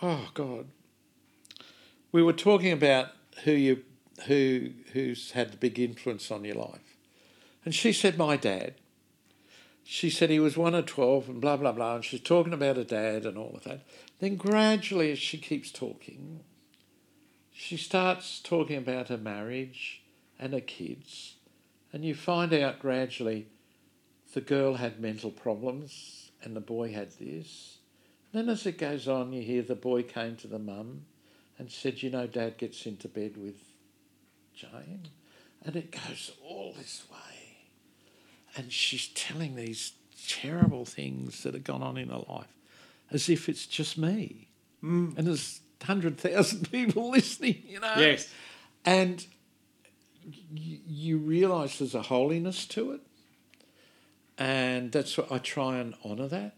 oh 0.00 0.28
God. 0.34 0.66
We 2.12 2.22
were 2.22 2.32
talking 2.32 2.72
about 2.72 3.08
who 3.44 3.52
you 3.52 3.82
who 4.26 4.70
who's 4.92 5.32
had 5.32 5.52
the 5.52 5.56
big 5.56 5.78
influence 5.78 6.30
on 6.30 6.44
your 6.44 6.56
life. 6.56 6.96
And 7.64 7.74
she 7.74 7.92
said, 7.92 8.18
My 8.18 8.36
dad. 8.36 8.74
She 9.84 10.10
said 10.10 10.30
he 10.30 10.38
was 10.38 10.56
one 10.56 10.76
of 10.76 10.86
12 10.86 11.28
and 11.28 11.40
blah, 11.40 11.56
blah, 11.56 11.72
blah. 11.72 11.96
And 11.96 12.04
she's 12.04 12.20
talking 12.20 12.52
about 12.52 12.76
her 12.76 12.84
dad 12.84 13.26
and 13.26 13.36
all 13.36 13.54
of 13.56 13.64
that. 13.64 13.80
Then 14.20 14.36
gradually, 14.36 15.10
as 15.10 15.18
she 15.18 15.38
keeps 15.38 15.72
talking, 15.72 16.40
she 17.52 17.76
starts 17.76 18.40
talking 18.40 18.76
about 18.76 19.08
her 19.08 19.18
marriage 19.18 20.02
and 20.38 20.52
her 20.52 20.60
kids. 20.60 21.34
And 21.92 22.04
you 22.04 22.14
find 22.14 22.54
out 22.54 22.78
gradually 22.78 23.48
the 24.34 24.40
girl 24.40 24.74
had 24.74 25.00
mental 25.00 25.30
problems 25.30 26.30
and 26.42 26.56
the 26.56 26.60
boy 26.60 26.92
had 26.92 27.12
this. 27.18 27.78
Then, 28.32 28.48
as 28.48 28.64
it 28.66 28.78
goes 28.78 29.08
on, 29.08 29.32
you 29.32 29.42
hear 29.42 29.62
the 29.62 29.74
boy 29.74 30.04
came 30.04 30.36
to 30.36 30.46
the 30.46 30.58
mum 30.58 31.02
and 31.58 31.70
said, 31.70 32.02
You 32.02 32.10
know, 32.10 32.26
dad 32.26 32.56
gets 32.56 32.86
into 32.86 33.08
bed 33.08 33.36
with 33.36 33.56
Jane. 34.54 35.08
And 35.64 35.76
it 35.76 35.92
goes 35.92 36.32
all 36.44 36.74
this 36.76 37.04
way. 37.10 37.58
And 38.56 38.72
she's 38.72 39.08
telling 39.08 39.54
these 39.54 39.92
terrible 40.28 40.84
things 40.84 41.42
that 41.42 41.54
have 41.54 41.64
gone 41.64 41.82
on 41.82 41.96
in 41.96 42.08
her 42.08 42.24
life 42.28 42.52
as 43.10 43.28
if 43.28 43.48
it's 43.48 43.66
just 43.66 43.96
me. 43.96 44.48
Mm. 44.82 45.16
And 45.16 45.26
there's 45.26 45.60
100,000 45.80 46.70
people 46.70 47.10
listening, 47.10 47.62
you 47.66 47.80
know? 47.80 47.94
Yes. 47.96 48.28
And 48.84 49.24
y- 50.24 50.80
you 50.86 51.18
realise 51.18 51.78
there's 51.78 51.94
a 51.94 52.02
holiness 52.02 52.66
to 52.66 52.92
it. 52.92 53.00
And 54.38 54.90
that's 54.90 55.16
what 55.16 55.30
I 55.30 55.38
try 55.38 55.78
and 55.78 55.94
honour 56.04 56.28
that. 56.28 56.56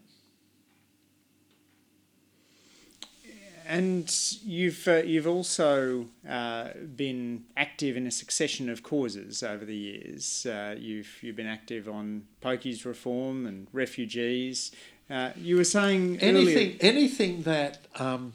And 3.67 4.13
you've 4.43 4.87
uh, 4.87 5.03
you've 5.03 5.27
also 5.27 6.05
uh, 6.27 6.69
been 6.95 7.45
active 7.57 7.97
in 7.97 8.05
a 8.05 8.11
succession 8.11 8.69
of 8.69 8.83
causes 8.83 9.41
over 9.41 9.65
the 9.65 9.75
years. 9.75 10.45
Uh, 10.45 10.75
you've 10.77 11.17
you've 11.21 11.35
been 11.35 11.47
active 11.47 11.89
on 11.89 12.27
pokies 12.41 12.85
reform 12.85 13.45
and 13.47 13.67
refugees. 13.73 14.71
Uh, 15.09 15.31
you 15.35 15.55
were 15.55 15.63
saying 15.63 16.19
earlier, 16.21 16.57
anything 16.57 16.77
anything 16.81 17.41
that 17.43 17.79
um, 17.95 18.33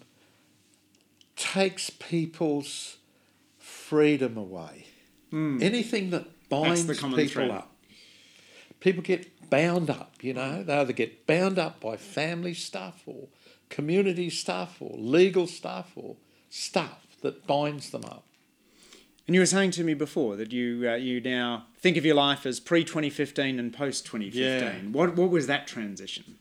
takes 1.36 1.90
people's 1.90 2.98
freedom 3.58 4.36
away, 4.36 4.86
anything 5.32 6.10
that 6.10 6.26
binds 6.48 6.86
the 6.86 6.94
people 6.94 7.26
thread. 7.26 7.50
up. 7.50 7.76
People 8.80 9.02
get 9.02 9.50
bound 9.50 9.90
up, 9.90 10.14
you 10.22 10.32
know. 10.32 10.62
They 10.62 10.74
either 10.74 10.92
get 10.92 11.26
bound 11.26 11.58
up 11.58 11.80
by 11.80 11.96
family 11.96 12.54
stuff 12.54 13.02
or 13.06 13.28
community 13.70 14.28
stuff 14.28 14.76
or 14.80 14.96
legal 14.98 15.46
stuff 15.46 15.92
or 15.96 16.16
stuff 16.50 17.06
that 17.22 17.46
binds 17.46 17.90
them 17.90 18.04
up. 18.04 18.24
and 19.26 19.34
you 19.34 19.40
were 19.40 19.46
saying 19.46 19.70
to 19.70 19.84
me 19.84 19.94
before 19.94 20.36
that 20.36 20.52
you 20.52 20.88
uh, 20.90 20.94
you 20.96 21.20
now 21.20 21.64
think 21.78 21.96
of 21.96 22.04
your 22.04 22.16
life 22.16 22.44
as 22.44 22.60
pre 22.60 22.84
twenty 22.84 23.08
fifteen 23.10 23.58
and 23.58 23.72
post 23.72 24.04
twenty 24.04 24.30
fifteen. 24.30 24.84
Yeah. 24.86 24.90
What 24.98 25.16
what 25.16 25.30
was 25.30 25.46
that 25.46 25.66
transition? 25.66 26.36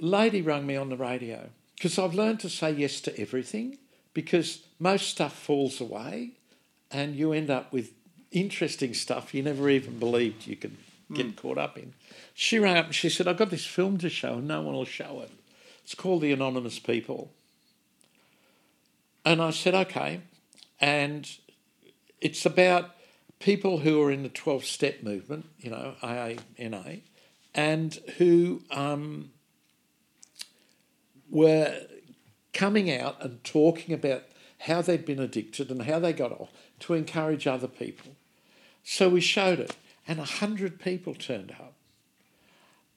lady 0.00 0.42
rang 0.42 0.66
me 0.66 0.76
on 0.76 0.88
the 0.88 0.96
radio 0.96 1.48
because 1.76 1.98
I've 1.98 2.14
learned 2.14 2.40
to 2.40 2.50
say 2.50 2.72
yes 2.72 3.00
to 3.02 3.18
everything 3.20 3.78
because 4.12 4.60
most 4.78 5.08
stuff 5.08 5.32
falls 5.32 5.80
away 5.80 6.32
and 6.90 7.14
you 7.14 7.32
end 7.32 7.48
up 7.50 7.72
with 7.72 7.92
interesting 8.32 8.92
stuff 8.92 9.32
you 9.32 9.42
never 9.42 9.70
even 9.70 9.98
believed 9.98 10.46
you 10.46 10.56
could 10.56 10.76
get 11.12 11.36
caught 11.36 11.58
up 11.58 11.78
in. 11.78 11.92
She 12.34 12.58
rang 12.58 12.76
up 12.76 12.86
and 12.86 12.94
she 12.94 13.08
said, 13.08 13.28
I've 13.28 13.36
got 13.36 13.50
this 13.50 13.64
film 13.64 13.98
to 13.98 14.08
show 14.08 14.34
and 14.34 14.48
no 14.48 14.62
one 14.62 14.74
will 14.74 14.84
show 14.84 15.20
it. 15.20 15.30
It's 15.84 15.94
called 15.94 16.22
The 16.22 16.32
Anonymous 16.32 16.78
People. 16.78 17.30
And 19.24 19.40
I 19.40 19.50
said, 19.50 19.74
okay. 19.74 20.22
And 20.80 21.30
it's 22.20 22.46
about 22.46 22.90
people 23.38 23.78
who 23.78 24.02
are 24.02 24.10
in 24.10 24.22
the 24.22 24.30
12 24.30 24.64
step 24.64 25.02
movement, 25.02 25.46
you 25.58 25.70
know, 25.70 25.94
AA, 26.02 26.34
NA, 26.58 26.96
and 27.54 27.94
who 28.16 28.62
um, 28.70 29.30
were 31.30 31.82
coming 32.54 32.90
out 32.90 33.22
and 33.22 33.44
talking 33.44 33.94
about 33.94 34.22
how 34.60 34.80
they'd 34.80 35.04
been 35.04 35.20
addicted 35.20 35.70
and 35.70 35.82
how 35.82 35.98
they 35.98 36.14
got 36.14 36.32
off 36.32 36.50
to 36.80 36.94
encourage 36.94 37.46
other 37.46 37.68
people. 37.68 38.16
So 38.82 39.10
we 39.10 39.20
showed 39.20 39.60
it, 39.60 39.76
and 40.08 40.18
a 40.18 40.24
hundred 40.24 40.80
people 40.80 41.14
turned 41.14 41.50
up. 41.52 41.74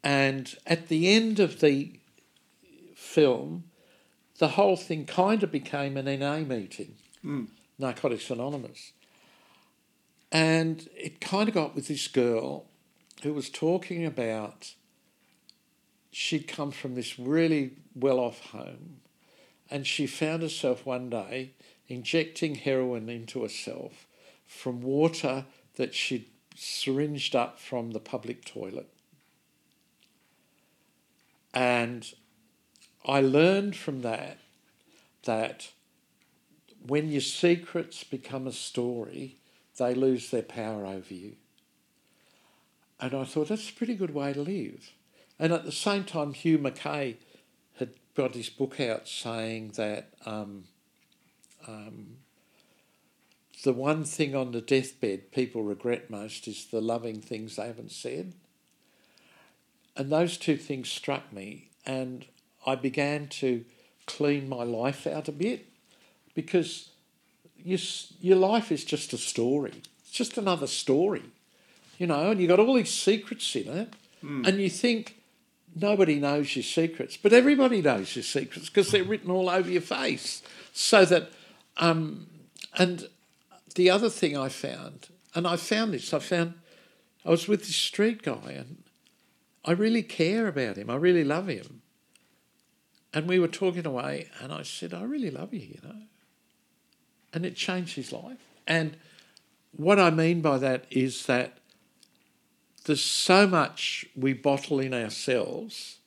And 0.04 0.56
at 0.66 0.88
the 0.88 1.10
end 1.10 1.40
of 1.42 1.60
the 1.60 2.00
film, 2.98 3.64
the 4.40 4.50
whole 4.50 4.76
thing 4.76 5.06
kind 5.06 5.44
of 5.44 5.52
became 5.52 5.98
an 5.98 6.06
NA 6.20 6.40
meeting, 6.40 6.96
hmm. 7.22 7.46
Narcotics 7.78 8.32
Anonymous. 8.32 8.92
And 10.32 10.90
it 10.96 11.22
kind 11.22 11.48
of 11.48 11.54
got 11.54 11.76
with 11.76 11.88
this 11.88 12.08
girl 12.08 12.66
who 13.22 13.34
was 13.34 13.50
talking 13.50 14.04
about 14.04 14.74
she'd 16.12 16.48
come 16.48 16.72
from 16.72 16.96
this 16.96 17.20
really 17.20 17.74
well 17.96 18.20
off 18.20 18.48
home 18.48 18.98
and 19.70 19.86
she 19.86 20.08
found 20.08 20.42
herself 20.42 20.86
one 20.86 21.10
day 21.10 21.52
injecting 21.88 22.56
heroin 22.56 23.10
into 23.10 23.44
herself 23.44 24.08
from 24.46 24.82
water 24.82 25.46
that 25.76 25.94
she'd 25.94 26.26
syringed 26.56 27.36
up 27.36 27.60
from 27.60 27.92
the 27.92 28.00
public 28.00 28.44
toilet. 28.44 28.90
And 31.54 32.12
I 33.08 33.22
learned 33.22 33.76
from 33.76 34.02
that 34.02 34.38
that 35.24 35.70
when 36.86 37.10
your 37.10 37.22
secrets 37.22 38.04
become 38.04 38.46
a 38.46 38.52
story, 38.52 39.38
they 39.78 39.94
lose 39.94 40.30
their 40.30 40.42
power 40.42 40.86
over 40.86 41.14
you. 41.14 41.36
And 43.00 43.14
I 43.14 43.24
thought 43.24 43.48
that's 43.48 43.70
a 43.70 43.74
pretty 43.74 43.96
good 43.96 44.14
way 44.14 44.34
to 44.34 44.42
live. 44.42 44.92
And 45.40 45.54
at 45.54 45.66
the 45.66 45.72
same 45.72 46.04
time, 46.04 46.34
Hugh 46.34 46.58
Mackay 46.58 47.18
had 47.78 47.92
got 48.16 48.36
his 48.36 48.50
book 48.50 48.80
out 48.80 49.08
saying 49.08 49.74
that 49.76 50.10
um, 50.26 50.66
um, 51.68 52.18
the 53.64 53.74
one 53.74 54.04
thing 54.04 54.36
on 54.36 54.52
the 54.52 54.62
deathbed 54.62 55.32
people 55.32 55.64
regret 55.64 56.10
most 56.10 56.48
is 56.48 56.66
the 56.66 56.82
loving 56.82 57.22
things 57.22 57.56
they 57.56 57.68
haven't 57.68 57.92
said. 57.92 58.34
And 59.96 60.12
those 60.12 60.38
two 60.38 60.58
things 60.58 60.90
struck 60.90 61.32
me, 61.34 61.70
and 61.86 62.26
I 62.68 62.76
began 62.76 63.28
to 63.30 63.64
clean 64.06 64.48
my 64.50 64.64
life 64.64 65.08
out 65.08 65.28
a 65.28 65.32
bit 65.32 65.66
because 66.36 66.90
your, 67.64 67.80
your 68.22 68.38
life 68.38 68.72
is 68.72 68.84
just 68.84 69.14
a 69.14 69.18
story. 69.18 69.82
It's 70.02 70.12
just 70.12 70.38
another 70.38 70.68
story, 70.68 71.24
you 71.98 72.08
know, 72.08 72.32
and 72.32 72.40
you've 72.40 72.50
got 72.50 72.60
all 72.60 72.76
these 72.76 72.94
secrets 72.94 73.56
in 73.56 73.68
it, 73.70 73.94
mm. 74.24 74.46
and 74.46 74.60
you 74.60 74.70
think 74.70 75.16
nobody 75.76 76.20
knows 76.20 76.56
your 76.56 76.64
secrets, 76.64 77.18
but 77.18 77.34
everybody 77.34 77.82
knows 77.82 78.16
your 78.16 78.24
secrets 78.24 78.70
because 78.70 78.92
they're 78.92 79.04
written 79.04 79.32
all 79.32 79.50
over 79.50 79.70
your 79.70 79.82
face. 79.82 80.44
So 80.74 81.06
that, 81.06 81.32
um, 81.78 82.28
and 82.78 83.08
the 83.76 83.90
other 83.90 84.10
thing 84.10 84.38
I 84.38 84.50
found, 84.50 85.08
and 85.34 85.48
I 85.48 85.56
found 85.56 85.94
this, 85.94 86.14
I 86.14 86.20
found 86.20 86.56
I 87.26 87.30
was 87.30 87.48
with 87.48 87.62
this 87.62 87.76
street 87.76 88.24
guy 88.24 88.52
and 88.56 88.84
I 89.66 89.72
really 89.72 90.04
care 90.04 90.48
about 90.48 90.78
him. 90.78 90.90
I 90.90 90.96
really 90.96 91.24
love 91.24 91.48
him. 91.48 91.82
And 93.18 93.28
we 93.28 93.40
were 93.40 93.48
talking 93.48 93.88
away, 93.88 94.30
and 94.40 94.54
I 94.54 94.62
said, 94.62 94.94
I 94.94 95.02
really 95.02 95.32
love 95.32 95.52
you, 95.52 95.62
you 95.62 95.80
know. 95.84 96.04
And 97.34 97.48
it 97.48 97.56
changed 97.56 97.96
his 97.96 98.12
life. 98.12 98.38
And 98.68 98.96
what 99.72 100.00
I 100.00 100.12
mean 100.12 100.42
by 100.42 100.60
that 100.60 100.86
is 100.92 101.26
that 101.26 101.58
there's 102.86 103.02
so 103.02 103.48
much 103.48 104.06
we 104.16 104.34
bottle 104.34 104.80
in 104.80 104.94
ourselves 104.94 105.98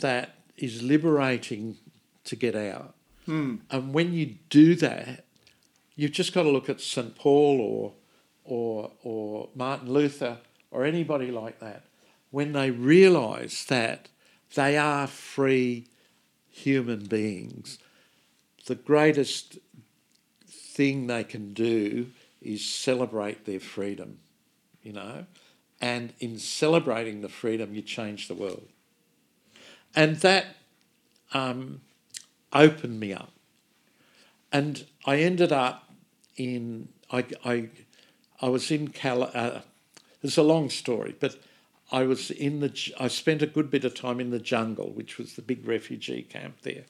that 0.00 0.38
is 0.56 0.82
liberating 0.82 1.76
to 2.24 2.34
get 2.34 2.56
out. 2.56 2.96
Mm. 3.28 3.60
And 3.70 3.94
when 3.94 4.12
you 4.12 4.38
do 4.48 4.74
that, 4.74 5.24
you've 5.94 6.10
just 6.10 6.34
got 6.34 6.42
to 6.42 6.50
look 6.50 6.68
at 6.68 6.80
St. 6.80 7.14
Paul 7.14 7.60
or, 7.60 7.92
or, 8.42 8.90
or 9.04 9.50
Martin 9.54 9.92
Luther 9.92 10.38
or 10.72 10.84
anybody 10.84 11.30
like 11.30 11.60
that 11.60 11.84
when 12.32 12.54
they 12.54 12.72
realise 12.72 13.62
that 13.66 14.08
they 14.54 14.76
are 14.76 15.06
free 15.06 15.86
human 16.48 17.06
beings, 17.06 17.78
the 18.66 18.74
greatest 18.74 19.58
thing 20.46 21.06
they 21.06 21.24
can 21.24 21.52
do 21.52 22.08
is 22.42 22.64
celebrate 22.66 23.44
their 23.44 23.60
freedom, 23.60 24.18
you 24.82 24.92
know? 24.92 25.26
And 25.80 26.12
in 26.20 26.38
celebrating 26.38 27.20
the 27.20 27.28
freedom, 27.28 27.74
you 27.74 27.82
change 27.82 28.28
the 28.28 28.34
world. 28.34 28.68
And 29.94 30.16
that 30.16 30.46
um, 31.32 31.80
opened 32.52 33.00
me 33.00 33.12
up. 33.12 33.32
And 34.52 34.84
I 35.06 35.16
ended 35.16 35.52
up 35.52 35.90
in, 36.36 36.88
I, 37.10 37.24
I, 37.44 37.68
I 38.40 38.48
was 38.48 38.70
in 38.70 38.88
Cal, 38.88 39.30
uh, 39.34 39.60
it's 40.22 40.36
a 40.36 40.42
long 40.42 40.70
story, 40.70 41.14
but 41.18 41.36
I 41.92 42.04
was 42.04 42.30
in 42.30 42.60
the. 42.60 42.92
I 42.98 43.08
spent 43.08 43.42
a 43.42 43.46
good 43.46 43.70
bit 43.70 43.84
of 43.84 43.94
time 43.94 44.20
in 44.20 44.30
the 44.30 44.38
jungle, 44.38 44.92
which 44.92 45.18
was 45.18 45.34
the 45.34 45.42
big 45.42 45.66
refugee 45.66 46.22
camp 46.22 46.62
there. 46.62 46.84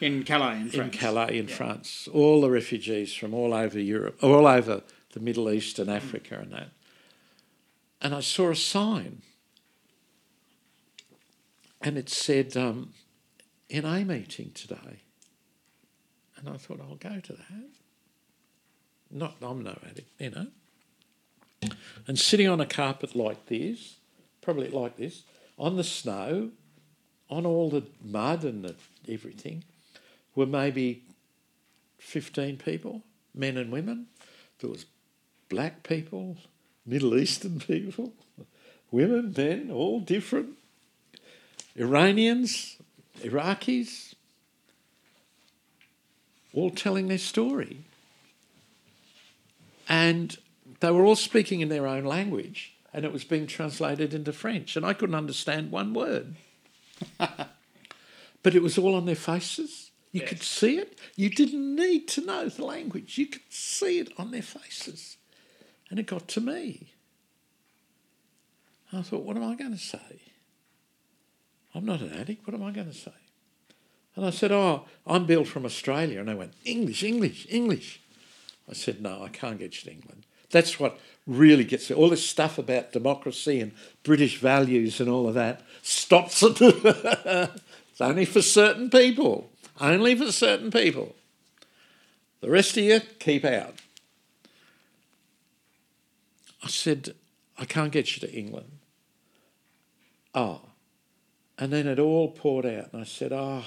In 0.00 0.22
Calais, 0.22 0.60
in 0.60 0.70
France. 0.70 0.94
In 0.94 0.98
Calais, 0.98 1.38
in 1.38 1.48
yeah. 1.48 1.54
France. 1.54 2.08
All 2.12 2.40
the 2.40 2.50
refugees 2.50 3.14
from 3.14 3.34
all 3.34 3.52
over 3.52 3.80
Europe, 3.80 4.22
all 4.22 4.46
over 4.46 4.82
the 5.12 5.20
Middle 5.20 5.50
East 5.50 5.78
and 5.78 5.90
Africa 5.90 6.36
mm. 6.36 6.42
and 6.42 6.52
that. 6.52 6.68
And 8.00 8.14
I 8.14 8.20
saw 8.20 8.50
a 8.50 8.56
sign. 8.56 9.22
And 11.80 11.98
it 11.98 12.08
said, 12.08 12.56
um, 12.56 12.94
in 13.68 13.84
a 13.84 14.04
meeting 14.04 14.52
today. 14.54 15.02
And 16.36 16.48
I 16.48 16.56
thought, 16.56 16.80
I'll 16.80 16.96
go 16.96 17.20
to 17.20 17.32
that. 17.32 17.70
Not, 19.10 19.36
I'm 19.42 19.62
no 19.62 19.78
addict, 19.88 20.10
you 20.20 20.30
know. 20.30 20.46
And 22.06 22.18
sitting 22.18 22.48
on 22.48 22.60
a 22.60 22.66
carpet 22.66 23.14
like 23.14 23.46
this, 23.46 23.96
probably 24.40 24.68
like 24.68 24.96
this, 24.96 25.22
on 25.58 25.76
the 25.76 25.84
snow, 25.84 26.50
on 27.30 27.46
all 27.46 27.70
the 27.70 27.84
mud 28.02 28.44
and 28.44 28.64
the 28.64 28.74
everything, 29.08 29.64
were 30.34 30.46
maybe 30.46 31.02
15 31.98 32.56
people, 32.58 33.02
men 33.34 33.56
and 33.56 33.70
women. 33.70 34.06
There 34.58 34.70
was 34.70 34.86
black 35.48 35.82
people, 35.82 36.36
Middle 36.84 37.16
Eastern 37.16 37.60
people, 37.60 38.12
women, 38.90 39.34
men, 39.36 39.70
all 39.70 40.00
different. 40.00 40.50
Iranians, 41.76 42.76
Iraqis, 43.20 44.14
all 46.52 46.70
telling 46.70 47.08
their 47.08 47.18
story. 47.18 47.78
And 49.88 50.36
they 50.82 50.90
were 50.90 51.04
all 51.04 51.16
speaking 51.16 51.60
in 51.60 51.68
their 51.68 51.86
own 51.86 52.04
language 52.04 52.74
and 52.92 53.04
it 53.04 53.12
was 53.12 53.24
being 53.24 53.46
translated 53.46 54.12
into 54.12 54.32
French, 54.32 54.76
and 54.76 54.84
I 54.84 54.92
couldn't 54.92 55.14
understand 55.14 55.70
one 55.70 55.94
word. 55.94 56.34
but 57.18 58.54
it 58.54 58.62
was 58.62 58.76
all 58.76 58.94
on 58.94 59.06
their 59.06 59.14
faces. 59.14 59.90
You 60.10 60.20
yes. 60.20 60.28
could 60.28 60.42
see 60.42 60.78
it. 60.78 60.98
You 61.16 61.30
didn't 61.30 61.74
need 61.74 62.06
to 62.08 62.26
know 62.26 62.48
the 62.48 62.64
language, 62.64 63.16
you 63.16 63.26
could 63.26 63.42
see 63.48 63.98
it 63.98 64.12
on 64.18 64.30
their 64.30 64.42
faces. 64.42 65.16
And 65.88 65.98
it 65.98 66.06
got 66.06 66.28
to 66.28 66.40
me. 66.40 66.92
I 68.92 69.02
thought, 69.02 69.24
what 69.24 69.36
am 69.36 69.44
I 69.44 69.54
going 69.54 69.72
to 69.72 69.78
say? 69.78 70.20
I'm 71.74 71.86
not 71.86 72.00
an 72.00 72.12
addict. 72.12 72.46
What 72.46 72.54
am 72.54 72.62
I 72.62 72.72
going 72.72 72.88
to 72.88 72.96
say? 72.96 73.12
And 74.16 74.26
I 74.26 74.30
said, 74.30 74.52
Oh, 74.52 74.84
I'm 75.06 75.24
Bill 75.24 75.44
from 75.44 75.64
Australia. 75.64 76.20
And 76.20 76.28
they 76.28 76.34
went, 76.34 76.52
English, 76.66 77.02
English, 77.02 77.46
English. 77.48 78.02
I 78.68 78.74
said, 78.74 79.00
No, 79.00 79.22
I 79.22 79.28
can't 79.28 79.58
get 79.58 79.76
you 79.76 79.90
to 79.90 79.96
England. 79.96 80.26
That's 80.52 80.78
what 80.78 80.98
really 81.26 81.64
gets 81.64 81.90
it. 81.90 81.96
All 81.96 82.10
this 82.10 82.24
stuff 82.24 82.58
about 82.58 82.92
democracy 82.92 83.60
and 83.60 83.72
British 84.04 84.38
values 84.38 85.00
and 85.00 85.08
all 85.08 85.28
of 85.28 85.34
that 85.34 85.62
stops 85.82 86.42
it. 86.42 86.58
it's 86.60 88.00
only 88.00 88.24
for 88.24 88.42
certain 88.42 88.90
people. 88.90 89.50
Only 89.80 90.14
for 90.14 90.30
certain 90.30 90.70
people. 90.70 91.16
The 92.40 92.50
rest 92.50 92.76
of 92.76 92.84
you, 92.84 93.00
keep 93.18 93.44
out. 93.44 93.80
I 96.62 96.68
said, 96.68 97.14
I 97.58 97.64
can't 97.64 97.92
get 97.92 98.14
you 98.14 98.26
to 98.28 98.32
England. 98.32 98.78
Oh. 100.34 100.60
And 101.58 101.72
then 101.72 101.86
it 101.86 101.98
all 101.98 102.30
poured 102.30 102.66
out. 102.66 102.92
And 102.92 103.02
I 103.02 103.04
said, 103.04 103.32
Oh, 103.32 103.64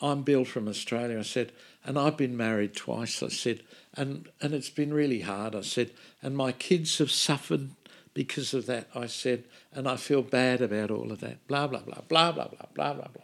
I'm 0.00 0.22
Bill 0.22 0.44
from 0.44 0.68
Australia. 0.68 1.18
I 1.18 1.22
said, 1.22 1.52
and 1.86 1.96
I've 1.96 2.16
been 2.16 2.36
married 2.36 2.74
twice. 2.74 3.22
I 3.22 3.28
said, 3.28 3.62
and, 3.94 4.28
and 4.42 4.52
it's 4.52 4.68
been 4.68 4.92
really 4.92 5.20
hard. 5.20 5.54
I 5.54 5.60
said, 5.60 5.92
and 6.20 6.36
my 6.36 6.50
kids 6.50 6.98
have 6.98 7.12
suffered 7.12 7.70
because 8.12 8.52
of 8.52 8.66
that. 8.66 8.88
I 8.92 9.06
said, 9.06 9.44
and 9.72 9.88
I 9.88 9.96
feel 9.96 10.22
bad 10.22 10.60
about 10.60 10.90
all 10.90 11.12
of 11.12 11.20
that. 11.20 11.46
Blah, 11.46 11.68
blah, 11.68 11.80
blah, 11.80 12.00
blah, 12.08 12.32
blah, 12.32 12.48
blah, 12.48 12.66
blah, 12.74 12.92
blah, 12.92 13.08
blah. 13.08 13.22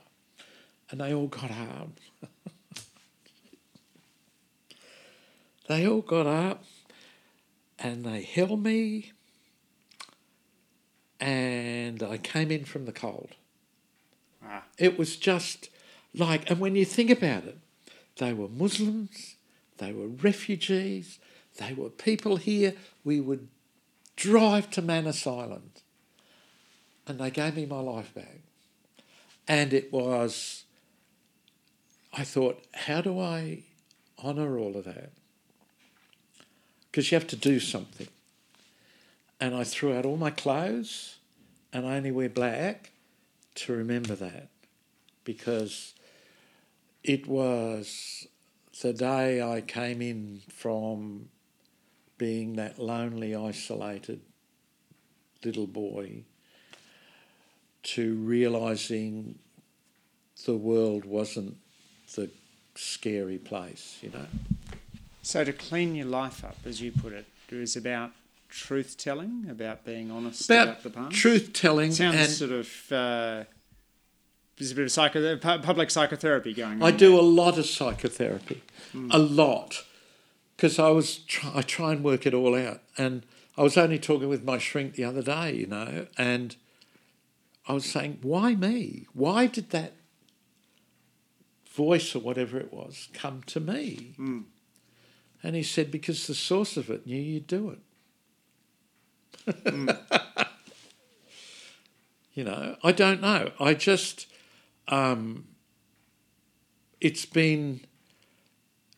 And 0.90 1.00
they 1.00 1.12
all 1.12 1.26
got 1.26 1.50
up. 1.50 1.90
they 5.66 5.84
all 5.84 6.02
got 6.02 6.28
up 6.28 6.62
and 7.80 8.04
they 8.04 8.22
held 8.22 8.62
me 8.62 9.10
and 11.18 12.00
I 12.00 12.16
came 12.18 12.52
in 12.52 12.64
from 12.64 12.84
the 12.84 12.92
cold. 12.92 13.30
Ah. 14.44 14.62
It 14.78 14.96
was 14.96 15.16
just 15.16 15.68
like, 16.14 16.48
and 16.48 16.60
when 16.60 16.76
you 16.76 16.84
think 16.84 17.10
about 17.10 17.44
it, 17.44 17.58
they 18.22 18.32
were 18.32 18.48
Muslims, 18.48 19.36
they 19.78 19.92
were 19.92 20.06
refugees, 20.06 21.18
they 21.58 21.72
were 21.72 21.90
people 21.90 22.36
here. 22.36 22.74
We 23.04 23.20
would 23.20 23.48
drive 24.16 24.70
to 24.70 24.82
Manus 24.82 25.26
Island 25.26 25.82
and 27.06 27.18
they 27.18 27.30
gave 27.30 27.56
me 27.56 27.66
my 27.66 27.80
life 27.80 28.14
back. 28.14 28.40
And 29.48 29.72
it 29.72 29.92
was, 29.92 30.64
I 32.12 32.24
thought, 32.24 32.62
how 32.72 33.00
do 33.00 33.18
I 33.18 33.64
honour 34.22 34.56
all 34.56 34.76
of 34.76 34.84
that? 34.84 35.10
Because 36.90 37.10
you 37.10 37.16
have 37.16 37.26
to 37.28 37.36
do 37.36 37.58
something. 37.58 38.08
And 39.40 39.54
I 39.54 39.64
threw 39.64 39.96
out 39.96 40.06
all 40.06 40.16
my 40.16 40.30
clothes 40.30 41.16
and 41.72 41.86
I 41.86 41.96
only 41.96 42.12
wear 42.12 42.28
black 42.28 42.90
to 43.56 43.72
remember 43.72 44.14
that 44.14 44.48
because 45.24 45.94
it 47.04 47.26
was 47.26 48.26
the 48.80 48.92
day 48.92 49.42
I 49.42 49.60
came 49.60 50.00
in 50.00 50.42
from 50.48 51.28
being 52.18 52.54
that 52.54 52.78
lonely, 52.78 53.34
isolated 53.34 54.20
little 55.44 55.66
boy 55.66 56.22
to 57.82 58.14
realizing 58.14 59.38
the 60.46 60.56
world 60.56 61.04
wasn't 61.04 61.56
the 62.14 62.30
scary 62.74 63.38
place, 63.38 63.98
you 64.02 64.10
know. 64.10 64.26
So, 65.22 65.44
to 65.44 65.52
clean 65.52 65.94
your 65.94 66.06
life 66.06 66.44
up, 66.44 66.56
as 66.64 66.80
you 66.80 66.92
put 66.92 67.12
it, 67.12 67.26
it 67.48 67.54
was 67.54 67.76
about 67.76 68.12
truth 68.48 68.96
telling, 68.96 69.46
about 69.48 69.84
being 69.84 70.10
honest 70.10 70.44
about, 70.48 70.68
about 70.68 70.82
the 70.82 70.90
past. 70.90 71.16
Truth 71.16 71.52
telling. 71.52 71.92
Sounds 71.92 72.16
and 72.16 72.30
sort 72.30 72.52
of 72.52 72.92
uh, 72.92 73.44
there's 74.58 74.72
a 74.72 74.74
bit 74.74 74.84
of 74.84 74.92
psycho, 74.92 75.36
public 75.38 75.90
psychotherapy 75.90 76.54
going 76.54 76.82
on. 76.82 76.82
I 76.82 76.90
do 76.90 77.18
a 77.18 77.22
lot 77.22 77.58
of 77.58 77.66
psychotherapy, 77.66 78.62
mm. 78.94 79.12
a 79.12 79.18
lot. 79.18 79.84
because 80.56 80.78
I 80.78 80.90
was 80.90 81.18
try, 81.18 81.50
I 81.56 81.62
try 81.62 81.92
and 81.92 82.04
work 82.04 82.26
it 82.26 82.34
all 82.34 82.54
out, 82.54 82.80
and 82.96 83.24
I 83.56 83.62
was 83.62 83.76
only 83.76 83.98
talking 83.98 84.28
with 84.28 84.44
my 84.44 84.58
shrink 84.58 84.94
the 84.94 85.04
other 85.04 85.22
day, 85.22 85.54
you 85.54 85.66
know, 85.66 86.06
and 86.16 86.56
I 87.66 87.74
was 87.74 87.84
saying, 87.84 88.18
why 88.22 88.54
me? 88.54 89.06
Why 89.12 89.46
did 89.46 89.70
that 89.70 89.92
voice 91.70 92.14
or 92.14 92.18
whatever 92.20 92.58
it 92.58 92.72
was 92.72 93.08
come 93.12 93.42
to 93.46 93.60
me? 93.60 94.14
Mm. 94.18 94.44
And 95.42 95.56
he 95.56 95.62
said, 95.62 95.90
because 95.90 96.26
the 96.26 96.34
source 96.34 96.76
of 96.76 96.90
it 96.90 97.06
knew 97.06 97.20
you'd 97.20 97.46
do 97.46 97.70
it. 97.70 97.78
Mm. 99.64 99.98
you 102.34 102.44
know, 102.44 102.76
I 102.82 102.92
don't 102.92 103.20
know. 103.20 103.50
I 103.60 103.74
just, 103.74 104.26
um, 104.88 105.46
it's 107.00 107.26
been, 107.26 107.80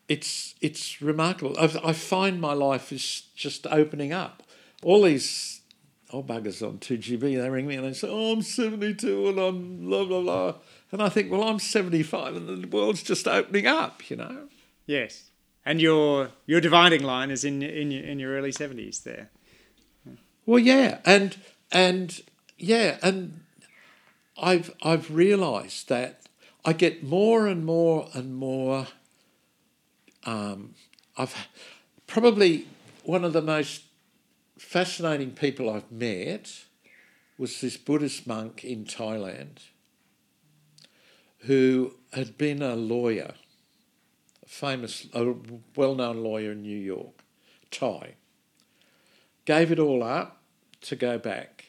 it's 0.07 0.55
it's 0.61 1.01
remarkable. 1.01 1.55
I, 1.57 1.89
I 1.89 1.93
find 1.93 2.39
my 2.39 2.53
life 2.53 2.91
is 2.91 3.23
just 3.35 3.65
opening 3.67 4.13
up. 4.13 4.43
All 4.83 5.03
these 5.03 5.61
old 6.11 6.27
buggers 6.27 6.65
on 6.65 6.77
2GB, 6.77 7.19
they 7.19 7.49
ring 7.49 7.67
me 7.67 7.75
and 7.75 7.85
they 7.85 7.93
say, 7.93 8.07
oh, 8.09 8.33
I'm 8.33 8.41
72 8.41 9.29
and 9.29 9.39
I'm 9.39 9.85
blah, 9.85 10.05
blah, 10.05 10.21
blah. 10.21 10.53
And 10.91 11.01
I 11.01 11.09
think, 11.09 11.31
well, 11.31 11.43
I'm 11.43 11.59
75 11.59 12.35
and 12.35 12.63
the 12.63 12.67
world's 12.67 13.03
just 13.03 13.27
opening 13.27 13.67
up, 13.67 14.09
you 14.09 14.15
know? 14.15 14.47
Yes. 14.85 15.29
And 15.65 15.81
your 15.81 16.29
your 16.45 16.61
dividing 16.61 17.01
line 17.01 17.31
is 17.31 17.43
in 17.43 17.63
in 17.63 17.89
your, 17.89 18.03
in 18.03 18.19
your 18.19 18.37
early 18.37 18.51
seventies 18.51 18.99
there. 18.99 19.31
Well, 20.45 20.59
yeah, 20.59 20.99
and 21.05 21.35
and 21.71 22.21
yeah, 22.59 22.97
and 23.01 23.39
I've 24.37 24.73
I've 24.81 25.13
realised 25.13 25.89
that 25.89 26.21
I 26.63 26.73
get 26.73 27.03
more 27.03 27.47
and 27.47 27.65
more 27.65 28.09
and 28.13 28.35
more. 28.35 28.87
Um, 30.25 30.75
I've 31.17 31.47
probably 32.07 32.67
one 33.03 33.23
of 33.23 33.33
the 33.33 33.41
most 33.41 33.83
fascinating 34.57 35.31
people 35.31 35.69
I've 35.69 35.91
met 35.91 36.65
was 37.37 37.61
this 37.61 37.77
Buddhist 37.77 38.25
monk 38.25 38.63
in 38.63 38.85
Thailand 38.85 39.59
who 41.39 41.95
had 42.13 42.37
been 42.37 42.61
a 42.61 42.75
lawyer 42.75 43.35
a 44.45 44.49
famous, 44.49 45.07
a 45.13 45.33
well-known 45.75 46.17
lawyer 46.23 46.51
in 46.51 46.61
New 46.61 46.77
York, 46.77 47.23
Thai. 47.71 48.15
Gave 49.45 49.71
it 49.71 49.79
all 49.79 50.03
up 50.03 50.41
to 50.81 50.95
go 50.95 51.17
back. 51.17 51.64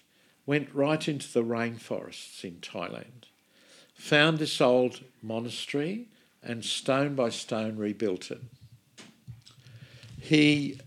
Went 0.47 0.73
right 0.73 1.07
into 1.09 1.33
the 1.33 1.43
rainforests 1.43 2.45
in 2.45 2.57
Thailand. 2.57 3.25
Found 3.95 4.39
this 4.39 4.61
old 4.61 5.03
monastery 5.23 6.07
and 6.43 6.65
stone 6.65 7.15
by 7.15 7.29
stone 7.29 7.77
rebuilt 7.77 8.31
it. 8.31 8.41
He 10.21 10.81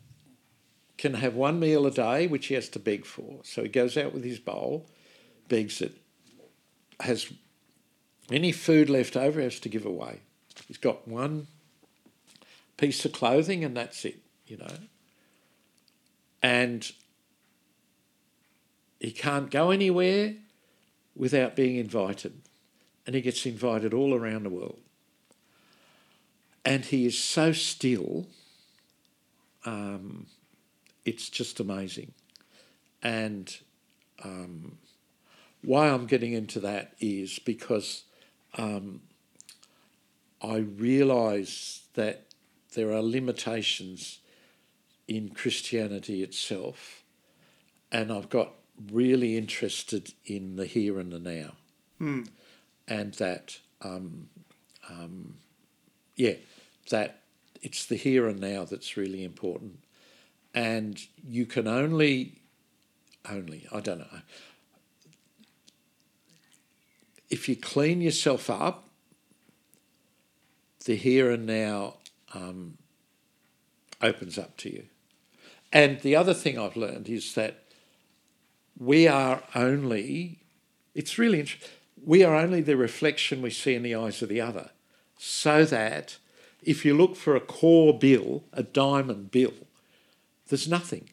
can 0.97 1.15
have 1.15 1.35
one 1.35 1.59
meal 1.59 1.85
a 1.85 1.91
day, 1.91 2.27
which 2.27 2.47
he 2.47 2.55
has 2.55 2.69
to 2.69 2.79
beg 2.79 3.05
for. 3.05 3.39
So 3.43 3.63
he 3.63 3.69
goes 3.69 3.97
out 3.97 4.13
with 4.13 4.23
his 4.23 4.39
bowl, 4.39 4.85
begs 5.47 5.81
it, 5.81 5.93
has 6.99 7.31
any 8.31 8.51
food 8.51 8.89
left 8.89 9.15
over, 9.15 9.41
has 9.41 9.59
to 9.61 9.69
give 9.69 9.85
away. 9.85 10.19
He's 10.67 10.77
got 10.77 11.07
one 11.07 11.47
piece 12.77 13.03
of 13.05 13.11
clothing 13.11 13.63
and 13.63 13.75
that's 13.75 14.05
it, 14.05 14.19
you 14.47 14.57
know. 14.57 14.75
And 16.41 16.89
he 18.99 19.11
can't 19.11 19.49
go 19.49 19.71
anywhere 19.71 20.35
without 21.15 21.55
being 21.55 21.77
invited. 21.77 22.41
And 23.05 23.15
he 23.15 23.21
gets 23.21 23.45
invited 23.45 23.93
all 23.93 24.13
around 24.13 24.43
the 24.43 24.49
world. 24.49 24.79
And 26.65 26.85
he 26.85 27.05
is 27.05 27.17
so 27.17 27.51
still, 27.51 28.27
um, 29.65 30.27
it's 31.05 31.29
just 31.29 31.59
amazing. 31.59 32.13
And 33.01 33.55
um, 34.23 34.77
why 35.63 35.87
I'm 35.87 36.05
getting 36.05 36.33
into 36.33 36.59
that 36.59 36.93
is 36.99 37.39
because 37.39 38.03
um, 38.57 39.01
I 40.41 40.57
realise 40.57 41.83
that 41.93 42.25
there 42.75 42.91
are 42.91 43.01
limitations 43.01 44.19
in 45.07 45.29
Christianity 45.29 46.21
itself, 46.21 47.03
and 47.91 48.11
I've 48.11 48.29
got 48.29 48.53
really 48.91 49.37
interested 49.37 50.13
in 50.25 50.55
the 50.55 50.65
here 50.65 50.99
and 50.99 51.11
the 51.11 51.19
now, 51.19 51.51
mm. 51.99 52.27
and 52.87 53.13
that, 53.15 53.59
um, 53.81 54.29
um, 54.89 55.35
yeah, 56.15 56.35
that 56.89 57.21
it's 57.61 57.85
the 57.85 57.95
here 57.95 58.27
and 58.27 58.39
now 58.39 58.65
that's 58.65 58.97
really 58.97 59.23
important, 59.23 59.79
and 60.53 60.99
you 61.27 61.45
can 61.45 61.67
only, 61.67 62.41
only 63.29 63.67
I 63.71 63.79
don't 63.79 63.99
know, 63.99 64.21
if 67.29 67.47
you 67.47 67.55
clean 67.55 68.01
yourself 68.01 68.49
up, 68.49 68.89
the 70.85 70.95
here 70.95 71.29
and 71.29 71.45
now 71.45 71.95
um, 72.33 72.77
opens 74.01 74.37
up 74.37 74.57
to 74.57 74.71
you. 74.71 74.85
And 75.71 75.99
the 75.99 76.15
other 76.15 76.33
thing 76.33 76.57
I've 76.57 76.75
learned 76.75 77.07
is 77.09 77.33
that 77.33 77.65
we 78.79 79.07
are 79.07 79.43
only, 79.53 80.39
it's 80.95 81.17
really 81.17 81.41
interesting, 81.41 81.69
we 82.03 82.23
are 82.23 82.35
only 82.35 82.61
the 82.61 82.77
reflection 82.77 83.41
we 83.41 83.49
see 83.49 83.75
in 83.75 83.83
the 83.83 83.95
eyes 83.95 84.21
of 84.21 84.29
the 84.29 84.41
other. 84.41 84.69
So 85.17 85.65
that 85.65 86.17
if 86.63 86.85
you 86.85 86.95
look 86.95 87.17
for 87.17 87.35
a 87.35 87.41
core 87.41 87.97
bill, 87.97 88.43
a 88.53 88.63
diamond 88.63 89.31
bill, 89.31 89.53
there's 90.47 90.67
nothing. 90.67 91.09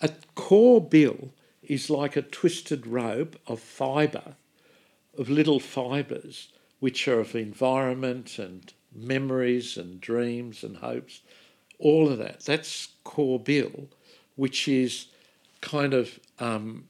A 0.00 0.10
core 0.34 0.80
bill 0.80 1.30
is 1.62 1.90
like 1.90 2.16
a 2.16 2.22
twisted 2.22 2.86
rope 2.86 3.36
of 3.46 3.58
fibre, 3.58 4.36
of 5.18 5.28
little 5.28 5.60
fibres, 5.60 6.48
which 6.78 7.08
are 7.08 7.20
of 7.20 7.34
environment 7.34 8.38
and 8.38 8.72
memories 8.94 9.76
and 9.76 10.00
dreams 10.00 10.62
and 10.62 10.76
hopes, 10.76 11.22
all 11.78 12.08
of 12.08 12.18
that. 12.18 12.40
That's 12.40 12.88
core 13.02 13.40
bill, 13.40 13.88
which 14.36 14.68
is 14.68 15.06
kind 15.64 15.94
of 15.94 16.20
um, 16.38 16.84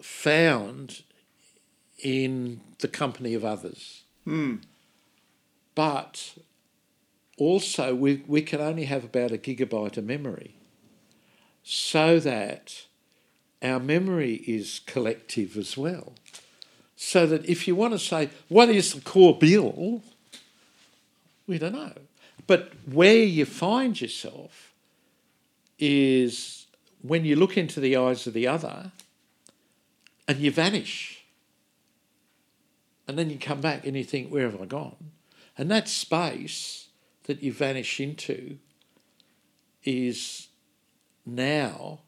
found 0.00 1.02
in 1.98 2.60
the 2.78 2.88
company 2.88 3.34
of 3.34 3.44
others. 3.44 4.04
Mm. 4.26 4.62
But 5.74 6.38
also, 7.36 7.94
we, 7.94 8.22
we 8.28 8.40
can 8.40 8.60
only 8.60 8.84
have 8.84 9.04
about 9.04 9.32
a 9.32 9.38
gigabyte 9.38 9.96
of 9.96 10.04
memory 10.04 10.54
so 11.64 12.20
that 12.20 12.84
our 13.60 13.80
memory 13.80 14.34
is 14.46 14.80
collective 14.86 15.56
as 15.56 15.76
well. 15.76 16.12
So 16.94 17.26
that 17.26 17.44
if 17.48 17.66
you 17.66 17.74
want 17.74 17.94
to 17.94 17.98
say, 17.98 18.30
what 18.48 18.68
is 18.68 18.94
the 18.94 19.00
core 19.00 19.36
bill? 19.36 20.02
We 21.48 21.58
don't 21.58 21.72
know. 21.72 21.94
But 22.46 22.72
where 22.90 23.24
you 23.24 23.44
find 23.44 24.00
yourself 24.00 24.72
is 25.78 26.63
when 27.06 27.26
you 27.26 27.36
look 27.36 27.58
into 27.58 27.80
the 27.80 27.96
eyes 27.96 28.26
of 28.26 28.32
the 28.32 28.46
other 28.46 28.90
and 30.26 30.38
you 30.38 30.50
vanish. 30.50 31.22
And 33.06 33.18
then 33.18 33.28
you 33.28 33.38
come 33.38 33.60
back 33.60 33.86
and 33.86 33.94
you 33.94 34.04
think, 34.04 34.30
where 34.30 34.50
have 34.50 34.60
I 34.60 34.64
gone? 34.64 35.10
And 35.58 35.70
that 35.70 35.86
space 35.86 36.88
that 37.24 37.42
you 37.42 37.52
vanish 37.52 38.00
into 38.00 38.56
is 39.84 40.48
now, 41.26 42.00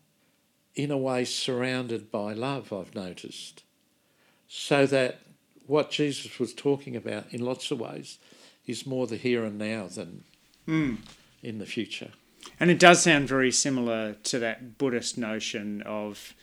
in 0.75 0.91
a 0.91 0.97
way, 0.97 1.27
surrounded 1.27 2.11
by 2.11 2.33
love, 2.33 2.73
I've 2.73 2.95
noticed. 2.95 3.65
So 4.49 4.87
that 4.87 5.21
what 5.67 5.91
Jesus 5.91 6.39
was 6.39 6.55
talking 6.55 6.97
about 6.97 7.27
in 7.35 7.45
lots 7.45 7.71
of 7.71 7.81
ways 7.81 8.19
is 8.67 8.87
more 8.87 9.07
the 9.07 9.17
here 9.17 9.45
and 9.45 9.59
now 9.59 9.89
than 9.89 10.25
mm. 10.67 10.97
in 11.43 11.59
the 11.59 11.67
future. 11.67 12.13
And 12.59 12.71
it 12.71 12.79
does 12.79 13.03
sound 13.03 13.29
very 13.29 13.51
similar 13.53 14.15
to 14.25 14.39
that 14.39 14.79
Buddhist 14.79 15.19
notion 15.19 15.83
of 15.83 16.35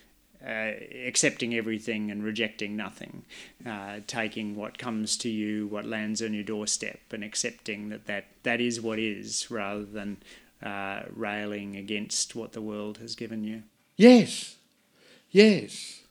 uh, 0.46 0.72
accepting 1.06 1.54
everything 1.54 2.10
and 2.10 2.22
rejecting 2.22 2.76
nothing, 2.76 3.24
uh, 3.66 4.00
taking 4.06 4.54
what 4.56 4.76
comes 4.76 5.16
to 5.16 5.28
you, 5.28 5.66
what 5.66 5.86
lands 5.86 6.20
on 6.20 6.34
your 6.34 6.44
doorstep, 6.44 7.00
and 7.12 7.24
accepting 7.24 7.88
that 7.88 8.06
that, 8.06 8.26
that 8.42 8.60
is 8.60 8.80
what 8.80 8.98
is, 8.98 9.50
rather 9.50 9.84
than 9.84 10.18
uh, 10.62 11.02
railing 11.14 11.76
against 11.76 12.34
what 12.36 12.52
the 12.52 12.60
world 12.60 12.98
has 12.98 13.14
given 13.14 13.42
you. 13.42 13.62
Yes, 13.96 14.56
yes. 15.30 16.02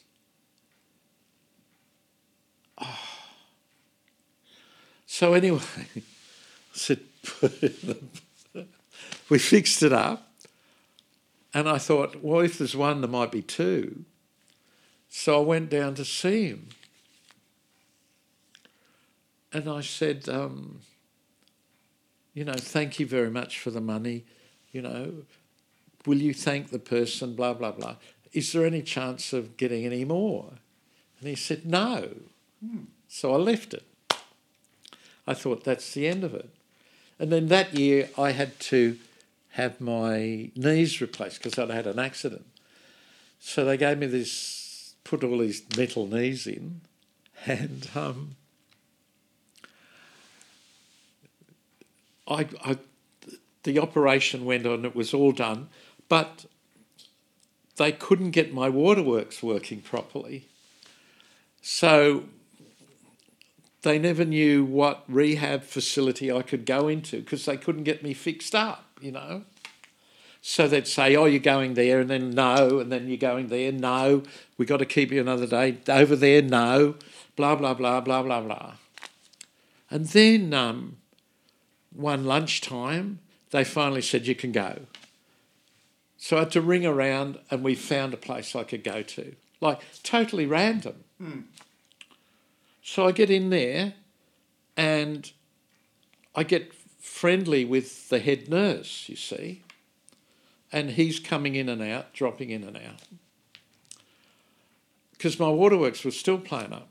Oh. 2.81 2.99
So 5.11 5.33
anyway, 5.33 5.59
I 5.97 6.03
said, 6.73 7.01
we 9.31 9.39
fixed 9.39 9.83
it 9.83 9.93
up 9.93 10.29
and 11.55 11.69
I 11.69 11.79
thought, 11.79 12.23
well, 12.23 12.41
if 12.41 12.59
there's 12.59 12.77
one, 12.77 13.01
there 13.01 13.11
might 13.11 13.33
be 13.33 13.43
two. 13.43 14.05
So 15.09 15.41
I 15.41 15.45
went 15.45 15.71
down 15.71 15.95
to 15.97 16.05
see 16.05 16.49
him. 16.49 16.69
And 19.53 19.69
I 19.69 19.81
said, 19.81 20.29
um, 20.29 20.81
you 22.35 22.45
know, 22.45 22.55
thank 22.55 23.01
you 23.01 23.07
very 23.07 23.31
much 23.31 23.59
for 23.59 23.71
the 23.71 23.81
money. 23.81 24.25
You 24.71 24.83
know, 24.83 25.13
will 26.07 26.19
you 26.19 26.35
thank 26.35 26.71
the 26.71 26.79
person? 26.79 27.35
Blah, 27.35 27.55
blah, 27.55 27.73
blah. 27.73 27.97
Is 28.33 28.53
there 28.53 28.67
any 28.67 28.83
chance 28.83 29.33
of 29.33 29.57
getting 29.57 29.87
any 29.87 30.05
more? 30.05 30.53
And 31.19 31.29
he 31.29 31.35
said, 31.35 31.65
no. 31.65 32.11
Hmm. 32.65 32.85
So 33.09 33.33
I 33.33 33.37
left 33.37 33.75
it. 33.75 33.85
I 35.27 35.35
thought 35.35 35.65
that's 35.65 35.93
the 35.93 36.09
end 36.09 36.25
of 36.25 36.35
it. 36.35 36.49
And 37.19 37.33
then 37.33 37.49
that 37.49 37.75
year 37.75 38.09
I 38.17 38.33
had 38.33 38.59
to 38.61 38.99
have 39.51 39.81
my 39.81 40.51
knees 40.55 41.01
replaced 41.01 41.43
because 41.43 41.59
I'd 41.59 41.71
had 41.71 41.87
an 41.87 41.99
accident. 41.99 42.47
So 43.41 43.65
they 43.65 43.77
gave 43.77 43.99
me 43.99 44.07
this, 44.07 44.95
put 45.05 45.25
all 45.25 45.39
these 45.39 45.63
metal 45.77 46.07
knees 46.07 46.47
in, 46.47 46.81
and 47.47 47.89
um, 47.95 48.37
I, 52.27 52.47
I, 52.65 52.79
the 53.63 53.79
operation 53.79 54.45
went 54.45 54.67
on. 54.67 54.85
It 54.85 54.95
was 54.95 55.15
all 55.15 55.33
done, 55.33 55.69
but 56.09 56.47
they 57.77 57.93
couldn't 57.93 58.33
get 58.33 58.53
my 58.53 58.69
waterworks 58.69 59.43
working 59.43 59.81
properly. 59.81 60.47
So 61.63 62.25
they 63.83 63.99
never 63.99 64.25
knew 64.25 64.65
what 64.65 65.05
rehab 65.09 65.63
facility 65.63 66.33
I 66.33 66.43
could 66.43 66.67
go 66.67 66.89
into 66.89 67.19
because 67.19 67.45
they 67.45 67.57
couldn't 67.57 67.85
get 67.85 68.03
me 68.03 68.15
fixed 68.15 68.55
up 68.55 68.89
you 69.01 69.13
know. 69.13 69.43
So 70.41 70.69
they'd 70.69 70.87
say, 70.87 71.17
oh, 71.17 71.25
you're 71.25 71.41
going 71.41 71.75
there, 71.75 72.01
and 72.01 72.09
then 72.09 72.31
no, 72.31 72.79
and 72.79 72.93
then 72.93 73.09
you're 73.09 73.17
going 73.17 73.49
there, 73.49 73.73
no, 73.73 74.23
we've 74.57 74.69
got 74.69 74.79
to 74.79 74.87
keep 74.87 75.11
you 75.11 75.21
another 75.21 75.47
day, 75.47 75.79
over 75.89 76.15
there, 76.15 76.41
no, 76.43 76.95
blah, 77.37 77.57
blah, 77.57 77.75
blah, 77.75 78.01
blah, 78.01 78.23
blah, 78.23 78.41
blah. 78.41 78.75
And 79.91 80.07
then 80.07 80.55
um, 80.55 80.99
one 81.93 82.25
lunchtime, 82.25 83.19
they 83.51 83.65
finally 83.65 84.03
said, 84.03 84.27
you 84.27 84.35
can 84.35 84.53
go. 84.53 84.83
So 86.17 86.37
I 86.37 86.41
had 86.41 86.53
to 86.53 86.61
ring 86.61 86.87
around, 86.87 87.39
and 87.51 87.65
we 87.65 87.75
found 87.75 88.15
a 88.15 88.19
place 88.19 88.55
I 88.55 88.63
could 88.63 88.85
go 88.85 89.03
to, 89.03 89.35
like 89.61 89.81
totally 90.03 90.47
random. 90.47 91.05
Mm. 91.21 91.43
So 92.91 93.07
I 93.07 93.13
get 93.13 93.29
in 93.29 93.51
there, 93.51 93.93
and 94.75 95.31
I 96.35 96.43
get 96.43 96.73
friendly 96.99 97.67
with 97.67 98.09
the 98.09 98.19
head 98.19 98.49
nurse, 98.49 99.11
you 99.11 99.15
see, 99.15 99.63
and 100.73 100.93
he's 100.93 101.21
coming 101.21 101.55
in 101.55 101.69
and 101.69 101.83
out, 101.83 102.15
dropping 102.15 102.49
in 102.49 102.65
and 102.65 102.79
out. 102.79 103.03
Because 105.13 105.39
my 105.39 105.51
waterworks 105.51 106.03
were 106.03 106.11
still 106.11 106.39
playing 106.39 106.73
up. 106.73 106.89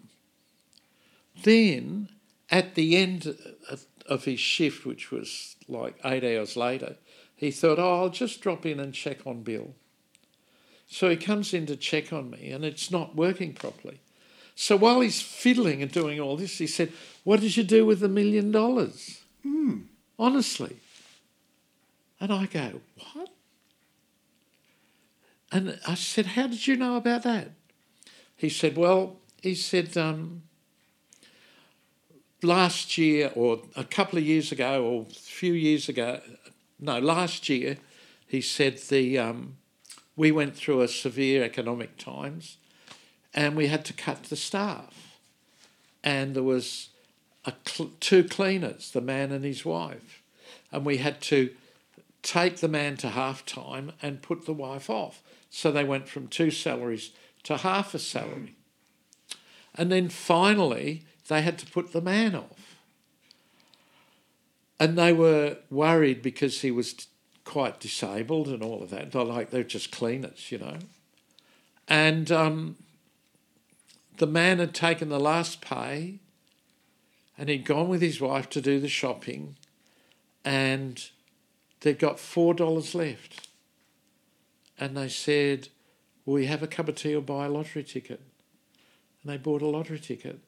Then, 1.42 2.10
at 2.52 2.76
the 2.76 2.96
end 2.96 3.36
of 4.06 4.26
his 4.26 4.40
shift, 4.40 4.86
which 4.86 5.10
was 5.10 5.56
like 5.68 5.96
eight 6.06 6.24
hours 6.24 6.56
later, 6.56 6.98
he 7.36 7.50
thought, 7.50 7.80
oh, 7.80 8.04
I'll 8.04 8.10
just 8.10 8.40
drop 8.40 8.68
in 8.68 8.80
and 8.80 8.94
check 8.94 9.26
on 9.26 9.42
Bill. 9.42 9.74
So 10.88 11.10
he 11.10 11.18
comes 11.18 11.56
in 11.56 11.66
to 11.66 11.76
check 11.76 12.14
on 12.14 12.30
me, 12.30 12.52
and 12.52 12.64
it's 12.64 12.92
not 12.92 13.16
working 13.16 13.54
properly. 13.54 14.02
So 14.60 14.76
while 14.76 15.02
he's 15.02 15.22
fiddling 15.22 15.84
and 15.84 15.92
doing 15.92 16.20
all 16.20 16.36
this, 16.36 16.58
he 16.58 16.66
said, 16.66 16.92
What 17.24 17.42
did 17.42 17.56
you 17.56 17.64
do 17.64 17.86
with 17.86 18.00
the 18.00 18.10
million 18.10 18.52
dollars? 18.52 19.22
Hmm. 19.44 19.82
Honestly. 20.18 20.78
And 22.20 22.34
I 22.34 22.48
go, 22.48 22.82
What? 23.14 23.30
And 25.52 25.80
I 25.88 25.94
said, 25.94 26.26
How 26.26 26.48
did 26.48 26.66
you 26.66 26.76
know 26.76 26.96
about 26.96 27.22
that? 27.22 27.52
He 28.36 28.50
said, 28.50 28.78
Well, 28.78 29.18
he 29.44 29.54
said, 29.54 29.96
um, 29.96 30.42
last 32.42 32.98
year 32.98 33.32
or 33.36 33.62
a 33.76 33.84
couple 33.84 34.18
of 34.18 34.26
years 34.26 34.52
ago 34.52 34.84
or 34.84 35.02
a 35.04 35.14
few 35.14 35.54
years 35.54 35.88
ago, 35.88 36.20
no, 36.80 36.98
last 36.98 37.48
year, 37.48 37.78
he 38.28 38.42
said 38.42 38.80
the 38.90 39.20
um, 39.20 39.58
we 40.16 40.32
went 40.32 40.56
through 40.56 40.82
a 40.82 40.88
severe 40.88 41.44
economic 41.44 41.96
times 42.00 42.58
and 43.38 43.56
we 43.56 43.68
had 43.68 43.86
to 43.86 43.94
cut 43.94 44.24
the 44.24 44.36
staff. 44.36 45.20
And 46.04 46.36
there 46.36 46.44
was 46.44 46.90
cl- 47.66 47.92
two 48.00 48.24
cleaners, 48.24 48.90
the 48.92 49.00
man 49.00 49.32
and 49.32 49.46
his 49.46 49.64
wife, 49.64 50.24
and 50.72 50.84
we 50.84 50.98
had 50.98 51.22
to 51.22 51.52
take 52.24 52.58
the 52.58 52.68
man 52.68 52.98
to 52.98 53.10
half 53.10 53.46
time 53.46 53.92
and 54.02 54.24
put 54.24 54.48
the 54.48 54.54
wife 54.54 54.90
off. 54.90 55.22
So 55.52 55.72
they 55.72 55.84
went 55.84 56.10
from 56.10 56.28
two 56.28 56.50
salaries 56.50 57.12
to 57.44 57.58
half 57.58 57.94
a 57.94 58.00
salary. 58.00 58.56
And 59.76 59.92
then 59.92 60.10
finally, 60.10 61.04
they 61.28 61.44
had 61.44 61.60
to 61.60 61.68
put 61.68 61.94
the 61.94 62.02
man 62.02 62.34
off. 62.34 62.76
And 64.80 64.98
they 64.98 65.14
were 65.14 65.58
worried 65.70 66.24
because 66.24 66.62
he 66.62 66.72
was 66.72 67.08
quite 67.46 67.80
disabled 67.80 68.48
and 68.48 68.64
all 68.64 68.82
of 68.82 68.90
that. 68.90 69.12
They're 69.12 69.24
like, 69.24 69.52
they're 69.52 69.64
just 69.64 69.92
cleaners, 69.92 70.52
you 70.52 70.58
know. 70.58 70.78
And 71.88 72.32
um, 72.32 72.76
the 74.18 74.28
man 74.28 74.60
had 74.60 74.74
taken 74.74 75.10
the 75.10 75.20
last 75.20 75.62
pay 75.62 76.20
and 77.38 77.50
he'd 77.50 77.66
gone 77.66 77.88
with 77.88 78.02
his 78.02 78.20
wife 78.20 78.50
to 78.50 78.62
do 78.62 78.80
the 78.80 78.88
shopping 78.88 79.56
and 80.44 81.10
they'd 81.82 82.00
got 82.00 82.18
$4 82.18 82.96
left. 82.96 83.48
And 84.80 84.96
they 84.96 85.10
said, 85.10 85.70
Will 86.26 86.36
we 86.36 86.46
have 86.48 86.62
a 86.62 86.68
cup 86.68 86.90
of 86.90 86.96
tea 86.96 87.16
or 87.16 87.22
buy 87.22 87.46
a 87.46 87.50
lottery 87.50 87.84
ticket? 87.84 88.22
And 89.22 89.32
they 89.32 89.38
bought 89.38 89.62
a 89.62 89.68
lottery 89.68 90.00
ticket 90.00 90.40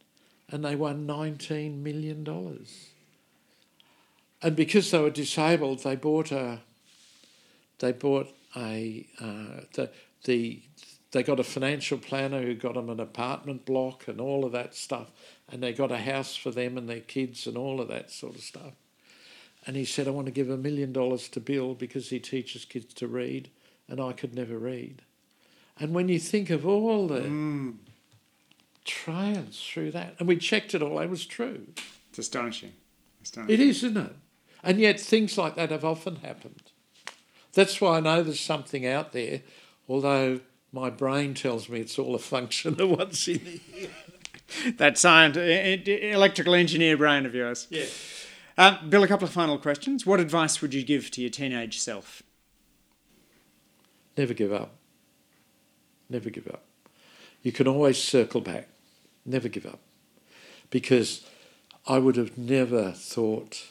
and 0.50 0.66
they 0.66 0.76
won 0.76 1.08
$19 1.08 1.82
million. 1.82 2.26
And 4.42 4.56
because 4.56 4.92
they 4.92 5.00
were 5.00 5.10
disabled, 5.10 5.84
they 5.84 5.96
bought 5.96 6.32
a, 6.32 6.60
they 7.80 7.92
bought 7.92 8.34
a, 8.56 9.08
uh, 9.20 9.62
the, 9.74 9.92
the, 10.24 10.62
they 11.12 11.24
got 11.24 11.40
a 11.40 11.44
financial 11.44 11.98
planner 11.98 12.42
who 12.42 12.54
got 12.54 12.76
them 12.76 12.90
an 12.90 13.00
apartment 13.00 13.66
block 13.66 14.08
and 14.08 14.22
all 14.22 14.46
of 14.46 14.52
that 14.52 14.76
stuff 14.76 15.12
and 15.52 15.64
they 15.64 15.74
got 15.74 15.92
a 15.92 15.98
house 15.98 16.36
for 16.36 16.52
them 16.52 16.78
and 16.78 16.88
their 16.88 17.00
kids 17.00 17.48
and 17.48 17.58
all 17.58 17.82
of 17.82 17.88
that 17.88 18.12
sort 18.12 18.36
of 18.36 18.42
stuff. 18.42 18.74
And 19.66 19.76
he 19.76 19.86
said, 19.86 20.08
I 20.08 20.12
want 20.12 20.28
to 20.28 20.32
give 20.32 20.50
a 20.50 20.58
million 20.58 20.94
dollars 20.94 21.28
to 21.30 21.40
Bill 21.40 21.74
because 21.74 22.10
he 22.10 22.20
teaches 22.20 22.66
kids 22.66 22.94
to 22.96 23.08
read, 23.08 23.50
and 23.88 24.00
I 24.00 24.14
could 24.14 24.34
never 24.34 24.58
read. 24.58 25.02
And 25.78 25.94
when 25.94 26.08
you 26.08 26.20
think 26.20 26.50
of 26.50 26.66
all 26.66 27.08
the 27.08 27.22
mm. 27.22 27.76
trials 28.86 29.62
through 29.62 29.92
that, 29.92 30.16
and 30.20 30.28
we 30.28 30.38
checked 30.38 30.74
it 30.74 30.82
all, 30.82 31.00
it 31.00 31.10
was 31.10 31.26
true. 31.26 31.68
It's 32.10 32.20
astonishing. 32.20 32.74
astonishing. 33.22 33.54
It 33.54 33.60
is, 33.60 33.84
isn't 33.84 33.98
it? 33.98 34.16
And 34.64 34.80
yet 34.80 35.00
things 35.00 35.38
like 35.38 35.56
that 35.56 35.72
have 35.72 35.86
often 35.86 36.18
happened. 36.18 36.72
That's 37.54 37.82
why 37.82 37.98
I 37.98 38.00
know 38.00 38.24
there's 38.24 38.40
something 38.40 38.86
out 38.86 39.12
there, 39.12 39.42
although 39.88 40.40
my 40.72 40.90
brain 40.90 41.34
tells 41.34 41.70
me 41.70 41.80
it's 41.80 41.98
all 42.00 42.16
a 42.16 42.20
function 42.20 42.80
of 42.82 42.90
what's 42.90 43.28
in 43.28 43.40
here 43.40 43.90
that 44.78 44.98
science, 44.98 45.38
electrical 45.38 46.56
engineer 46.56 46.98
brain 46.98 47.26
of 47.26 47.36
yours. 47.36 47.68
Yeah. 47.70 47.86
Uh, 48.58 48.84
Bill, 48.88 49.04
a 49.04 49.08
couple 49.08 49.28
of 49.28 49.32
final 49.32 49.58
questions. 49.60 50.06
What 50.06 50.20
advice 50.20 50.60
would 50.62 50.74
you 50.74 50.84
give 50.84 51.12
to 51.12 51.22
your 51.22 51.30
teenage 51.30 51.80
self? 51.80 52.24
Never 54.18 54.34
give 54.34 54.52
up. 54.52 54.72
Never 56.10 56.30
give 56.32 56.48
up. 56.48 56.64
You 57.44 57.52
can 57.52 57.68
always 57.68 58.02
circle 58.02 58.42
back. 58.42 58.68
Never 59.26 59.48
give 59.50 59.66
up. 59.66 59.80
because 60.70 61.26
I 61.88 61.98
would 62.00 62.16
have 62.16 62.38
never 62.38 62.92
thought 62.92 63.64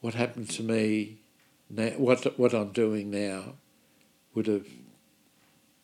what 0.00 0.14
happened 0.14 0.50
to 0.50 0.62
me 0.62 1.18
now, 1.70 1.90
what 1.98 2.38
what 2.38 2.54
I'm 2.54 2.72
doing 2.72 3.10
now, 3.10 3.54
would 4.36 4.46
have, 4.46 4.66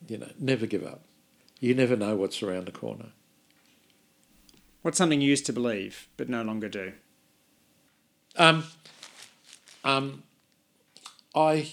you 0.07 0.19
know, 0.19 0.29
never 0.39 0.65
give 0.65 0.85
up. 0.85 1.01
You 1.59 1.73
never 1.73 1.97
know 1.97 2.15
what's 2.15 2.43
around 2.43 2.67
the 2.67 2.71
corner. 2.71 3.07
What's 4.83 4.97
something 4.97 5.19
you 5.19 5.29
used 5.29 5.45
to 5.47 5.53
believe 5.53 6.07
but 6.15 6.29
no 6.29 6.43
longer 6.43 6.69
do? 6.69 6.93
Um, 8.35 8.65
um, 9.83 10.23
I 11.35 11.71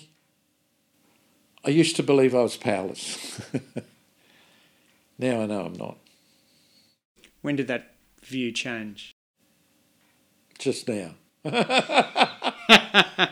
I 1.65 1.71
used 1.71 1.97
to 1.97 2.03
believe 2.03 2.35
I 2.35 2.43
was 2.43 2.57
powerless. 2.57 3.41
now 5.19 5.43
I 5.43 5.47
know 5.47 5.67
I'm 5.67 5.75
not. 5.75 5.99
When 7.43 7.57
did 7.57 7.69
that 7.69 7.95
view 8.23 8.53
change? 8.53 9.15
Just 10.59 10.89
now. 10.89 11.11
I 11.45 13.29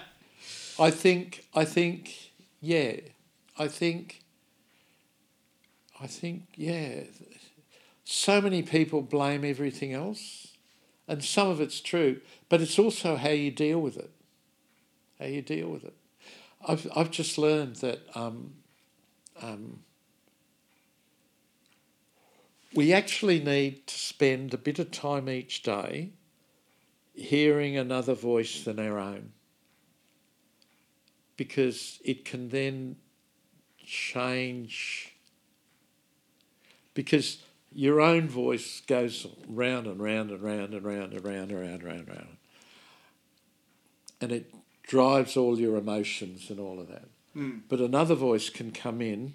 think 0.90 1.46
I 1.54 1.64
think 1.64 2.32
yeah. 2.60 2.96
I 3.58 3.68
think 3.68 4.22
I 6.00 6.06
think 6.06 6.44
yeah. 6.54 7.02
So 8.04 8.40
many 8.40 8.62
people 8.62 9.02
blame 9.02 9.44
everything 9.44 9.92
else, 9.92 10.56
and 11.06 11.22
some 11.22 11.48
of 11.48 11.60
it's 11.60 11.80
true, 11.80 12.20
but 12.48 12.62
it's 12.62 12.78
also 12.78 13.16
how 13.16 13.30
you 13.30 13.50
deal 13.50 13.80
with 13.80 13.96
it. 13.96 14.10
How 15.18 15.26
you 15.26 15.42
deal 15.42 15.68
with 15.68 15.84
it. 15.84 15.96
I've 16.66 16.88
I've 16.94 17.10
just 17.10 17.36
learned 17.36 17.76
that 17.76 18.00
um, 18.14 18.54
um, 19.42 19.80
we 22.74 22.92
actually 22.92 23.40
need 23.40 23.86
to 23.88 23.98
spend 23.98 24.54
a 24.54 24.58
bit 24.58 24.78
of 24.78 24.90
time 24.90 25.28
each 25.28 25.62
day 25.62 26.10
hearing 27.14 27.76
another 27.76 28.14
voice 28.14 28.62
than 28.62 28.78
our 28.78 28.98
own 28.98 29.32
because 31.36 31.98
it 32.04 32.24
can 32.24 32.48
then 32.50 32.96
change 33.88 35.14
because 36.94 37.38
your 37.72 38.00
own 38.00 38.28
voice 38.28 38.82
goes 38.86 39.26
round 39.48 39.86
and 39.86 40.00
round 40.00 40.30
and 40.30 40.42
round 40.42 40.74
and 40.74 40.84
round 40.84 41.12
and 41.14 41.24
round 41.24 41.50
and 41.50 41.60
round 41.60 41.70
and 41.70 41.84
round 41.84 42.00
and 42.00 42.08
round. 42.08 42.36
And 44.20 44.32
it 44.32 44.54
drives 44.82 45.36
all 45.36 45.58
your 45.58 45.76
emotions 45.76 46.50
and 46.50 46.60
all 46.60 46.80
of 46.80 46.88
that. 46.88 47.04
Mm. 47.36 47.62
But 47.68 47.80
another 47.80 48.14
voice 48.14 48.50
can 48.50 48.72
come 48.72 49.00
in 49.00 49.34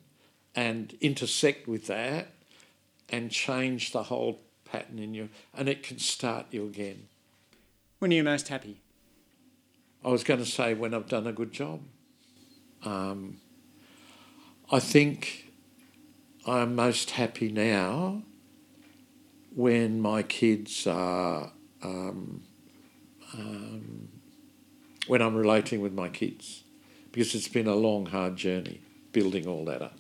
and 0.56 0.96
intersect 1.02 1.68
with 1.68 1.88
that 1.88 2.28
and 3.10 3.32
change 3.32 3.92
the 3.92 4.04
whole 4.04 4.40
pattern 4.66 5.00
in 5.00 5.14
you 5.14 5.30
and 5.56 5.68
it 5.68 5.84
can 5.84 6.00
start 6.00 6.48
you 6.52 6.66
again. 6.66 7.08
When 8.00 8.12
are 8.12 8.16
you 8.16 8.24
most 8.24 8.50
happy? 8.50 8.82
I 10.04 10.10
was 10.10 10.24
going 10.24 10.40
to 10.42 10.46
say 10.46 10.74
when 10.74 10.94
I've 10.94 11.08
done 11.08 11.28
a 11.28 11.32
good 11.32 11.54
job. 11.54 11.82
Um, 12.84 13.38
I 14.74 14.80
think 14.80 15.52
I'm 16.48 16.74
most 16.74 17.12
happy 17.12 17.52
now 17.52 18.24
when 19.54 20.02
my 20.02 20.24
kids 20.24 20.88
are, 20.88 21.52
um, 21.84 22.42
um, 23.36 24.10
when 25.06 25.22
I'm 25.22 25.36
relating 25.36 25.80
with 25.80 25.94
my 25.94 26.10
kids, 26.10 26.64
because 27.12 27.36
it's 27.36 27.48
been 27.48 27.68
a 27.68 27.76
long, 27.76 28.08
hard 28.08 28.36
journey 28.36 28.82
building 29.12 29.46
all 29.46 29.64
that 29.66 29.84
up. 29.84 30.00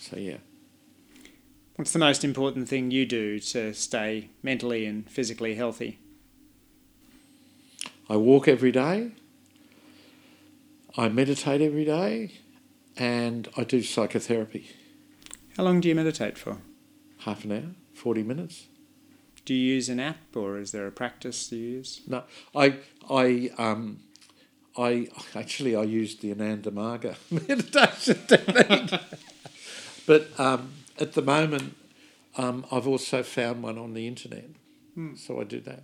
So, 0.00 0.16
yeah. 0.16 0.38
What's 1.76 1.92
the 1.92 2.00
most 2.00 2.24
important 2.24 2.68
thing 2.68 2.90
you 2.90 3.06
do 3.06 3.38
to 3.38 3.72
stay 3.72 4.30
mentally 4.42 4.84
and 4.84 5.08
physically 5.08 5.54
healthy? 5.54 6.00
I 8.10 8.16
walk 8.16 8.48
every 8.48 8.72
day. 8.72 9.12
I 10.96 11.08
meditate 11.08 11.60
every 11.60 11.84
day 11.84 12.41
and 13.02 13.48
I 13.56 13.64
do 13.64 13.82
psychotherapy. 13.82 14.70
How 15.56 15.64
long 15.64 15.80
do 15.80 15.88
you 15.88 15.94
meditate 15.96 16.38
for? 16.38 16.58
Half 17.18 17.44
an 17.44 17.50
hour, 17.52 17.62
40 17.94 18.22
minutes. 18.22 18.66
Do 19.44 19.54
you 19.54 19.74
use 19.74 19.88
an 19.88 19.98
app 19.98 20.36
or 20.36 20.56
is 20.58 20.70
there 20.70 20.86
a 20.86 20.92
practice 20.92 21.50
you 21.50 21.58
use? 21.58 22.00
No, 22.06 22.22
I, 22.54 22.76
I, 23.10 23.50
um, 23.58 24.04
I 24.78 25.08
actually 25.34 25.74
I 25.74 25.82
used 25.82 26.22
the 26.22 26.30
Ananda 26.30 26.70
Marga 26.70 27.16
meditation 27.48 28.18
technique, 28.28 29.00
but 30.06 30.28
um, 30.38 30.70
at 31.00 31.14
the 31.14 31.22
moment 31.22 31.76
um, 32.36 32.64
I've 32.70 32.86
also 32.86 33.24
found 33.24 33.64
one 33.64 33.78
on 33.78 33.94
the 33.94 34.06
internet, 34.06 34.46
Hmm. 34.94 35.16
so 35.16 35.40
I 35.40 35.44
do 35.44 35.58
that. 35.60 35.82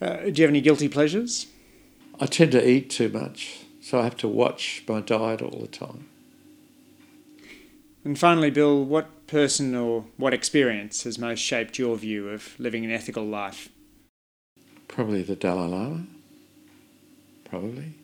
Uh, 0.00 0.16
do 0.30 0.40
you 0.40 0.46
have 0.46 0.50
any 0.50 0.60
guilty 0.62 0.88
pleasures? 0.88 1.46
I 2.18 2.26
tend 2.26 2.52
to 2.52 2.68
eat 2.68 2.88
too 2.90 3.08
much, 3.10 3.65
so 3.86 4.00
I 4.00 4.02
have 4.02 4.16
to 4.16 4.26
watch 4.26 4.82
my 4.88 5.00
diet 5.00 5.40
all 5.40 5.60
the 5.60 5.68
time. 5.68 6.08
And 8.04 8.18
finally, 8.18 8.50
Bill, 8.50 8.84
what 8.84 9.28
person 9.28 9.76
or 9.76 10.06
what 10.16 10.34
experience 10.34 11.04
has 11.04 11.20
most 11.20 11.38
shaped 11.38 11.78
your 11.78 11.96
view 11.96 12.28
of 12.28 12.58
living 12.58 12.84
an 12.84 12.90
ethical 12.90 13.24
life? 13.24 13.68
Probably 14.88 15.22
the 15.22 15.36
Dalai 15.36 15.68
Lama. 15.68 16.04
Probably. 17.44 17.94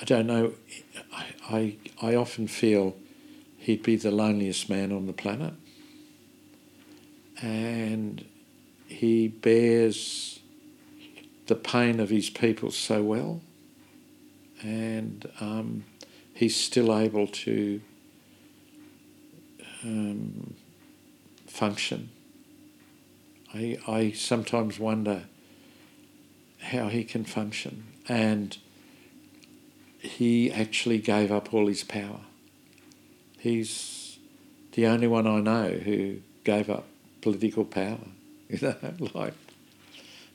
I 0.00 0.04
don't 0.04 0.26
know. 0.26 0.54
I, 1.12 1.26
I, 1.48 1.76
I 2.02 2.14
often 2.16 2.48
feel 2.48 2.96
he'd 3.56 3.84
be 3.84 3.94
the 3.94 4.10
loneliest 4.10 4.68
man 4.68 4.90
on 4.90 5.06
the 5.06 5.12
planet. 5.12 5.54
And 7.40 8.24
he 8.88 9.28
bears 9.28 10.40
the 11.46 11.54
pain 11.54 12.00
of 12.00 12.10
his 12.10 12.30
people 12.30 12.72
so 12.72 13.04
well. 13.04 13.42
And 14.62 15.28
um, 15.40 15.84
he's 16.34 16.56
still 16.56 16.96
able 16.96 17.26
to 17.26 17.80
um, 19.84 20.54
function. 21.46 22.10
I, 23.54 23.78
I 23.86 24.10
sometimes 24.12 24.78
wonder 24.78 25.24
how 26.60 26.88
he 26.88 27.04
can 27.04 27.24
function. 27.24 27.84
And 28.08 28.56
he 29.98 30.52
actually 30.52 30.98
gave 30.98 31.30
up 31.32 31.52
all 31.52 31.66
his 31.66 31.84
power. 31.84 32.20
He's 33.38 34.18
the 34.72 34.86
only 34.86 35.06
one 35.06 35.26
I 35.26 35.40
know 35.40 35.68
who 35.70 36.18
gave 36.44 36.70
up 36.70 36.86
political 37.20 37.64
power. 37.64 37.98
You 38.50 38.58
know, 38.62 39.10
like 39.12 39.34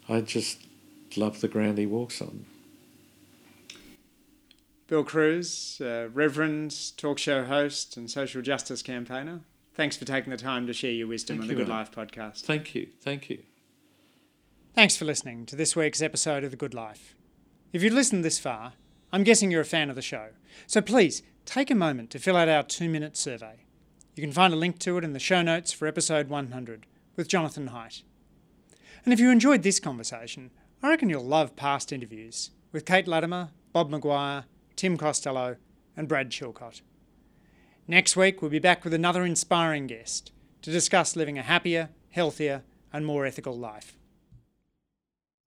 I 0.07 0.21
just 0.21 0.59
love 1.17 1.41
the 1.41 1.47
ground 1.47 1.79
he 1.79 1.87
walks 1.87 2.21
on. 2.21 2.45
Bill 4.87 5.03
Crews, 5.03 5.79
uh, 5.81 6.09
Reverend, 6.13 6.97
talk 6.97 7.17
show 7.17 7.45
host, 7.45 7.97
and 7.97 8.09
social 8.09 8.41
justice 8.41 8.81
campaigner. 8.81 9.41
Thanks 9.73 9.97
for 9.97 10.05
taking 10.05 10.29
the 10.29 10.37
time 10.37 10.67
to 10.67 10.73
share 10.73 10.91
your 10.91 11.07
wisdom 11.07 11.37
Thank 11.37 11.43
on 11.43 11.47
the 11.47 11.55
Good 11.55 11.67
mate. 11.67 11.73
Life 11.73 11.91
podcast. 11.91 12.41
Thank 12.41 12.75
you, 12.75 12.89
thank 13.01 13.29
you. 13.29 13.43
Thanks 14.75 14.95
for 14.95 15.05
listening 15.05 15.45
to 15.47 15.55
this 15.55 15.75
week's 15.75 16.01
episode 16.01 16.43
of 16.43 16.51
The 16.51 16.57
Good 16.57 16.73
Life. 16.73 17.15
If 17.71 17.81
you've 17.81 17.93
listened 17.93 18.23
this 18.25 18.39
far, 18.39 18.73
I'm 19.11 19.23
guessing 19.23 19.51
you're 19.51 19.61
a 19.61 19.65
fan 19.65 19.89
of 19.89 19.95
the 19.95 20.01
show. 20.01 20.29
So 20.67 20.81
please 20.81 21.23
take 21.45 21.71
a 21.71 21.75
moment 21.75 22.09
to 22.11 22.19
fill 22.19 22.35
out 22.35 22.49
our 22.49 22.63
two 22.63 22.89
minute 22.89 23.15
survey. 23.15 23.65
You 24.15 24.21
can 24.21 24.31
find 24.31 24.53
a 24.53 24.57
link 24.57 24.79
to 24.79 24.97
it 24.97 25.03
in 25.03 25.13
the 25.13 25.19
show 25.19 25.41
notes 25.41 25.71
for 25.71 25.87
episode 25.87 26.29
100 26.29 26.85
with 27.15 27.27
Jonathan 27.27 27.69
Haidt. 27.69 28.03
And 29.05 29.13
if 29.13 29.19
you 29.19 29.31
enjoyed 29.31 29.63
this 29.63 29.79
conversation, 29.79 30.51
I 30.81 30.89
reckon 30.89 31.09
you'll 31.09 31.23
love 31.23 31.55
past 31.55 31.91
interviews 31.91 32.51
with 32.71 32.85
Kate 32.85 33.07
Latimer, 33.07 33.49
Bob 33.71 33.89
Maguire, 33.89 34.45
Tim 34.83 34.97
Costello, 34.97 35.55
and 35.95 36.09
Brad 36.09 36.29
Chilcott. 36.29 36.81
Next 37.87 38.17
week, 38.17 38.41
we'll 38.41 38.51
be 38.51 38.59
back 38.59 38.83
with 38.83 38.93
another 38.93 39.23
inspiring 39.23 39.87
guest 39.87 40.33
to 40.61 40.71
discuss 40.71 41.15
living 41.15 41.37
a 41.37 41.41
happier, 41.41 41.91
healthier, 42.09 42.63
and 42.91 43.05
more 43.05 43.25
ethical 43.25 43.57
life. 43.57 43.97